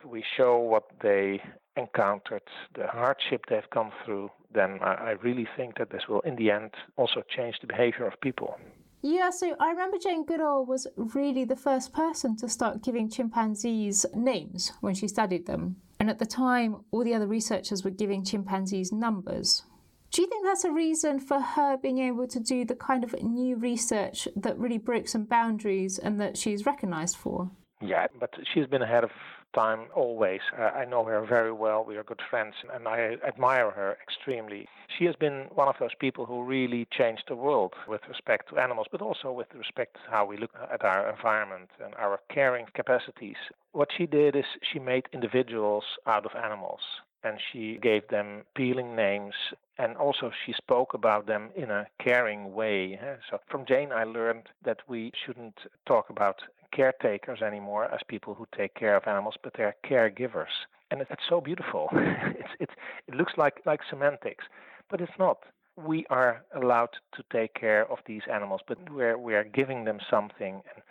we 0.05 0.23
show 0.37 0.57
what 0.57 0.83
they 1.01 1.41
encountered, 1.79 2.43
the 2.75 2.87
hardship 2.87 3.45
they've 3.49 3.69
gone 3.71 3.91
through, 4.05 4.29
then 4.53 4.79
I, 4.81 5.11
really 5.23 5.47
think 5.57 5.77
that 5.77 5.89
this 5.91 6.03
will, 6.07 6.21
in 6.21 6.35
the 6.35 6.51
end, 6.51 6.71
also 6.97 7.21
change 7.35 7.55
the 7.61 7.67
behavior 7.67 8.05
of 8.05 8.19
people. 8.21 8.57
Yeah, 9.01 9.29
so 9.29 9.55
I 9.59 9.69
remember 9.69 9.97
Jane 9.97 10.25
Goodall 10.25 10.65
was 10.65 10.87
really 10.97 11.45
the 11.45 11.55
first 11.55 11.93
person 11.93 12.35
to 12.37 12.49
start 12.49 12.83
giving 12.83 13.09
chimpanzees 13.09 14.05
names 14.13 14.73
when 14.81 14.93
she 14.93 15.07
studied 15.07 15.45
them. 15.45 15.77
And 15.99 16.09
at 16.09 16.19
the 16.19 16.25
time, 16.25 16.83
all 16.91 17.03
the 17.03 17.13
other 17.13 17.27
researchers 17.27 17.83
were 17.83 17.91
giving 17.91 18.25
chimpanzees 18.25 18.91
numbers. 18.91 19.63
Do 20.11 20.23
you 20.23 20.27
think 20.27 20.45
that's 20.45 20.63
a 20.63 20.71
reason 20.71 21.19
for 21.19 21.39
her 21.39 21.77
being 21.77 21.99
able 21.99 22.27
to 22.27 22.39
do 22.39 22.65
the 22.65 22.75
kind 22.75 23.03
of 23.03 23.13
new 23.21 23.55
research 23.55 24.27
that 24.35 24.57
really 24.57 24.79
broke 24.79 25.07
some 25.07 25.25
boundaries 25.25 25.99
and 25.99 26.19
that 26.19 26.35
she's 26.35 26.65
recognised 26.65 27.15
for? 27.15 27.51
Yeah, 27.81 28.07
but 28.19 28.31
she's 28.53 28.65
been 28.65 28.81
ahead 28.81 29.03
of 29.03 29.11
time 29.53 29.87
always. 29.95 30.41
Uh, 30.57 30.63
I 30.63 30.85
know 30.85 31.03
her 31.05 31.25
very 31.25 31.51
well. 31.51 31.83
We 31.83 31.97
are 31.97 32.03
good 32.03 32.21
friends, 32.29 32.55
and 32.73 32.87
I 32.87 33.17
admire 33.27 33.71
her 33.71 33.97
extremely. 34.01 34.67
She 34.97 35.05
has 35.05 35.15
been 35.15 35.47
one 35.53 35.67
of 35.67 35.75
those 35.79 35.95
people 35.99 36.25
who 36.25 36.43
really 36.43 36.87
changed 36.91 37.23
the 37.27 37.35
world 37.35 37.73
with 37.87 38.01
respect 38.07 38.49
to 38.49 38.59
animals, 38.59 38.87
but 38.91 39.01
also 39.01 39.31
with 39.31 39.47
respect 39.55 39.95
to 39.95 40.11
how 40.11 40.25
we 40.25 40.37
look 40.37 40.51
at 40.71 40.83
our 40.83 41.09
environment 41.09 41.69
and 41.83 41.93
our 41.95 42.19
caring 42.29 42.65
capacities. 42.73 43.37
What 43.71 43.89
she 43.95 44.05
did 44.05 44.35
is 44.35 44.45
she 44.61 44.79
made 44.79 45.05
individuals 45.13 45.83
out 46.05 46.25
of 46.25 46.31
animals. 46.35 46.81
and 47.23 47.39
she 47.51 47.77
gave 47.81 48.07
them 48.07 48.43
appealing 48.55 48.95
names 48.95 49.33
and 49.77 49.95
also 49.97 50.31
she 50.45 50.53
spoke 50.53 50.93
about 50.93 51.25
them 51.25 51.49
in 51.55 51.69
a 51.69 51.87
caring 51.99 52.53
way. 52.53 52.99
So 53.29 53.39
from 53.49 53.65
Jane, 53.65 53.91
I 53.91 54.03
learned 54.03 54.43
that 54.63 54.79
we 54.87 55.11
shouldn't 55.25 55.57
talk 55.85 56.09
about 56.09 56.41
caretakers 56.71 57.41
anymore 57.41 57.85
as 57.85 57.99
people 58.07 58.33
who 58.33 58.47
take 58.55 58.73
care 58.75 58.95
of 58.95 59.03
animals, 59.07 59.35
but 59.43 59.53
they're 59.55 59.75
caregivers, 59.89 60.53
and 60.91 61.01
it's 61.01 61.11
so 61.27 61.41
beautiful. 61.41 61.89
it's, 61.93 62.49
it's, 62.59 62.73
it 63.07 63.15
looks 63.15 63.33
like 63.37 63.61
like 63.65 63.81
semantics, 63.89 64.45
but 64.89 65.01
it's 65.01 65.17
not. 65.19 65.39
We 65.77 66.05
are 66.09 66.43
allowed 66.55 66.89
to 67.15 67.23
take 67.31 67.53
care 67.53 67.89
of 67.89 67.99
these 68.05 68.23
animals, 68.31 68.61
but 68.67 68.77
we're 68.91 69.17
we're 69.17 69.43
giving 69.43 69.85
them 69.85 69.99
something, 70.09 70.55
and 70.55 70.83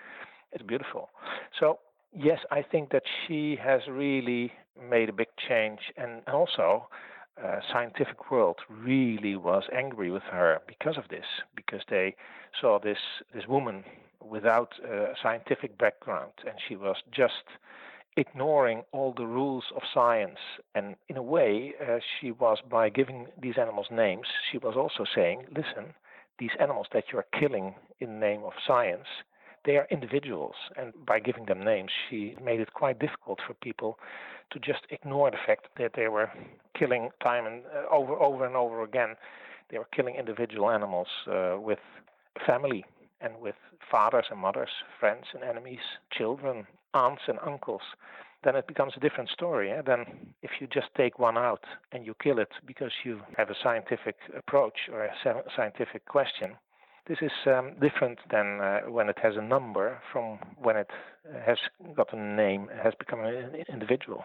it's 0.53 0.65
beautiful. 0.65 1.11
So 1.59 1.79
yes, 2.13 2.39
I 2.51 2.63
think 2.63 2.91
that 2.91 3.03
she 3.27 3.57
has 3.63 3.83
really 3.89 4.53
made 4.91 5.09
a 5.09 5.13
big 5.13 5.29
change, 5.49 5.81
and 5.97 6.23
also 6.29 6.89
uh, 7.43 7.61
scientific 7.73 8.31
world 8.31 8.57
really 8.69 9.37
was 9.37 9.65
angry 9.73 10.11
with 10.11 10.23
her 10.25 10.59
because 10.67 10.97
of 10.97 11.05
this, 11.09 11.27
because 11.55 11.83
they 11.89 12.17
saw 12.61 12.79
this 12.79 12.99
this 13.35 13.47
woman 13.47 13.85
without 14.25 14.73
a 14.85 15.15
scientific 15.23 15.79
background, 15.79 16.33
and 16.47 16.55
she 16.67 16.77
was 16.77 16.97
just 17.11 17.45
ignoring 18.17 18.83
all 18.93 19.15
the 19.17 19.27
rules 19.27 19.65
of 19.77 19.83
science. 19.95 20.39
And 20.75 20.97
in 21.09 21.17
a 21.17 21.23
way, 21.23 21.75
uh, 21.81 21.99
she 22.21 22.33
was 22.33 22.59
by 22.69 22.89
giving 22.89 23.29
these 23.41 23.55
animals 23.59 23.87
names, 23.91 24.27
she 24.51 24.59
was 24.59 24.75
also 24.77 25.05
saying, 25.15 25.45
listen, 25.49 25.95
these 26.39 26.51
animals 26.61 26.87
that 26.93 27.05
you 27.13 27.19
are 27.19 27.27
killing 27.39 27.75
in 28.01 28.15
the 28.15 28.27
name 28.27 28.43
of 28.45 28.53
science, 28.67 29.07
they 29.65 29.77
are 29.77 29.87
individuals, 29.91 30.55
and 30.77 30.93
by 31.05 31.21
giving 31.21 31.47
them 31.47 31.65
names, 31.65 31.91
she 32.09 32.37
made 32.43 32.61
it 32.61 32.73
quite 32.73 32.99
difficult 32.99 33.39
for 33.47 33.55
people 33.55 33.99
to 34.51 34.59
just 34.59 34.81
ignore 34.91 35.31
the 35.31 35.37
fact 35.47 35.67
that 35.77 35.93
they 35.95 36.09
were 36.09 36.31
killing 36.79 37.11
time 37.23 37.47
and 37.47 37.63
uh, 37.67 37.95
over 37.95 38.15
over 38.15 38.47
and 38.47 38.57
over 38.57 38.83
again. 38.83 39.15
They 39.71 39.79
were 39.79 39.89
killing 39.95 40.15
individual 40.15 40.71
animals 40.71 41.09
uh, 41.27 41.57
with 41.59 41.81
family 42.47 42.85
and 43.21 43.39
with 43.41 43.55
fathers 43.91 44.27
and 44.31 44.41
mothers, 44.41 44.71
friends 45.01 45.25
and 45.35 45.43
enemies, 45.43 45.81
children, 46.11 46.67
aunts 46.95 47.23
and 47.29 47.39
uncles. 47.45 47.83
Then 48.45 48.55
it 48.55 48.69
becomes 48.69 48.93
a 48.97 49.01
different 49.01 49.31
story. 49.31 49.73
Eh? 49.73 49.83
Then, 49.85 50.05
if 50.43 50.51
you 50.61 50.69
just 50.69 50.89
take 50.97 51.19
one 51.19 51.37
out 51.37 51.65
and 51.93 52.07
you 52.07 52.15
kill 52.23 52.39
it 52.39 52.51
because 52.67 52.93
you 53.05 53.21
have 53.37 53.51
a 53.51 53.57
scientific 53.63 54.17
approach 54.37 54.89
or 54.93 55.05
a 55.05 55.13
scientific 55.57 56.07
question, 56.07 56.55
this 57.09 57.19
is 57.23 57.33
um, 57.47 57.73
different 57.81 58.19
than 58.31 58.61
uh, 58.61 58.81
when 58.83 59.09
it 59.09 59.19
has 59.23 59.35
a 59.37 59.43
number 59.43 59.99
from 60.13 60.39
when 60.59 60.77
it 60.77 60.91
has 61.45 61.59
got 61.97 62.13
a 62.13 62.17
name, 62.17 62.69
has 62.83 62.95
become 62.99 63.21
an 63.25 63.65
individual. 63.73 64.25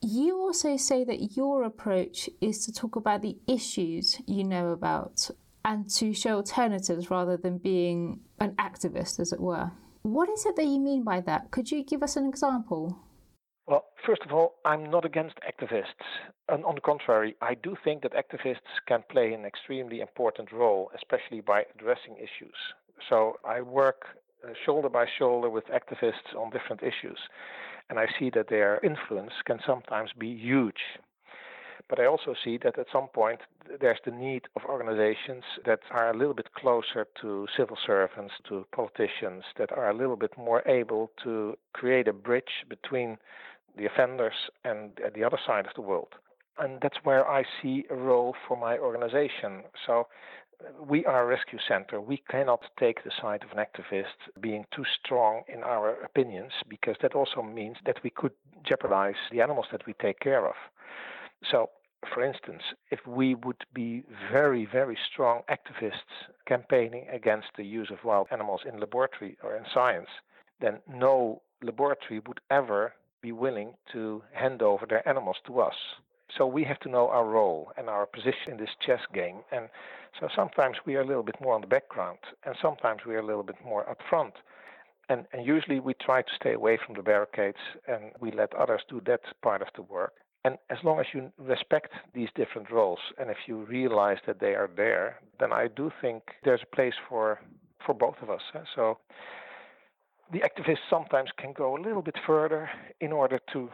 You 0.00 0.38
also 0.38 0.76
say 0.76 1.04
that 1.04 1.36
your 1.36 1.64
approach 1.64 2.30
is 2.40 2.64
to 2.66 2.72
talk 2.72 2.94
about 2.94 3.22
the 3.22 3.36
issues 3.48 4.22
you 4.26 4.44
know 4.44 4.70
about 4.70 5.28
and 5.68 5.90
to 5.90 6.14
show 6.14 6.36
alternatives 6.36 7.10
rather 7.10 7.36
than 7.36 7.58
being 7.58 8.20
an 8.40 8.52
activist, 8.52 9.20
as 9.20 9.34
it 9.34 9.40
were. 9.40 9.70
What 10.00 10.30
is 10.30 10.46
it 10.46 10.56
that 10.56 10.64
you 10.64 10.80
mean 10.80 11.04
by 11.04 11.20
that? 11.20 11.50
Could 11.50 11.70
you 11.70 11.84
give 11.84 12.02
us 12.02 12.16
an 12.16 12.26
example? 12.26 12.98
Well, 13.66 13.84
first 14.06 14.22
of 14.24 14.32
all, 14.32 14.54
I'm 14.64 14.90
not 14.90 15.04
against 15.04 15.36
activists. 15.52 16.08
And 16.48 16.64
on 16.64 16.76
the 16.76 16.80
contrary, 16.80 17.36
I 17.42 17.52
do 17.54 17.76
think 17.84 18.00
that 18.02 18.14
activists 18.14 18.72
can 18.86 19.04
play 19.12 19.34
an 19.34 19.44
extremely 19.44 20.00
important 20.00 20.52
role, 20.52 20.90
especially 20.96 21.42
by 21.42 21.64
addressing 21.74 22.16
issues. 22.16 22.56
So 23.10 23.34
I 23.44 23.60
work 23.60 24.00
uh, 24.42 24.52
shoulder 24.64 24.88
by 24.88 25.04
shoulder 25.18 25.50
with 25.50 25.64
activists 25.66 26.34
on 26.34 26.48
different 26.48 26.82
issues. 26.82 27.18
And 27.90 27.98
I 27.98 28.06
see 28.18 28.30
that 28.30 28.48
their 28.48 28.80
influence 28.82 29.34
can 29.44 29.58
sometimes 29.66 30.12
be 30.18 30.34
huge. 30.34 30.80
But 31.88 32.00
I 32.00 32.06
also 32.06 32.34
see 32.44 32.58
that 32.58 32.78
at 32.78 32.86
some 32.92 33.08
point 33.08 33.40
there's 33.80 34.00
the 34.04 34.10
need 34.10 34.42
of 34.56 34.64
organizations 34.64 35.44
that 35.64 35.80
are 35.90 36.10
a 36.10 36.16
little 36.16 36.34
bit 36.34 36.52
closer 36.54 37.06
to 37.22 37.46
civil 37.56 37.78
servants, 37.86 38.34
to 38.48 38.66
politicians, 38.72 39.44
that 39.56 39.72
are 39.72 39.88
a 39.88 39.94
little 39.94 40.16
bit 40.16 40.36
more 40.36 40.62
able 40.66 41.10
to 41.24 41.56
create 41.72 42.06
a 42.06 42.12
bridge 42.12 42.66
between 42.68 43.18
the 43.76 43.86
offenders 43.86 44.50
and 44.64 45.00
the 45.14 45.24
other 45.24 45.38
side 45.46 45.66
of 45.66 45.72
the 45.74 45.80
world. 45.80 46.14
And 46.58 46.80
that's 46.82 46.98
where 47.04 47.26
I 47.26 47.44
see 47.62 47.86
a 47.88 47.94
role 47.94 48.34
for 48.46 48.56
my 48.56 48.76
organization. 48.76 49.62
So 49.86 50.08
we 50.86 51.06
are 51.06 51.22
a 51.22 51.26
rescue 51.26 51.58
center. 51.66 52.00
We 52.00 52.22
cannot 52.28 52.60
take 52.78 53.04
the 53.04 53.12
side 53.22 53.44
of 53.44 53.56
an 53.56 53.64
activist 53.64 54.40
being 54.40 54.64
too 54.74 54.84
strong 54.98 55.42
in 55.46 55.62
our 55.62 55.94
opinions 56.02 56.52
because 56.68 56.96
that 57.02 57.14
also 57.14 57.42
means 57.42 57.76
that 57.86 58.02
we 58.02 58.10
could 58.10 58.32
jeopardize 58.66 59.14
the 59.30 59.40
animals 59.40 59.66
that 59.70 59.86
we 59.86 59.92
take 59.94 60.18
care 60.18 60.46
of. 60.46 60.54
So, 61.50 61.70
for 62.12 62.22
instance, 62.22 62.62
if 62.90 63.06
we 63.06 63.34
would 63.34 63.64
be 63.74 64.04
very, 64.30 64.64
very 64.64 64.96
strong 65.12 65.42
activists 65.50 66.30
campaigning 66.46 67.06
against 67.12 67.48
the 67.56 67.64
use 67.64 67.90
of 67.90 68.04
wild 68.04 68.28
animals 68.30 68.60
in 68.66 68.78
laboratory 68.78 69.36
or 69.42 69.56
in 69.56 69.64
science, 69.72 70.08
then 70.60 70.78
no 70.88 71.42
laboratory 71.62 72.20
would 72.26 72.40
ever 72.50 72.94
be 73.20 73.32
willing 73.32 73.74
to 73.92 74.22
hand 74.32 74.62
over 74.62 74.86
their 74.86 75.06
animals 75.08 75.36
to 75.46 75.60
us. 75.60 75.74
So 76.36 76.46
we 76.46 76.62
have 76.64 76.78
to 76.80 76.88
know 76.88 77.08
our 77.08 77.24
role 77.24 77.72
and 77.76 77.88
our 77.88 78.06
position 78.06 78.52
in 78.52 78.56
this 78.58 78.76
chess 78.84 79.00
game. 79.12 79.40
And 79.50 79.68
so 80.20 80.28
sometimes 80.34 80.76
we 80.84 80.94
are 80.94 81.00
a 81.00 81.06
little 81.06 81.22
bit 81.22 81.40
more 81.40 81.54
on 81.54 81.62
the 81.62 81.66
background, 81.66 82.18
and 82.44 82.54
sometimes 82.60 83.00
we 83.06 83.14
are 83.14 83.20
a 83.20 83.26
little 83.26 83.42
bit 83.42 83.56
more 83.64 83.88
up 83.88 83.98
front. 84.08 84.34
And, 85.08 85.26
and 85.32 85.44
usually 85.46 85.80
we 85.80 85.94
try 85.94 86.22
to 86.22 86.34
stay 86.36 86.52
away 86.52 86.78
from 86.84 86.94
the 86.94 87.02
barricades 87.02 87.58
and 87.86 88.12
we 88.20 88.30
let 88.30 88.54
others 88.54 88.82
do 88.90 89.00
that 89.06 89.20
part 89.42 89.62
of 89.62 89.68
the 89.74 89.82
work. 89.82 90.12
And 90.44 90.56
as 90.70 90.78
long 90.84 91.00
as 91.00 91.06
you 91.12 91.32
respect 91.38 91.92
these 92.14 92.28
different 92.34 92.70
roles 92.70 93.00
and 93.18 93.30
if 93.30 93.36
you 93.46 93.64
realize 93.64 94.18
that 94.26 94.40
they 94.40 94.54
are 94.54 94.70
there, 94.76 95.20
then 95.40 95.52
I 95.52 95.68
do 95.68 95.90
think 96.00 96.22
there's 96.44 96.60
a 96.62 96.76
place 96.76 96.94
for 97.08 97.40
for 97.84 97.94
both 97.94 98.16
of 98.22 98.30
us. 98.30 98.42
So 98.74 98.98
the 100.32 100.40
activists 100.40 100.84
sometimes 100.90 101.30
can 101.38 101.52
go 101.52 101.76
a 101.76 101.80
little 101.80 102.02
bit 102.02 102.16
further 102.26 102.68
in 103.00 103.12
order 103.12 103.40
to 103.52 103.70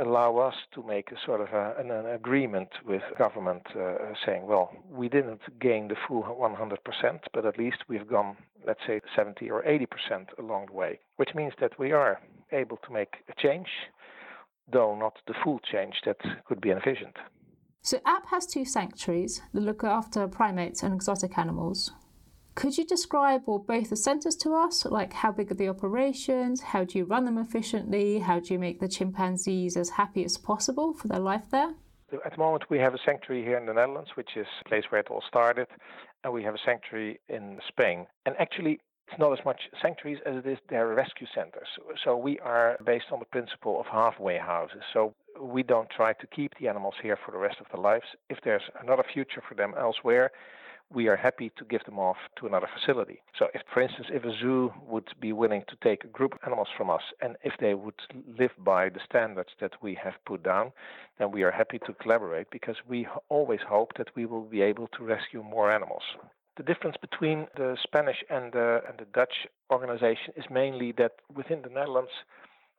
allow 0.00 0.36
us 0.38 0.54
to 0.72 0.82
make 0.82 1.10
a 1.10 1.16
sort 1.26 1.40
of 1.40 1.48
a, 1.48 1.74
an, 1.78 1.90
an, 1.90 2.06
agreement 2.06 2.68
with 2.86 3.02
government 3.18 3.62
uh, 3.76 3.96
saying, 4.24 4.46
well, 4.46 4.70
we 4.88 5.08
didn't 5.08 5.40
gain 5.60 5.88
the 5.88 5.96
full 6.06 6.22
100%, 6.22 7.20
but 7.34 7.44
at 7.44 7.58
least 7.58 7.78
we've 7.88 8.08
gone, 8.08 8.36
let's 8.66 8.80
say, 8.86 9.00
70 9.16 9.50
or 9.50 9.62
80% 9.64 9.86
along 10.38 10.66
the 10.66 10.72
way, 10.72 11.00
which 11.16 11.30
means 11.34 11.52
that 11.60 11.78
we 11.78 11.90
are 11.92 12.20
able 12.52 12.76
to 12.78 12.92
make 12.92 13.14
a 13.28 13.42
change, 13.42 13.68
though 14.72 14.94
not 14.94 15.18
the 15.26 15.34
full 15.44 15.60
change 15.60 15.94
that 16.04 16.18
could 16.46 16.60
be 16.60 16.70
envisioned. 16.70 17.16
So, 17.82 17.98
AAP 17.98 18.26
has 18.30 18.46
two 18.46 18.64
sanctuaries 18.64 19.40
that 19.54 19.62
look 19.62 19.84
after 19.84 20.28
primates 20.28 20.82
and 20.82 20.94
exotic 20.94 21.38
animals. 21.38 21.92
Could 22.54 22.76
you 22.76 22.84
describe 22.84 23.42
or 23.46 23.58
both 23.58 23.88
the 23.88 23.96
centres 23.96 24.36
to 24.36 24.54
us? 24.54 24.84
Like 24.84 25.12
how 25.12 25.32
big 25.32 25.50
are 25.50 25.54
the 25.54 25.68
operations? 25.68 26.60
How 26.60 26.84
do 26.84 26.98
you 26.98 27.04
run 27.04 27.24
them 27.24 27.38
efficiently? 27.38 28.18
How 28.18 28.40
do 28.40 28.52
you 28.52 28.58
make 28.58 28.80
the 28.80 28.88
chimpanzees 28.88 29.76
as 29.76 29.90
happy 29.90 30.24
as 30.24 30.36
possible 30.36 30.92
for 30.92 31.08
their 31.08 31.20
life 31.20 31.50
there? 31.50 31.74
At 32.24 32.32
the 32.32 32.38
moment, 32.38 32.64
we 32.68 32.78
have 32.78 32.92
a 32.92 32.98
sanctuary 33.06 33.44
here 33.44 33.56
in 33.56 33.66
the 33.66 33.72
Netherlands, 33.72 34.10
which 34.14 34.36
is 34.36 34.46
a 34.64 34.68
place 34.68 34.82
where 34.90 35.00
it 35.00 35.06
all 35.10 35.22
started, 35.26 35.68
and 36.24 36.32
we 36.32 36.42
have 36.42 36.54
a 36.54 36.58
sanctuary 36.64 37.20
in 37.28 37.60
Spain. 37.68 38.06
And 38.26 38.34
actually, 38.38 38.80
it's 39.10 39.18
not 39.18 39.32
as 39.32 39.44
much 39.44 39.62
sanctuaries 39.82 40.18
as 40.24 40.36
it 40.36 40.46
is 40.46 40.58
they're 40.68 40.88
rescue 40.88 41.26
centers. 41.34 41.68
So 42.04 42.16
we 42.16 42.38
are 42.40 42.76
based 42.84 43.06
on 43.10 43.18
the 43.18 43.24
principle 43.24 43.80
of 43.80 43.86
halfway 43.86 44.38
houses. 44.38 44.82
So 44.92 45.14
we 45.40 45.62
don't 45.62 45.90
try 45.90 46.12
to 46.12 46.26
keep 46.26 46.52
the 46.60 46.68
animals 46.68 46.94
here 47.02 47.18
for 47.24 47.32
the 47.32 47.38
rest 47.38 47.56
of 47.60 47.66
their 47.72 47.82
lives. 47.82 48.04
If 48.28 48.38
there's 48.44 48.62
another 48.82 49.04
future 49.12 49.42
for 49.46 49.54
them 49.54 49.74
elsewhere, 49.78 50.30
we 50.92 51.06
are 51.06 51.16
happy 51.16 51.52
to 51.56 51.64
give 51.64 51.84
them 51.84 51.98
off 51.98 52.16
to 52.38 52.46
another 52.46 52.68
facility. 52.74 53.22
So, 53.38 53.46
if, 53.54 53.62
for 53.72 53.80
instance, 53.80 54.08
if 54.12 54.24
a 54.24 54.32
zoo 54.40 54.72
would 54.88 55.08
be 55.20 55.32
willing 55.32 55.62
to 55.68 55.76
take 55.84 56.02
a 56.02 56.08
group 56.08 56.34
of 56.34 56.40
animals 56.44 56.66
from 56.76 56.90
us, 56.90 57.02
and 57.20 57.36
if 57.44 57.52
they 57.60 57.74
would 57.74 57.94
live 58.38 58.50
by 58.58 58.88
the 58.88 58.98
standards 59.08 59.50
that 59.60 59.72
we 59.80 59.96
have 60.02 60.14
put 60.26 60.42
down, 60.42 60.72
then 61.18 61.30
we 61.30 61.44
are 61.44 61.52
happy 61.52 61.78
to 61.86 61.92
collaborate 61.94 62.50
because 62.50 62.76
we 62.88 63.06
always 63.28 63.60
hope 63.68 63.92
that 63.98 64.08
we 64.16 64.26
will 64.26 64.42
be 64.42 64.62
able 64.62 64.88
to 64.88 65.04
rescue 65.04 65.44
more 65.44 65.70
animals. 65.70 66.02
The 66.60 66.74
difference 66.74 66.98
between 67.00 67.46
the 67.56 67.78
Spanish 67.82 68.22
and 68.28 68.52
the, 68.52 68.82
and 68.86 68.98
the 68.98 69.06
Dutch 69.14 69.32
organization 69.72 70.34
is 70.36 70.44
mainly 70.50 70.92
that 70.98 71.12
within 71.34 71.62
the 71.62 71.70
Netherlands, 71.70 72.10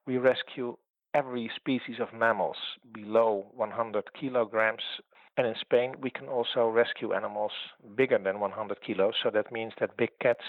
we 0.06 0.20
rescue 0.20 0.78
every 1.16 1.50
species 1.56 1.96
of 2.00 2.14
mammals 2.14 2.58
below 2.94 3.48
100 3.56 4.04
kilograms 4.14 4.84
and 5.36 5.48
in 5.48 5.56
Spain, 5.60 5.96
we 6.00 6.12
can 6.12 6.28
also 6.28 6.68
rescue 6.68 7.14
animals 7.14 7.54
bigger 7.96 8.20
than 8.20 8.40
100 8.40 8.84
kilos. 8.86 9.16
So 9.24 9.32
that 9.32 9.52
means 9.52 9.74
that 9.80 9.98
big 9.98 10.12
cats 10.22 10.44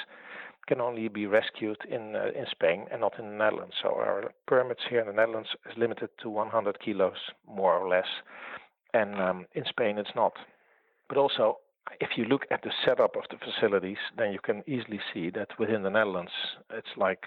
can 0.66 0.82
only 0.82 1.08
be 1.08 1.24
rescued 1.24 1.78
in 1.88 2.14
uh, 2.14 2.38
in 2.38 2.44
Spain 2.50 2.84
and 2.92 3.00
not 3.00 3.18
in 3.18 3.24
the 3.30 3.36
Netherlands. 3.36 3.76
So 3.82 3.94
our 3.94 4.30
permits 4.46 4.82
here 4.90 5.00
in 5.00 5.06
the 5.06 5.14
Netherlands 5.14 5.48
is 5.70 5.78
limited 5.78 6.10
to 6.20 6.28
100 6.28 6.80
kilos, 6.80 7.16
more 7.48 7.72
or 7.72 7.88
less, 7.88 8.10
and 8.92 9.18
um, 9.18 9.46
in 9.54 9.64
Spain 9.64 9.96
it's 9.96 10.14
not. 10.14 10.34
But 11.08 11.16
also, 11.16 11.58
if 12.00 12.10
you 12.16 12.24
look 12.24 12.46
at 12.50 12.62
the 12.62 12.72
setup 12.84 13.16
of 13.16 13.24
the 13.30 13.36
facilities, 13.38 13.98
then 14.16 14.32
you 14.32 14.38
can 14.38 14.62
easily 14.66 15.00
see 15.12 15.30
that 15.30 15.48
within 15.58 15.82
the 15.82 15.90
Netherlands, 15.90 16.32
it's 16.70 16.96
like 16.96 17.24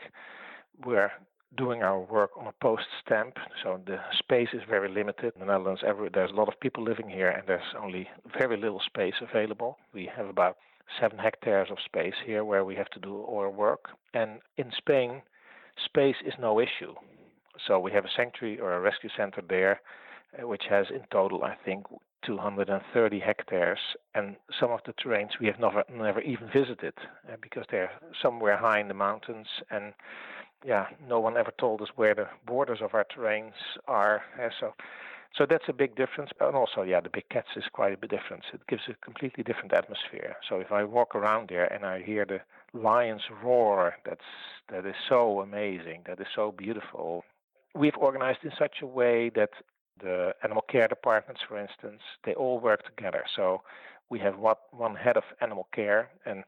we're 0.86 1.11
doing 1.57 1.84
our 1.84 1.99
work 1.99 2.32
on 2.38 2.47
a 2.47 2.53
post 2.61 2.84
stamp, 3.05 3.38
so 3.63 3.80
the 3.86 3.97
space 4.18 4.49
is 4.53 4.61
very 4.70 4.89
limited. 4.89 5.34
In 5.36 5.39
the 5.39 5.45
Netherlands, 5.45 5.82
every, 5.86 6.09
there's 6.13 6.32
a 6.32 6.36
lot 6.36 6.47
of 6.47 6.59
people 6.59 6.84
living 6.84 7.09
here, 7.09 7.30
and 7.30 7.47
there's 7.47 7.61
only 7.82 8.09
very 8.38 8.57
little 8.57 8.82
space 8.86 9.16
available. 9.22 9.78
We 9.93 10.09
have 10.16 10.28
about 10.28 10.57
seven 10.99 11.18
hectares 11.18 11.70
of 11.72 11.78
space 11.86 12.13
here 12.26 12.43
where 12.43 12.66
we 12.66 12.76
have 12.76 12.89
to 12.89 12.99
do 12.99 13.22
all 13.22 13.39
our 13.39 13.49
work. 13.49 13.89
And 14.13 14.39
in 14.57 14.72
Spain, 14.78 15.22
space 15.84 16.16
is 16.26 16.34
no 16.39 16.59
issue. 16.59 16.93
So 17.68 17.80
we 17.80 17.91
have 17.93 18.05
a 18.05 18.09
sanctuary 18.16 18.59
or 18.59 18.74
a 18.74 18.82
rescue 18.82 19.09
center 19.16 19.41
there, 19.47 19.82
which 20.42 20.64
has 20.70 20.88
in 20.90 21.02
total, 21.12 21.44
I 21.44 21.56
think, 21.66 21.86
230 22.26 23.20
hectares, 23.20 23.80
and 24.16 24.36
some 24.60 24.72
of 24.72 24.80
the 24.86 24.94
terrains 24.94 25.40
we 25.40 25.46
have 25.48 25.60
never 25.60 25.84
never 25.90 26.22
even 26.22 26.50
visited 26.52 26.94
uh, 27.32 27.36
because 27.42 27.66
they're 27.70 27.92
somewhere 28.22 28.58
high 28.58 28.80
in 28.80 28.88
the 28.88 28.94
mountains, 28.94 29.48
and 29.70 29.94
yeah, 30.66 30.88
no 31.08 31.20
one 31.20 31.38
ever 31.38 31.52
told 31.60 31.82
us 31.82 31.90
where 31.96 32.16
the 32.16 32.28
borders 32.46 32.80
of 32.82 32.94
our 32.94 33.06
terrains 33.06 33.54
are. 33.88 34.24
Uh, 34.42 34.50
so, 34.60 34.74
so 35.38 35.46
that's 35.48 35.66
a 35.68 35.74
big 35.74 35.96
difference. 35.96 36.32
And 36.40 36.56
also, 36.56 36.82
yeah, 36.82 37.00
the 37.02 37.10
big 37.10 37.30
cats 37.30 37.50
is 37.56 37.66
quite 37.72 37.94
a 37.94 37.98
bit 37.98 38.10
different. 38.10 38.44
It 38.52 38.66
gives 38.68 38.84
a 38.90 38.94
completely 39.06 39.44
different 39.44 39.74
atmosphere. 39.74 40.36
So 40.50 40.60
if 40.60 40.72
I 40.72 40.84
walk 40.84 41.14
around 41.14 41.50
there 41.50 41.72
and 41.72 41.86
I 41.86 42.02
hear 42.02 42.26
the 42.26 42.40
lions 42.78 43.22
roar, 43.44 43.96
that's 44.06 44.22
that 44.70 44.86
is 44.86 44.96
so 45.08 45.42
amazing. 45.42 46.02
That 46.08 46.20
is 46.20 46.28
so 46.36 46.52
beautiful. 46.52 47.24
We've 47.76 47.98
organized 47.98 48.40
in 48.44 48.52
such 48.58 48.78
a 48.82 48.88
way 48.88 49.30
that 49.36 49.50
the 50.02 50.34
animal 50.43 50.64
care 50.70 50.88
departments, 50.88 51.41
for 51.48 51.58
instance, 51.60 52.02
they 52.26 52.34
all 52.34 52.60
work 52.60 52.84
together. 52.86 53.24
So 53.36 53.62
we 54.10 54.20
have 54.20 54.36
one 54.38 54.96
head 54.96 55.18
of 55.18 55.24
animal 55.41 55.68
care, 55.74 56.10
and 56.26 56.43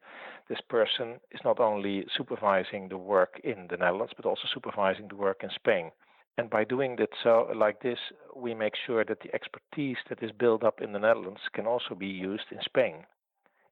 this 0.48 0.60
person 0.70 1.20
is 1.32 1.40
not 1.44 1.60
only 1.60 2.06
supervising 2.16 2.90
the 2.90 2.98
work 2.98 3.40
in 3.44 3.68
the 3.70 3.78
Netherlands, 3.78 4.14
but 4.16 4.26
also 4.26 4.44
supervising 4.54 5.08
the 5.08 5.16
work 5.16 5.44
in 5.44 5.50
Spain. 5.56 5.92
And 6.38 6.50
by 6.50 6.64
doing 6.66 6.98
that 6.98 7.10
so 7.24 7.52
like 7.56 7.82
this, 7.82 7.98
we 8.36 8.54
make 8.54 8.74
sure 8.86 9.04
that 9.04 9.22
the 9.22 9.34
expertise 9.34 9.98
that 10.10 10.22
is 10.22 10.32
built 10.32 10.64
up 10.64 10.82
in 10.82 10.92
the 10.92 11.00
Netherlands 11.00 11.42
can 11.54 11.66
also 11.66 11.96
be 11.96 12.08
used 12.08 12.46
in 12.52 12.60
Spain. 12.62 13.06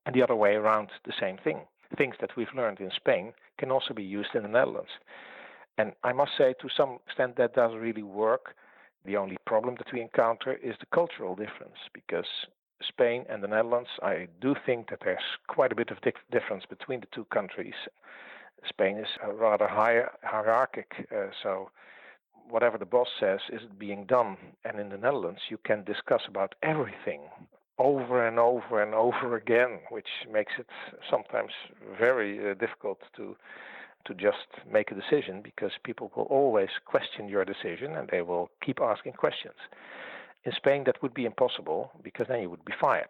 And 0.05 0.15
the 0.15 0.23
other 0.23 0.35
way 0.35 0.55
around, 0.55 0.89
the 1.05 1.13
same 1.19 1.37
thing. 1.37 1.61
Things 1.95 2.15
that 2.21 2.35
we've 2.35 2.53
learned 2.55 2.79
in 2.79 2.89
Spain 2.95 3.33
can 3.59 3.71
also 3.71 3.93
be 3.93 4.03
used 4.03 4.33
in 4.33 4.41
the 4.41 4.49
Netherlands. 4.49 4.89
And 5.77 5.93
I 6.03 6.11
must 6.11 6.31
say, 6.37 6.55
to 6.59 6.69
some 6.75 6.97
extent, 7.05 7.35
that 7.37 7.53
does 7.53 7.73
really 7.75 8.03
work 8.03 8.55
the 9.05 9.17
only 9.17 9.37
problem 9.45 9.75
that 9.75 9.91
we 9.93 10.01
encounter 10.01 10.53
is 10.53 10.75
the 10.79 10.85
cultural 10.93 11.35
difference 11.35 11.77
because 11.93 12.25
Spain 12.81 13.25
and 13.29 13.43
the 13.43 13.47
Netherlands, 13.47 13.89
I 14.01 14.27
do 14.41 14.55
think 14.65 14.89
that 14.89 14.99
there's 15.03 15.19
quite 15.47 15.71
a 15.71 15.75
bit 15.75 15.91
of 15.91 15.97
difference 16.31 16.65
between 16.69 16.99
the 17.01 17.07
two 17.13 17.25
countries. 17.25 17.75
Spain 18.67 18.97
is 18.97 19.07
rather 19.33 19.67
high, 19.67 20.03
hierarchic, 20.23 21.07
uh, 21.15 21.27
so 21.43 21.69
whatever 22.49 22.77
the 22.77 22.85
boss 22.85 23.07
says 23.19 23.39
is 23.51 23.61
being 23.77 24.05
done. 24.05 24.37
And 24.63 24.79
in 24.79 24.89
the 24.89 24.97
Netherlands, 24.97 25.41
you 25.49 25.57
can 25.63 25.83
discuss 25.83 26.21
about 26.27 26.55
everything 26.63 27.21
over 27.77 28.25
and 28.25 28.39
over 28.39 28.81
and 28.81 28.93
over 28.93 29.35
again, 29.35 29.79
which 29.89 30.07
makes 30.31 30.53
it 30.57 30.67
sometimes 31.09 31.51
very 31.99 32.51
uh, 32.51 32.53
difficult 32.53 32.99
to 33.17 33.35
to 34.05 34.13
just 34.13 34.47
make 34.71 34.91
a 34.91 34.95
decision 34.95 35.41
because 35.43 35.71
people 35.83 36.11
will 36.15 36.23
always 36.23 36.69
question 36.85 37.27
your 37.27 37.45
decision 37.45 37.95
and 37.95 38.09
they 38.09 38.21
will 38.21 38.49
keep 38.63 38.79
asking 38.81 39.13
questions. 39.13 39.55
In 40.43 40.51
Spain, 40.55 40.83
that 40.85 41.01
would 41.01 41.13
be 41.13 41.25
impossible 41.25 41.91
because 42.03 42.27
then 42.27 42.41
you 42.41 42.49
would 42.49 42.65
be 42.65 42.73
fired. 42.79 43.09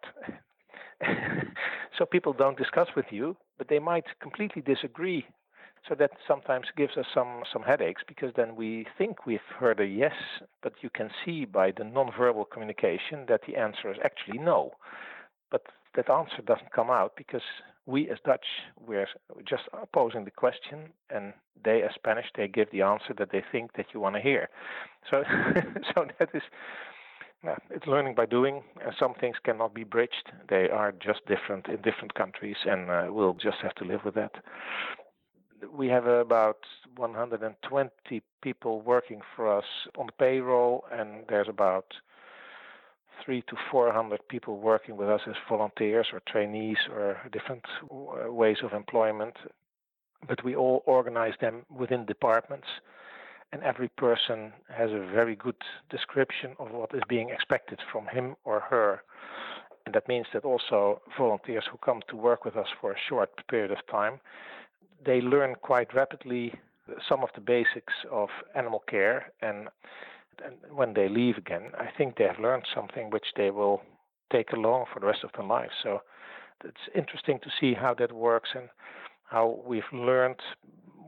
so 1.97 2.05
people 2.05 2.33
don't 2.33 2.57
discuss 2.57 2.87
with 2.95 3.05
you, 3.09 3.35
but 3.57 3.67
they 3.67 3.79
might 3.79 4.05
completely 4.21 4.61
disagree. 4.61 5.25
So 5.87 5.93
that 5.95 6.11
sometimes 6.27 6.65
gives 6.75 6.97
us 6.97 7.05
some, 7.13 7.43
some 7.53 7.61
headaches 7.61 8.01
because 8.07 8.31
then 8.35 8.55
we 8.55 8.87
think 8.97 9.27
we've 9.27 9.39
heard 9.59 9.79
a 9.79 9.85
yes, 9.85 10.15
but 10.63 10.73
you 10.81 10.89
can 10.89 11.11
see 11.23 11.45
by 11.45 11.71
the 11.71 11.83
nonverbal 11.83 12.49
communication 12.49 13.25
that 13.27 13.41
the 13.45 13.55
answer 13.55 13.91
is 13.91 13.97
actually 14.03 14.39
no. 14.39 14.71
But 15.51 15.63
that 15.95 16.09
answer 16.09 16.41
doesn't 16.43 16.71
come 16.71 16.89
out 16.89 17.13
because 17.15 17.43
we 17.85 18.09
as 18.09 18.17
Dutch, 18.25 18.45
we're 18.85 19.07
just 19.47 19.63
posing 19.93 20.25
the 20.25 20.31
question, 20.31 20.89
and 21.09 21.33
they 21.63 21.83
as 21.83 21.91
Spanish, 21.95 22.25
they 22.35 22.47
give 22.47 22.69
the 22.71 22.81
answer 22.81 23.13
that 23.17 23.31
they 23.31 23.43
think 23.51 23.73
that 23.73 23.87
you 23.93 23.99
want 23.99 24.15
to 24.15 24.21
hear. 24.21 24.49
So, 25.09 25.23
so 25.95 26.07
that 26.19 26.29
is, 26.33 26.41
yeah, 27.43 27.57
it's 27.69 27.85
learning 27.85 28.15
by 28.15 28.25
doing. 28.25 28.63
And 28.83 28.93
some 28.99 29.13
things 29.13 29.35
cannot 29.43 29.73
be 29.73 29.83
bridged; 29.83 30.31
they 30.49 30.69
are 30.69 30.91
just 30.93 31.25
different 31.27 31.67
in 31.67 31.77
different 31.77 32.15
countries, 32.15 32.57
and 32.65 32.89
uh, 32.89 33.07
we'll 33.09 33.35
just 33.35 33.57
have 33.61 33.75
to 33.75 33.85
live 33.85 34.01
with 34.03 34.15
that. 34.15 34.31
We 35.71 35.87
have 35.87 36.05
about 36.05 36.57
120 36.97 38.21
people 38.41 38.81
working 38.81 39.21
for 39.35 39.57
us 39.57 39.65
on 39.97 40.07
the 40.07 40.11
payroll, 40.13 40.85
and 40.91 41.23
there's 41.29 41.47
about 41.47 41.85
three 43.23 43.41
to 43.43 43.55
400 43.71 44.27
people 44.27 44.57
working 44.57 44.97
with 44.97 45.09
us 45.09 45.21
as 45.27 45.35
volunteers 45.49 46.07
or 46.13 46.21
trainees 46.27 46.77
or 46.91 47.17
different 47.31 47.63
uh, 47.91 48.31
ways 48.31 48.57
of 48.63 48.73
employment. 48.73 49.35
But 50.27 50.43
we 50.43 50.55
all 50.55 50.83
organize 50.85 51.33
them 51.39 51.65
within 51.69 52.05
departments, 52.05 52.67
and 53.51 53.61
every 53.63 53.89
person 53.89 54.53
has 54.69 54.91
a 54.91 55.07
very 55.13 55.35
good 55.35 55.61
description 55.89 56.55
of 56.59 56.71
what 56.71 56.93
is 56.93 57.03
being 57.07 57.29
expected 57.29 57.79
from 57.91 58.07
him 58.07 58.35
or 58.43 58.59
her. 58.61 59.03
And 59.85 59.93
that 59.93 60.07
means 60.07 60.25
that 60.33 60.45
also 60.45 61.01
volunteers 61.17 61.65
who 61.71 61.77
come 61.77 62.01
to 62.09 62.15
work 62.15 62.43
with 62.43 62.55
us 62.55 62.67
for 62.81 62.91
a 62.91 62.99
short 63.07 63.29
period 63.47 63.71
of 63.71 63.85
time, 63.89 64.19
they 65.05 65.21
learn 65.21 65.55
quite 65.61 65.93
rapidly 65.93 66.53
some 67.07 67.23
of 67.23 67.29
the 67.35 67.41
basics 67.41 67.93
of 68.11 68.29
animal 68.55 68.83
care 68.87 69.31
and 69.41 69.67
and 70.43 70.55
when 70.75 70.93
they 70.93 71.07
leave 71.07 71.37
again, 71.37 71.71
I 71.77 71.89
think 71.97 72.17
they 72.17 72.25
have 72.25 72.39
learned 72.39 72.63
something 72.73 73.09
which 73.09 73.27
they 73.35 73.51
will 73.51 73.81
take 74.31 74.51
along 74.53 74.85
for 74.93 74.99
the 74.99 75.05
rest 75.05 75.23
of 75.23 75.31
their 75.35 75.45
lives. 75.45 75.73
So 75.83 76.01
it's 76.63 76.89
interesting 76.95 77.39
to 77.43 77.49
see 77.59 77.73
how 77.73 77.93
that 77.95 78.11
works 78.11 78.49
and 78.55 78.69
how 79.25 79.59
we've 79.65 79.83
learned 79.93 80.39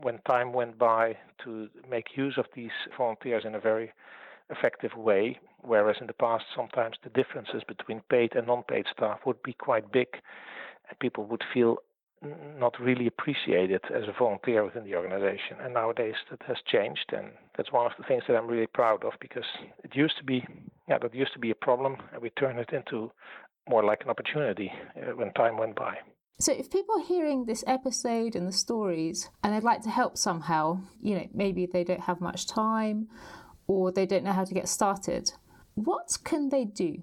when 0.02 0.18
time 0.28 0.52
went 0.52 0.78
by 0.78 1.16
to 1.44 1.68
make 1.88 2.16
use 2.16 2.34
of 2.36 2.46
these 2.54 2.70
volunteers 2.96 3.44
in 3.44 3.54
a 3.54 3.60
very 3.60 3.92
effective 4.50 4.96
way, 4.96 5.38
whereas 5.62 5.96
in 6.00 6.06
the 6.06 6.12
past 6.12 6.44
sometimes 6.54 6.96
the 7.02 7.10
differences 7.10 7.62
between 7.66 8.00
paid 8.08 8.34
and 8.34 8.46
non-paid 8.46 8.86
staff 8.92 9.20
would 9.26 9.42
be 9.42 9.52
quite 9.52 9.90
big 9.92 10.08
and 10.88 10.98
people 11.00 11.24
would 11.26 11.42
feel 11.52 11.78
not 12.22 12.74
really 12.80 13.06
appreciated 13.06 13.80
as 13.94 14.04
a 14.04 14.18
volunteer 14.18 14.64
within 14.64 14.84
the 14.84 14.94
organization. 14.94 15.56
And 15.62 15.74
nowadays 15.74 16.14
that 16.30 16.42
has 16.46 16.56
changed, 16.66 17.12
and 17.12 17.28
that's 17.56 17.72
one 17.72 17.86
of 17.86 17.92
the 17.98 18.04
things 18.04 18.22
that 18.28 18.36
I'm 18.36 18.46
really 18.46 18.66
proud 18.66 19.04
of 19.04 19.12
because 19.20 19.44
it 19.84 19.94
used 19.94 20.16
to 20.18 20.24
be, 20.24 20.44
yeah, 20.88 20.98
that 20.98 21.14
used 21.14 21.32
to 21.34 21.38
be 21.38 21.50
a 21.50 21.54
problem, 21.54 21.96
and 22.12 22.22
we 22.22 22.30
turned 22.30 22.58
it 22.58 22.70
into 22.72 23.10
more 23.68 23.84
like 23.84 24.02
an 24.02 24.10
opportunity 24.10 24.72
uh, 24.96 25.14
when 25.14 25.32
time 25.34 25.58
went 25.58 25.76
by. 25.76 25.96
So, 26.40 26.52
if 26.52 26.70
people 26.70 26.94
are 27.00 27.04
hearing 27.04 27.44
this 27.44 27.64
episode 27.66 28.36
and 28.36 28.46
the 28.46 28.52
stories 28.52 29.28
and 29.42 29.52
they'd 29.52 29.64
like 29.64 29.82
to 29.82 29.90
help 29.90 30.16
somehow, 30.16 30.80
you 31.00 31.16
know, 31.16 31.26
maybe 31.34 31.66
they 31.66 31.82
don't 31.82 32.02
have 32.02 32.20
much 32.20 32.46
time 32.46 33.08
or 33.66 33.90
they 33.90 34.06
don't 34.06 34.22
know 34.22 34.32
how 34.32 34.44
to 34.44 34.54
get 34.54 34.68
started, 34.68 35.32
what 35.74 36.16
can 36.24 36.48
they 36.48 36.64
do? 36.64 37.02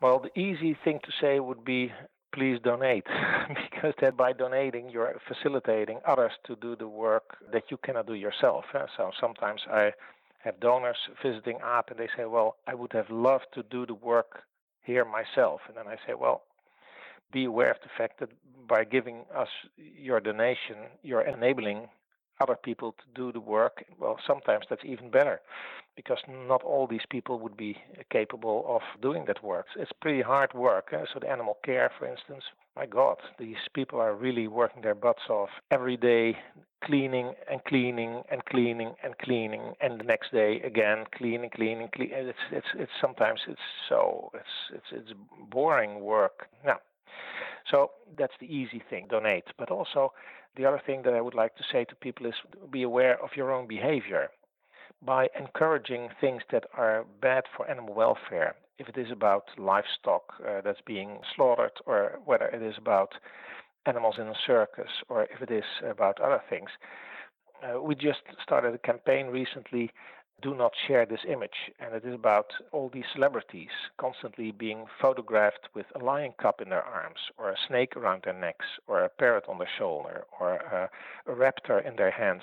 Well, 0.00 0.20
the 0.20 0.38
easy 0.40 0.76
thing 0.82 0.98
to 1.04 1.12
say 1.20 1.40
would 1.40 1.62
be 1.62 1.92
please 2.32 2.58
donate 2.62 3.06
because 3.48 3.94
that 4.00 4.16
by 4.16 4.32
donating 4.32 4.88
you're 4.90 5.14
facilitating 5.26 5.98
others 6.06 6.32
to 6.46 6.56
do 6.56 6.76
the 6.76 6.88
work 6.88 7.36
that 7.52 7.64
you 7.70 7.76
cannot 7.78 8.06
do 8.06 8.14
yourself. 8.14 8.64
Eh? 8.74 8.86
So 8.96 9.10
sometimes 9.20 9.62
I 9.70 9.92
have 10.44 10.58
donors 10.60 10.96
visiting 11.22 11.58
AAP 11.58 11.90
and 11.90 12.00
they 12.00 12.08
say, 12.16 12.24
well, 12.24 12.56
I 12.66 12.74
would 12.74 12.92
have 12.92 13.10
loved 13.10 13.46
to 13.54 13.62
do 13.64 13.86
the 13.86 13.94
work 13.94 14.42
here 14.82 15.04
myself. 15.04 15.60
And 15.68 15.76
then 15.76 15.86
I 15.86 15.96
say, 16.06 16.14
well, 16.14 16.42
be 17.32 17.44
aware 17.44 17.70
of 17.70 17.76
the 17.82 17.90
fact 17.96 18.20
that 18.20 18.30
by 18.66 18.84
giving 18.84 19.24
us 19.34 19.48
your 19.76 20.20
donation, 20.20 20.76
you're 21.02 21.22
enabling 21.22 21.88
other 22.40 22.56
people 22.56 22.92
to 22.92 23.04
do 23.14 23.32
the 23.32 23.40
work, 23.40 23.84
well, 23.98 24.18
sometimes 24.26 24.64
that's 24.68 24.84
even 24.84 25.10
better 25.10 25.40
because 25.96 26.18
not 26.28 26.62
all 26.62 26.86
these 26.86 27.06
people 27.10 27.38
would 27.40 27.56
be 27.56 27.76
capable 28.10 28.64
of 28.68 28.82
doing 29.02 29.24
that 29.26 29.42
work. 29.44 29.66
It's 29.76 29.92
pretty 30.00 30.22
hard 30.22 30.54
work. 30.54 30.88
Eh? 30.92 31.04
So, 31.12 31.20
the 31.20 31.28
animal 31.28 31.58
care, 31.64 31.90
for 31.98 32.06
instance, 32.06 32.44
my 32.76 32.86
God, 32.86 33.16
these 33.38 33.56
people 33.74 34.00
are 34.00 34.14
really 34.14 34.48
working 34.48 34.82
their 34.82 34.94
butts 34.94 35.28
off 35.28 35.50
every 35.70 35.96
day, 35.96 36.38
cleaning 36.84 37.34
and 37.50 37.62
cleaning 37.64 38.22
and 38.30 38.44
cleaning 38.46 38.94
and 39.02 39.18
cleaning, 39.18 39.74
and 39.80 40.00
the 40.00 40.04
next 40.04 40.32
day 40.32 40.60
again 40.60 41.04
cleaning, 41.14 41.50
cleaning, 41.50 41.88
cleaning. 41.94 42.14
It's 42.14 42.38
it's 42.50 42.66
it's 42.74 42.92
sometimes 43.00 43.40
it's 43.48 43.60
so 43.88 44.30
it's 44.34 44.56
it's 44.72 44.86
it's 44.92 45.18
boring 45.50 46.00
work. 46.00 46.46
Now, 46.64 46.78
so 47.70 47.90
that's 48.18 48.34
the 48.40 48.46
easy 48.46 48.82
thing, 48.90 49.06
donate. 49.08 49.44
But 49.58 49.70
also 49.70 50.12
the 50.56 50.66
other 50.66 50.80
thing 50.84 51.02
that 51.02 51.14
I 51.14 51.20
would 51.20 51.34
like 51.34 51.56
to 51.56 51.64
say 51.72 51.84
to 51.84 51.94
people 51.94 52.26
is 52.26 52.34
be 52.70 52.82
aware 52.82 53.22
of 53.22 53.30
your 53.36 53.52
own 53.52 53.66
behavior. 53.66 54.30
By 55.02 55.28
encouraging 55.38 56.10
things 56.20 56.42
that 56.52 56.64
are 56.76 57.04
bad 57.20 57.44
for 57.56 57.70
animal 57.70 57.94
welfare, 57.94 58.54
if 58.78 58.88
it 58.88 58.98
is 58.98 59.10
about 59.10 59.44
livestock 59.56 60.34
uh, 60.46 60.60
that's 60.64 60.80
being 60.84 61.18
slaughtered, 61.34 61.72
or 61.86 62.18
whether 62.24 62.46
it 62.46 62.62
is 62.62 62.76
about 62.78 63.14
animals 63.86 64.16
in 64.18 64.26
a 64.28 64.34
circus, 64.46 64.90
or 65.08 65.24
if 65.24 65.40
it 65.40 65.50
is 65.50 65.64
about 65.84 66.20
other 66.20 66.42
things, 66.50 66.70
Uh, 67.62 67.78
we 67.88 67.94
just 67.94 68.24
started 68.42 68.72
a 68.74 68.78
campaign 68.90 69.26
recently 69.40 69.90
do 70.42 70.54
not 70.54 70.72
share 70.86 71.06
this 71.06 71.20
image. 71.28 71.72
And 71.78 71.94
it 71.94 72.04
is 72.04 72.14
about 72.14 72.46
all 72.72 72.90
these 72.92 73.04
celebrities 73.12 73.70
constantly 73.98 74.50
being 74.50 74.86
photographed 75.00 75.68
with 75.74 75.86
a 75.94 76.04
lion 76.04 76.32
cub 76.40 76.60
in 76.60 76.70
their 76.70 76.82
arms, 76.82 77.18
or 77.38 77.50
a 77.50 77.56
snake 77.68 77.96
around 77.96 78.22
their 78.24 78.38
necks, 78.38 78.66
or 78.86 79.02
a 79.02 79.08
parrot 79.08 79.44
on 79.48 79.58
their 79.58 79.68
shoulder, 79.78 80.24
or 80.38 80.54
a, 80.56 80.90
a 81.30 81.34
raptor 81.34 81.86
in 81.86 81.96
their 81.96 82.10
hands. 82.10 82.42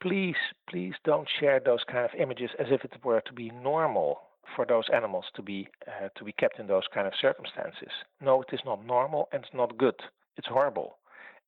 Please, 0.00 0.36
please 0.68 0.94
don't 1.04 1.28
share 1.40 1.60
those 1.60 1.84
kind 1.90 2.04
of 2.04 2.20
images 2.20 2.50
as 2.58 2.66
if 2.70 2.84
it 2.84 3.04
were 3.04 3.22
to 3.22 3.32
be 3.32 3.50
normal 3.50 4.20
for 4.54 4.66
those 4.66 4.84
animals 4.92 5.24
to 5.34 5.42
be 5.42 5.68
uh, 5.88 6.08
to 6.16 6.24
be 6.24 6.32
kept 6.32 6.58
in 6.58 6.66
those 6.66 6.84
kind 6.92 7.06
of 7.06 7.14
circumstances. 7.20 7.92
No, 8.20 8.42
it 8.42 8.48
is 8.52 8.60
not 8.66 8.84
normal 8.84 9.28
and 9.32 9.42
it's 9.42 9.54
not 9.54 9.78
good. 9.78 9.94
It's 10.36 10.46
horrible. 10.46 10.98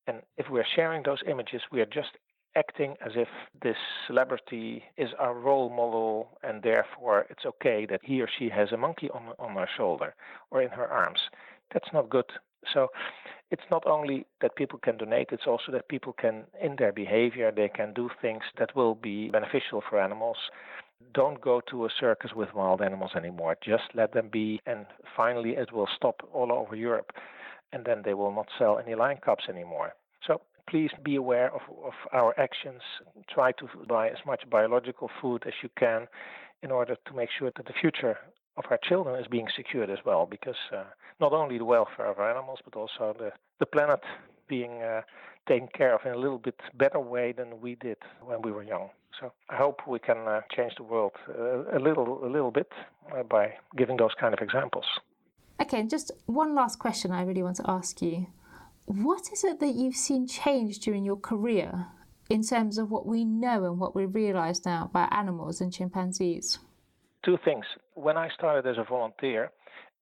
And 0.07 0.21
if 0.37 0.49
we're 0.49 0.65
sharing 0.75 1.03
those 1.03 1.19
images, 1.29 1.61
we 1.71 1.81
are 1.81 1.85
just 1.85 2.17
acting 2.57 2.95
as 3.05 3.11
if 3.15 3.27
this 3.61 3.77
celebrity 4.07 4.83
is 4.97 5.09
our 5.19 5.33
role 5.33 5.69
model 5.69 6.37
and 6.43 6.63
therefore 6.63 7.25
it's 7.29 7.45
okay 7.45 7.85
that 7.85 8.01
he 8.03 8.21
or 8.21 8.27
she 8.37 8.49
has 8.49 8.71
a 8.71 8.77
monkey 8.77 9.09
on, 9.11 9.33
on 9.39 9.55
her 9.55 9.69
shoulder 9.77 10.15
or 10.51 10.61
in 10.61 10.69
her 10.69 10.87
arms. 10.87 11.19
That's 11.71 11.93
not 11.93 12.09
good. 12.09 12.25
So 12.73 12.87
it's 13.51 13.69
not 13.71 13.85
only 13.85 14.25
that 14.41 14.55
people 14.55 14.79
can 14.79 14.97
donate, 14.97 15.29
it's 15.31 15.47
also 15.47 15.71
that 15.71 15.87
people 15.87 16.13
can, 16.13 16.43
in 16.61 16.75
their 16.77 16.91
behavior, 16.91 17.51
they 17.51 17.69
can 17.69 17.93
do 17.93 18.09
things 18.21 18.43
that 18.57 18.75
will 18.75 18.95
be 18.95 19.29
beneficial 19.29 19.81
for 19.87 20.01
animals. 20.01 20.37
Don't 21.13 21.39
go 21.39 21.61
to 21.69 21.85
a 21.85 21.89
circus 21.99 22.31
with 22.35 22.53
wild 22.53 22.81
animals 22.81 23.11
anymore. 23.15 23.55
Just 23.63 23.83
let 23.93 24.13
them 24.13 24.29
be, 24.31 24.59
and 24.65 24.85
finally 25.15 25.51
it 25.51 25.71
will 25.71 25.87
stop 25.95 26.27
all 26.33 26.51
over 26.51 26.75
Europe, 26.75 27.11
and 27.71 27.85
then 27.85 28.01
they 28.03 28.15
will 28.15 28.33
not 28.33 28.47
sell 28.57 28.79
any 28.79 28.95
lion 28.95 29.19
cubs 29.23 29.45
anymore. 29.47 29.93
So 30.25 30.41
please 30.67 30.91
be 31.03 31.15
aware 31.15 31.53
of, 31.53 31.61
of 31.83 31.93
our 32.13 32.37
actions. 32.39 32.81
Try 33.29 33.51
to 33.53 33.67
buy 33.87 34.09
as 34.09 34.17
much 34.25 34.41
biological 34.49 35.09
food 35.21 35.43
as 35.45 35.53
you 35.63 35.69
can 35.77 36.07
in 36.63 36.71
order 36.71 36.95
to 37.05 37.13
make 37.13 37.29
sure 37.37 37.51
that 37.55 37.65
the 37.65 37.73
future 37.79 38.17
of 38.57 38.65
our 38.69 38.79
children 38.83 39.19
is 39.19 39.27
being 39.27 39.47
secured 39.55 39.89
as 39.89 39.99
well, 40.05 40.27
because 40.29 40.55
uh, 40.75 40.83
not 41.19 41.31
only 41.31 41.57
the 41.57 41.65
welfare 41.65 42.07
of 42.07 42.17
our 42.19 42.29
animals, 42.29 42.59
but 42.65 42.75
also 42.75 43.15
the, 43.17 43.31
the 43.59 43.65
planet 43.65 44.01
being 44.47 44.81
uh, 44.81 45.01
taken 45.47 45.67
care 45.67 45.93
of 45.93 46.01
in 46.05 46.13
a 46.13 46.17
little 46.17 46.39
bit 46.39 46.59
better 46.75 46.99
way 46.99 47.31
than 47.31 47.61
we 47.61 47.75
did 47.75 47.97
when 48.21 48.41
we 48.41 48.51
were 48.51 48.63
young. 48.63 48.89
So 49.19 49.31
I 49.49 49.55
hope 49.55 49.81
we 49.87 49.99
can 49.99 50.27
uh, 50.27 50.41
change 50.55 50.73
the 50.75 50.83
world 50.83 51.13
a 51.73 51.79
little, 51.79 52.25
a 52.25 52.29
little 52.29 52.51
bit 52.51 52.71
uh, 53.15 53.23
by 53.23 53.53
giving 53.75 53.97
those 53.97 54.13
kind 54.19 54.33
of 54.33 54.41
examples. 54.41 54.85
Okay, 55.61 55.83
just 55.83 56.11
one 56.25 56.53
last 56.53 56.77
question 56.77 57.11
I 57.11 57.23
really 57.23 57.41
want 57.41 57.55
to 57.57 57.63
ask 57.67 58.01
you. 58.01 58.27
What 58.87 59.33
is 59.33 59.43
it 59.43 59.59
that 59.59 59.75
you've 59.75 59.97
seen 59.97 60.27
change 60.27 60.79
during 60.79 61.03
your 61.03 61.17
career 61.17 61.87
in 62.29 62.41
terms 62.41 62.77
of 62.77 62.89
what 62.89 63.05
we 63.05 63.25
know 63.25 63.65
and 63.65 63.81
what 63.81 63.93
we 63.93 64.05
realize 64.05 64.63
now 64.63 64.85
about 64.85 65.11
animals 65.11 65.59
and 65.59 65.73
chimpanzees? 65.73 66.59
Two 67.21 67.37
things. 67.43 67.65
When 67.95 68.15
I 68.15 68.29
started 68.29 68.65
as 68.65 68.77
a 68.77 68.85
volunteer, 68.85 69.51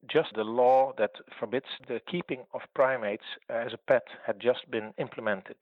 just 0.07 0.35
the 0.35 0.43
law 0.43 0.93
that 0.99 1.13
forbids 1.39 1.65
the 1.87 1.99
keeping 2.07 2.41
of 2.53 2.61
primates 2.75 3.23
as 3.49 3.73
a 3.73 3.77
pet 3.77 4.03
had 4.23 4.39
just 4.39 4.69
been 4.69 4.93
implemented. 4.99 5.55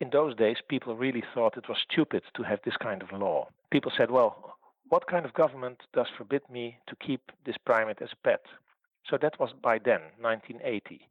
In 0.00 0.10
those 0.10 0.36
days, 0.36 0.58
people 0.68 0.94
really 0.94 1.24
thought 1.34 1.56
it 1.56 1.68
was 1.68 1.78
stupid 1.90 2.22
to 2.36 2.44
have 2.44 2.60
this 2.64 2.76
kind 2.76 3.02
of 3.02 3.10
law. 3.10 3.48
People 3.72 3.90
said, 3.96 4.12
well, 4.12 4.54
what 4.88 5.08
kind 5.08 5.26
of 5.26 5.34
government 5.34 5.80
does 5.92 6.06
forbid 6.16 6.42
me 6.48 6.78
to 6.86 6.94
keep 7.04 7.32
this 7.44 7.58
primate 7.58 8.00
as 8.00 8.10
a 8.12 8.22
pet? 8.28 8.42
So 9.10 9.18
that 9.20 9.40
was 9.40 9.50
by 9.60 9.80
then, 9.84 10.02
1980. 10.20 11.08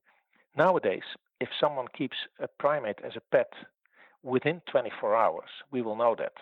Nowadays, 0.56 1.04
if 1.40 1.50
someone 1.60 1.88
keeps 1.98 2.18
a 2.40 2.48
primate 2.48 3.00
as 3.06 3.16
a 3.16 3.22
pet 3.32 3.52
within 4.24 4.62
24 4.72 5.16
hours, 5.16 5.50
we 5.72 5.82
will 5.82 5.96
know 5.96 6.16
that. 6.18 6.34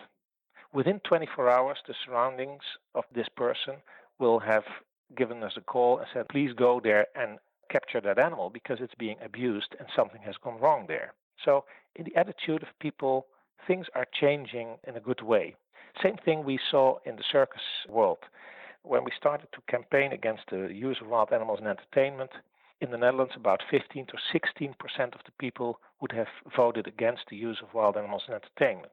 Within 0.72 1.00
24 1.00 1.48
hours, 1.48 1.78
the 1.86 1.94
surroundings 2.04 2.62
of 2.94 3.04
this 3.14 3.28
person 3.36 3.76
will 4.18 4.38
have 4.40 4.64
given 5.16 5.42
us 5.42 5.52
a 5.56 5.60
call 5.60 5.98
and 5.98 6.06
said, 6.12 6.28
please 6.28 6.52
go 6.52 6.80
there 6.82 7.06
and 7.14 7.38
capture 7.70 8.00
that 8.00 8.18
animal 8.18 8.50
because 8.50 8.78
it's 8.80 8.94
being 8.94 9.16
abused 9.24 9.74
and 9.78 9.88
something 9.94 10.20
has 10.22 10.34
gone 10.42 10.60
wrong 10.60 10.84
there. 10.88 11.12
So, 11.44 11.64
in 11.94 12.04
the 12.04 12.16
attitude 12.16 12.62
of 12.62 12.68
people, 12.80 13.26
things 13.66 13.86
are 13.94 14.06
changing 14.20 14.76
in 14.86 14.96
a 14.96 15.00
good 15.00 15.22
way. 15.22 15.54
Same 16.02 16.16
thing 16.24 16.44
we 16.44 16.58
saw 16.70 16.98
in 17.04 17.16
the 17.16 17.24
circus 17.30 17.62
world. 17.88 18.18
When 18.82 19.04
we 19.04 19.10
started 19.16 19.48
to 19.52 19.60
campaign 19.70 20.12
against 20.12 20.44
the 20.50 20.68
use 20.72 20.98
of 21.00 21.08
wild 21.08 21.32
animals 21.32 21.58
in 21.60 21.66
entertainment, 21.66 22.30
in 22.80 22.90
the 22.90 22.98
Netherlands, 22.98 23.32
about 23.36 23.62
15 23.70 24.06
to 24.06 24.18
16 24.32 24.74
percent 24.78 25.14
of 25.14 25.20
the 25.24 25.32
people 25.38 25.80
would 26.00 26.12
have 26.12 26.28
voted 26.54 26.86
against 26.86 27.22
the 27.30 27.36
use 27.36 27.58
of 27.62 27.72
wild 27.74 27.96
animals 27.96 28.24
in 28.28 28.34
entertainment. 28.34 28.92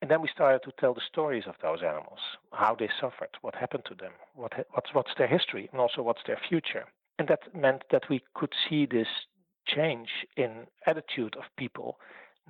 And 0.00 0.10
then 0.10 0.20
we 0.20 0.28
started 0.28 0.62
to 0.64 0.72
tell 0.80 0.94
the 0.94 1.00
stories 1.08 1.44
of 1.46 1.54
those 1.62 1.80
animals, 1.82 2.18
how 2.52 2.74
they 2.76 2.88
suffered, 3.00 3.28
what 3.40 3.54
happened 3.54 3.84
to 3.86 3.94
them, 3.94 4.10
what, 4.34 4.52
what's, 4.72 4.92
what's 4.92 5.12
their 5.16 5.28
history, 5.28 5.68
and 5.70 5.80
also 5.80 6.02
what's 6.02 6.22
their 6.26 6.40
future. 6.48 6.86
And 7.20 7.28
that 7.28 7.54
meant 7.54 7.84
that 7.92 8.08
we 8.10 8.20
could 8.34 8.52
see 8.68 8.84
this 8.84 9.06
change 9.64 10.08
in 10.36 10.66
attitude 10.86 11.36
of 11.36 11.44
people, 11.56 11.98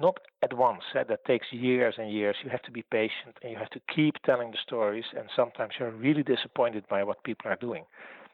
not 0.01 0.19
at 0.43 0.57
once. 0.57 0.83
Eh? 0.95 1.05
That 1.07 1.27
takes 1.27 1.53
years 1.53 1.97
and 1.99 2.11
years. 2.11 2.37
You 2.43 2.49
have 2.49 2.63
to 2.63 2.71
be 2.71 2.85
patient 2.91 3.37
and 3.43 3.53
you 3.53 3.59
have 3.59 3.71
to 3.71 3.81
keep 3.95 4.17
telling 4.25 4.51
the 4.51 4.59
stories, 4.67 5.05
and 5.15 5.29
sometimes 5.37 5.75
you're 5.79 5.91
really 5.91 6.23
disappointed 6.23 6.85
by 6.89 7.05
what 7.05 7.23
people 7.23 7.51
are 7.51 7.57
doing. 7.57 7.85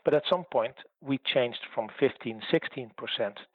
But 0.04 0.14
at 0.14 0.26
some 0.28 0.44
point, 0.44 0.74
we 1.00 1.18
changed 1.18 1.60
from 1.74 1.88
15, 1.98 2.42
16% 2.52 2.90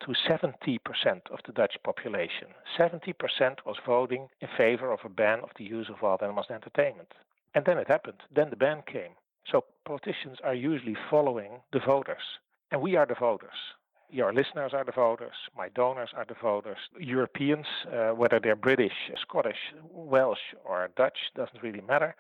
to 0.02 0.08
70% 0.08 1.32
of 1.32 1.40
the 1.46 1.52
Dutch 1.52 1.78
population. 1.84 2.48
70% 2.78 3.66
was 3.66 3.78
voting 3.86 4.28
in 4.42 4.48
favor 4.56 4.92
of 4.92 5.00
a 5.04 5.10
ban 5.10 5.40
of 5.40 5.50
the 5.58 5.64
use 5.64 5.90
of 5.90 6.02
wild 6.02 6.22
animals 6.22 6.48
in 6.50 6.56
entertainment. 6.56 7.14
And 7.56 7.66
then 7.66 7.78
it 7.78 7.88
happened. 7.88 8.22
Then 8.34 8.50
the 8.50 8.56
ban 8.56 8.84
came. 8.86 9.14
So 9.52 9.64
politicians 9.86 10.38
are 10.44 10.54
usually 10.54 10.98
following 11.10 11.62
the 11.72 11.80
voters. 11.80 12.40
And 12.72 12.82
we 12.82 12.96
are 12.96 13.06
the 13.06 13.16
voters. 13.16 13.76
Your 14.10 14.32
listeners 14.32 14.74
are 14.74 14.84
the 14.84 14.92
voters. 14.92 15.34
My 15.58 15.70
donors 15.70 16.10
are 16.16 16.26
the 16.26 16.36
voters. 16.36 16.78
Europeans, 17.00 17.66
uh, 17.92 18.12
whether 18.12 18.40
they're 18.40 18.56
British, 18.56 18.94
Scottish, 19.22 19.74
Welsh, 19.92 20.54
or 20.64 20.90
Dutch, 20.96 21.18
doesn't 21.36 21.64
really 21.64 21.82
matter 21.82 22.16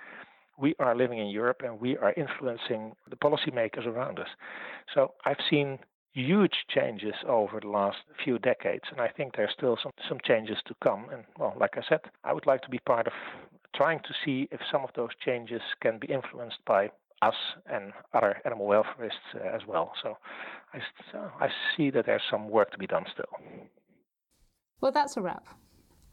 we 0.57 0.75
are 0.79 0.95
living 0.95 1.19
in 1.19 1.27
Europe 1.27 1.61
and 1.63 1.79
we 1.79 1.97
are 1.97 2.13
influencing 2.13 2.93
the 3.09 3.15
policymakers 3.15 3.85
around 3.85 4.19
us. 4.19 4.27
So 4.93 5.13
I've 5.25 5.37
seen 5.49 5.79
huge 6.13 6.65
changes 6.69 7.15
over 7.27 7.59
the 7.59 7.67
last 7.67 7.97
few 8.23 8.37
decades, 8.39 8.83
and 8.91 9.01
I 9.01 9.07
think 9.07 9.35
there's 9.35 9.53
still 9.57 9.77
some, 9.81 9.91
some 10.07 10.19
changes 10.23 10.57
to 10.67 10.75
come. 10.83 11.07
And 11.11 11.23
well, 11.39 11.55
like 11.59 11.71
I 11.75 11.81
said, 11.89 12.01
I 12.23 12.33
would 12.33 12.45
like 12.45 12.61
to 12.61 12.69
be 12.69 12.79
part 12.79 13.07
of 13.07 13.13
trying 13.75 13.99
to 13.99 14.13
see 14.23 14.47
if 14.51 14.59
some 14.71 14.83
of 14.83 14.91
those 14.95 15.09
changes 15.25 15.61
can 15.81 15.97
be 15.97 16.07
influenced 16.07 16.59
by 16.65 16.91
us 17.23 17.35
and 17.65 17.93
other 18.13 18.39
animal 18.45 18.67
welfareists 18.67 19.33
uh, 19.35 19.55
as 19.55 19.61
well. 19.67 19.93
So 20.03 20.17
I, 20.73 21.17
uh, 21.17 21.29
I 21.39 21.49
see 21.75 21.89
that 21.89 22.05
there's 22.05 22.21
some 22.29 22.49
work 22.49 22.71
to 22.71 22.77
be 22.77 22.85
done 22.85 23.05
still. 23.11 23.25
Well, 24.81 24.91
that's 24.91 25.17
a 25.17 25.21
wrap. 25.21 25.47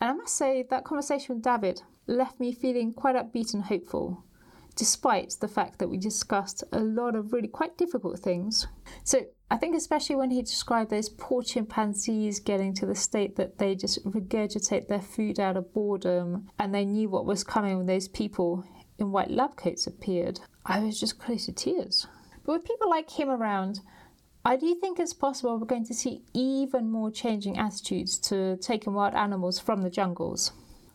And 0.00 0.10
I 0.10 0.12
must 0.14 0.36
say 0.36 0.64
that 0.70 0.84
conversation 0.84 1.34
with 1.34 1.44
David 1.44 1.82
left 2.06 2.40
me 2.40 2.52
feeling 2.52 2.92
quite 2.92 3.16
upbeat 3.16 3.52
and 3.52 3.64
hopeful 3.64 4.24
despite 4.76 5.36
the 5.40 5.48
fact 5.48 5.78
that 5.78 5.88
we 5.88 5.96
discussed 5.96 6.64
a 6.72 6.80
lot 6.80 7.14
of 7.14 7.32
really 7.32 7.48
quite 7.48 7.76
difficult 7.76 8.18
things. 8.20 8.66
So 9.04 9.26
I 9.50 9.56
think, 9.56 9.74
especially 9.74 10.16
when 10.16 10.30
he 10.30 10.42
described 10.42 10.90
those 10.90 11.08
poor 11.08 11.42
chimpanzees 11.42 12.40
getting 12.40 12.72
to 12.74 12.86
the 12.86 12.94
state 12.94 13.36
that 13.36 13.58
they 13.58 13.74
just 13.74 14.04
regurgitate 14.04 14.88
their 14.88 15.00
food 15.00 15.40
out 15.40 15.56
of 15.56 15.72
boredom 15.72 16.48
and 16.58 16.74
they 16.74 16.84
knew 16.84 17.08
what 17.08 17.26
was 17.26 17.42
coming 17.42 17.76
when 17.76 17.86
those 17.86 18.08
people 18.08 18.64
in 18.98 19.10
white 19.10 19.30
lab 19.30 19.56
coats 19.56 19.86
appeared, 19.86 20.40
I 20.64 20.80
was 20.80 21.00
just 21.00 21.18
close 21.18 21.46
to 21.46 21.52
tears. 21.52 22.06
But 22.44 22.52
with 22.52 22.64
people 22.64 22.88
like 22.88 23.10
him 23.10 23.28
around, 23.28 23.80
I 24.44 24.56
do 24.56 24.74
think 24.74 24.98
it's 24.98 25.12
possible 25.12 25.58
we're 25.58 25.66
going 25.66 25.86
to 25.86 25.94
see 25.94 26.22
even 26.32 26.90
more 26.90 27.10
changing 27.10 27.58
attitudes 27.58 28.18
to 28.20 28.56
taking 28.58 28.94
wild 28.94 29.14
animals 29.14 29.58
from 29.58 29.82
the 29.82 29.90
jungles. 29.90 30.52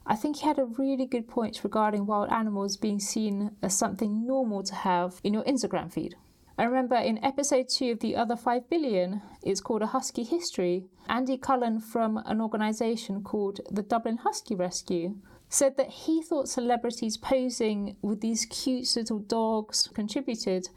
I 0.07 0.15
think 0.15 0.37
he 0.37 0.47
had 0.47 0.59
a 0.59 0.65
really 0.65 1.05
good 1.05 1.27
point 1.27 1.63
regarding 1.63 2.05
wild 2.05 2.29
animals 2.29 2.77
being 2.77 2.99
seen 2.99 3.55
as 3.61 3.75
something 3.75 4.25
normal 4.25 4.61
to 4.63 4.75
have 4.75 5.19
in 5.23 5.33
your 5.33 5.43
Instagram 5.45 5.91
feed. 5.91 6.15
I 6.57 6.63
remember 6.63 6.95
in 6.95 7.23
episode 7.23 7.69
2 7.69 7.91
of 7.91 7.99
The 7.99 8.15
Other 8.15 8.35
5 8.35 8.69
Billion, 8.69 9.21
it's 9.41 9.61
called 9.61 9.81
A 9.81 9.87
Husky 9.87 10.23
History, 10.23 10.85
Andy 11.09 11.37
Cullen 11.37 11.81
from 11.81 12.17
an 12.25 12.39
organisation 12.39 13.23
called 13.23 13.59
the 13.69 13.81
Dublin 13.81 14.17
Husky 14.17 14.55
Rescue 14.55 15.15
said 15.49 15.77
that 15.77 15.89
he 15.89 16.21
thought 16.21 16.49
celebrities 16.49 17.17
posing 17.17 17.95
with 18.01 18.21
these 18.21 18.45
cute 18.45 18.95
little 18.95 19.19
dogs 19.19 19.89
contributed 19.93 20.69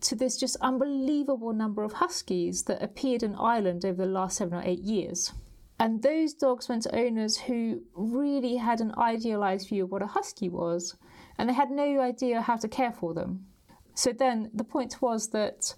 to 0.00 0.14
this 0.14 0.36
just 0.36 0.56
unbelievable 0.60 1.52
number 1.52 1.82
of 1.82 1.94
huskies 1.94 2.64
that 2.64 2.82
appeared 2.82 3.22
in 3.22 3.34
Ireland 3.34 3.84
over 3.84 4.04
the 4.04 4.10
last 4.10 4.36
seven 4.36 4.54
or 4.54 4.62
eight 4.64 4.80
years. 4.80 5.32
And 5.78 6.02
those 6.02 6.32
dogs 6.32 6.68
went 6.68 6.84
to 6.84 6.96
owners 6.96 7.36
who 7.36 7.82
really 7.94 8.56
had 8.56 8.80
an 8.80 8.94
idealized 8.96 9.68
view 9.68 9.84
of 9.84 9.90
what 9.90 10.02
a 10.02 10.06
husky 10.06 10.48
was, 10.48 10.96
and 11.36 11.48
they 11.48 11.54
had 11.54 11.70
no 11.70 12.00
idea 12.00 12.40
how 12.40 12.56
to 12.56 12.68
care 12.68 12.92
for 12.92 13.12
them. 13.12 13.46
So 13.94 14.12
then 14.12 14.50
the 14.54 14.64
point 14.64 15.02
was 15.02 15.28
that 15.30 15.74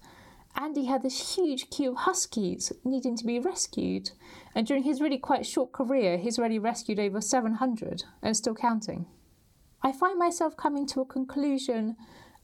Andy 0.55 0.85
had 0.85 1.03
this 1.03 1.35
huge 1.35 1.69
queue 1.69 1.91
of 1.91 1.97
huskies 1.97 2.71
needing 2.83 3.15
to 3.17 3.25
be 3.25 3.39
rescued, 3.39 4.11
and 4.55 4.65
during 4.65 4.83
his 4.83 5.01
really 5.01 5.17
quite 5.17 5.45
short 5.45 5.71
career, 5.71 6.17
he's 6.17 6.39
already 6.39 6.59
rescued 6.59 6.99
over 6.99 7.21
700 7.21 8.03
and 8.21 8.35
still 8.35 8.55
counting. 8.55 9.05
I 9.81 9.91
find 9.91 10.17
myself 10.17 10.57
coming 10.57 10.85
to 10.87 11.01
a 11.01 11.05
conclusion 11.05 11.95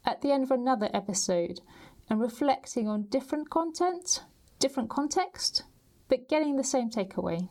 at 0.06 0.22
the 0.22 0.32
end 0.32 0.43
of 0.43 0.51
another 0.51 0.89
episode 0.93 1.62
and 2.10 2.22
reflecting 2.22 2.88
on 2.88 3.03
different 3.03 3.49
content, 3.49 4.24
different 4.60 4.89
context, 4.89 5.64
but 6.08 6.30
getting 6.30 6.56
the 6.56 6.64
same 6.64 6.89
takeaway. 6.89 7.47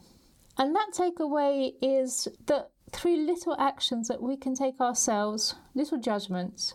And 0.57 0.75
that 0.75 0.91
takeaway 0.93 1.73
is 1.83 2.29
that 2.47 2.71
through 2.93 3.27
little 3.27 3.57
actions 3.59 4.09
that 4.09 4.23
we 4.23 4.37
can 4.37 4.55
take 4.55 4.81
ourselves, 4.81 5.55
little 5.75 5.99
judgments, 5.99 6.75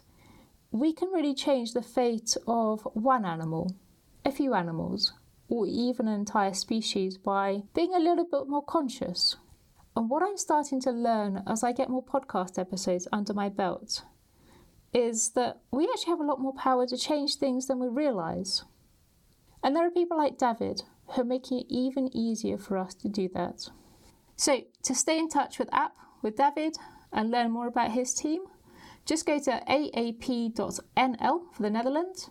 we 0.72 0.94
can 0.94 1.10
really 1.10 1.34
change 1.34 1.74
the 1.74 1.82
fate 1.82 2.36
of 2.48 2.82
one 2.94 3.26
animal, 3.26 3.76
a 4.26 4.32
few 4.32 4.54
animals, 4.54 5.14
or 5.48 5.66
even 5.66 6.08
an 6.08 6.20
entire 6.20 6.54
species 6.54 7.18
by 7.18 7.64
being 7.74 7.94
a 7.96 8.00
little 8.00 8.26
bit 8.26 8.48
more 8.48 8.64
conscious. 8.64 9.38
And 9.96 10.10
what 10.10 10.22
I'm 10.22 10.38
starting 10.38 10.80
to 10.82 10.92
learn 10.92 11.44
as 11.48 11.64
I 11.64 11.72
get 11.72 11.90
more 11.90 12.04
podcast 12.04 12.60
episodes 12.60 13.08
under 13.12 13.34
my 13.34 13.50
belt 13.50 14.04
is 14.94 15.32
that 15.32 15.60
we 15.72 15.86
actually 15.86 16.12
have 16.12 16.20
a 16.20 16.26
lot 16.26 16.40
more 16.40 16.54
power 16.54 16.86
to 16.88 16.98
change 16.98 17.36
things 17.36 17.68
than 17.68 17.80
we 17.80 17.88
realize. 17.88 18.64
And 19.64 19.76
there 19.76 19.86
are 19.86 19.92
people 19.92 20.18
like 20.18 20.38
David 20.38 20.84
who 21.12 21.22
are 21.22 21.26
making 21.26 21.60
it 21.60 21.66
even 21.70 22.16
easier 22.16 22.58
for 22.58 22.78
us 22.78 22.94
to 22.96 23.10
do 23.10 23.30
that. 23.34 23.70
So, 24.36 24.62
to 24.84 24.96
stay 24.96 25.18
in 25.20 25.30
touch 25.30 25.60
with 25.60 25.70
AAP 25.72 25.92
with 26.22 26.36
David 26.36 26.76
and 27.12 27.32
learn 27.32 27.52
more 27.52 27.68
about 27.68 27.92
his 27.92 28.14
team, 28.14 28.42
just 29.06 29.26
go 29.26 29.40
to 29.40 29.62
aap.nl 29.68 31.42
for 31.54 31.62
the 31.62 31.70
Netherlands 31.70 32.30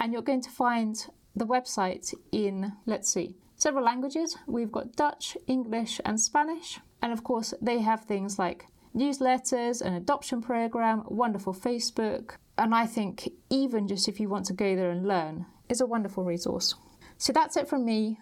and 0.00 0.12
you're 0.12 0.22
going 0.22 0.42
to 0.42 0.50
find 0.50 1.06
the 1.36 1.46
website 1.46 2.14
in, 2.32 2.72
let's 2.86 3.12
see, 3.12 3.36
several 3.56 3.84
languages. 3.84 4.36
We've 4.46 4.72
got 4.72 4.96
Dutch, 4.96 5.36
English, 5.46 6.00
and 6.04 6.20
Spanish. 6.20 6.80
And 7.02 7.12
of 7.12 7.24
course, 7.24 7.54
they 7.60 7.80
have 7.80 8.04
things 8.04 8.38
like 8.38 8.66
newsletters, 8.96 9.82
an 9.82 9.94
adoption 9.94 10.40
program, 10.40 11.04
wonderful 11.06 11.54
Facebook. 11.54 12.36
And 12.56 12.74
I 12.74 12.86
think 12.86 13.30
even 13.50 13.88
just 13.88 14.08
if 14.08 14.20
you 14.20 14.28
want 14.28 14.46
to 14.46 14.52
go 14.52 14.76
there 14.76 14.90
and 14.90 15.06
learn, 15.06 15.46
is 15.68 15.80
a 15.80 15.86
wonderful 15.86 16.24
resource. 16.24 16.74
So 17.18 17.32
that's 17.32 17.56
it 17.56 17.68
from 17.68 17.84
me. 17.84 18.18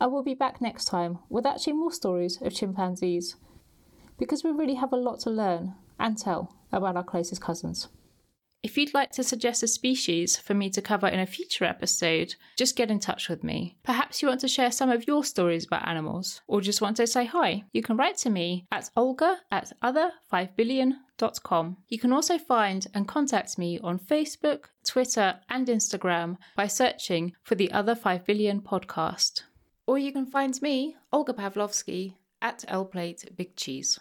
I 0.00 0.06
will 0.06 0.22
be 0.22 0.34
back 0.34 0.60
next 0.60 0.86
time 0.86 1.18
with 1.28 1.46
actually 1.46 1.74
more 1.74 1.92
stories 1.92 2.40
of 2.40 2.54
chimpanzees 2.54 3.36
because 4.18 4.42
we 4.42 4.50
really 4.50 4.74
have 4.74 4.92
a 4.92 4.96
lot 4.96 5.20
to 5.20 5.30
learn 5.30 5.74
and 5.98 6.16
tell 6.16 6.54
about 6.72 6.96
our 6.96 7.04
closest 7.04 7.40
cousins. 7.40 7.88
If 8.62 8.76
you'd 8.76 8.92
like 8.92 9.12
to 9.12 9.22
suggest 9.22 9.62
a 9.62 9.68
species 9.68 10.36
for 10.36 10.52
me 10.52 10.68
to 10.70 10.82
cover 10.82 11.06
in 11.06 11.20
a 11.20 11.26
future 11.26 11.64
episode, 11.64 12.34
just 12.56 12.74
get 12.74 12.90
in 12.90 12.98
touch 12.98 13.28
with 13.28 13.44
me. 13.44 13.76
Perhaps 13.84 14.20
you 14.20 14.28
want 14.28 14.40
to 14.40 14.48
share 14.48 14.72
some 14.72 14.90
of 14.90 15.06
your 15.06 15.22
stories 15.22 15.64
about 15.64 15.86
animals, 15.86 16.40
or 16.48 16.60
just 16.60 16.80
want 16.80 16.96
to 16.96 17.06
say 17.06 17.24
hi. 17.24 17.64
You 17.72 17.82
can 17.82 17.96
write 17.96 18.16
to 18.18 18.30
me 18.30 18.66
at 18.72 18.90
olga 18.96 19.38
at 19.52 19.72
other5billion.com. 21.18 21.76
You 21.88 21.98
can 21.98 22.12
also 22.12 22.38
find 22.38 22.86
and 22.94 23.08
contact 23.08 23.58
me 23.58 23.78
on 23.80 23.98
Facebook, 23.98 24.66
Twitter, 24.86 25.40
and 25.48 25.66
Instagram 25.66 26.36
by 26.56 26.66
searching 26.66 27.32
for 27.42 27.54
the 27.54 27.70
Other 27.72 27.94
5 27.94 28.24
Billion 28.24 28.60
podcast. 28.60 29.42
Or 29.86 29.98
you 29.98 30.12
can 30.12 30.26
find 30.26 30.60
me, 30.62 30.96
Olga 31.12 31.32
Pavlovsky, 31.32 32.16
at 32.40 32.64
Lplate 32.68 33.36
Big 33.36 33.56
Cheese. 33.56 33.98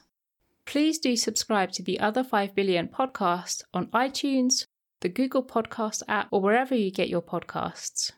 Please 0.66 1.00
do 1.00 1.16
subscribe 1.16 1.72
to 1.72 1.84
the 1.84 2.00
Other 2.00 2.24
5 2.24 2.54
Billion 2.54 2.88
podcast 2.88 3.64
on 3.74 3.88
iTunes, 3.88 4.66
the 5.00 5.10
Google 5.10 5.44
Podcast 5.44 6.04
app, 6.08 6.28
or 6.32 6.42
wherever 6.42 6.76
you 6.76 6.92
get 6.92 7.10
your 7.10 7.22
podcasts. 7.22 8.12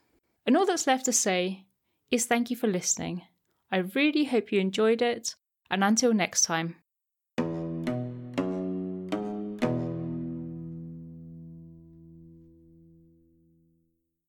And 0.46 0.58
all 0.58 0.66
that's 0.66 0.88
left 0.88 1.06
to 1.06 1.14
say 1.14 1.66
is 2.10 2.26
thank 2.26 2.50
you 2.50 2.56
for 2.56 2.68
listening. 2.68 3.22
I 3.72 3.78
really 3.78 4.26
hope 4.26 4.52
you 4.52 4.60
enjoyed 4.60 5.02
it, 5.04 5.36
and 5.70 5.84
until 5.84 6.12
next 6.12 6.42
time. 6.42 6.78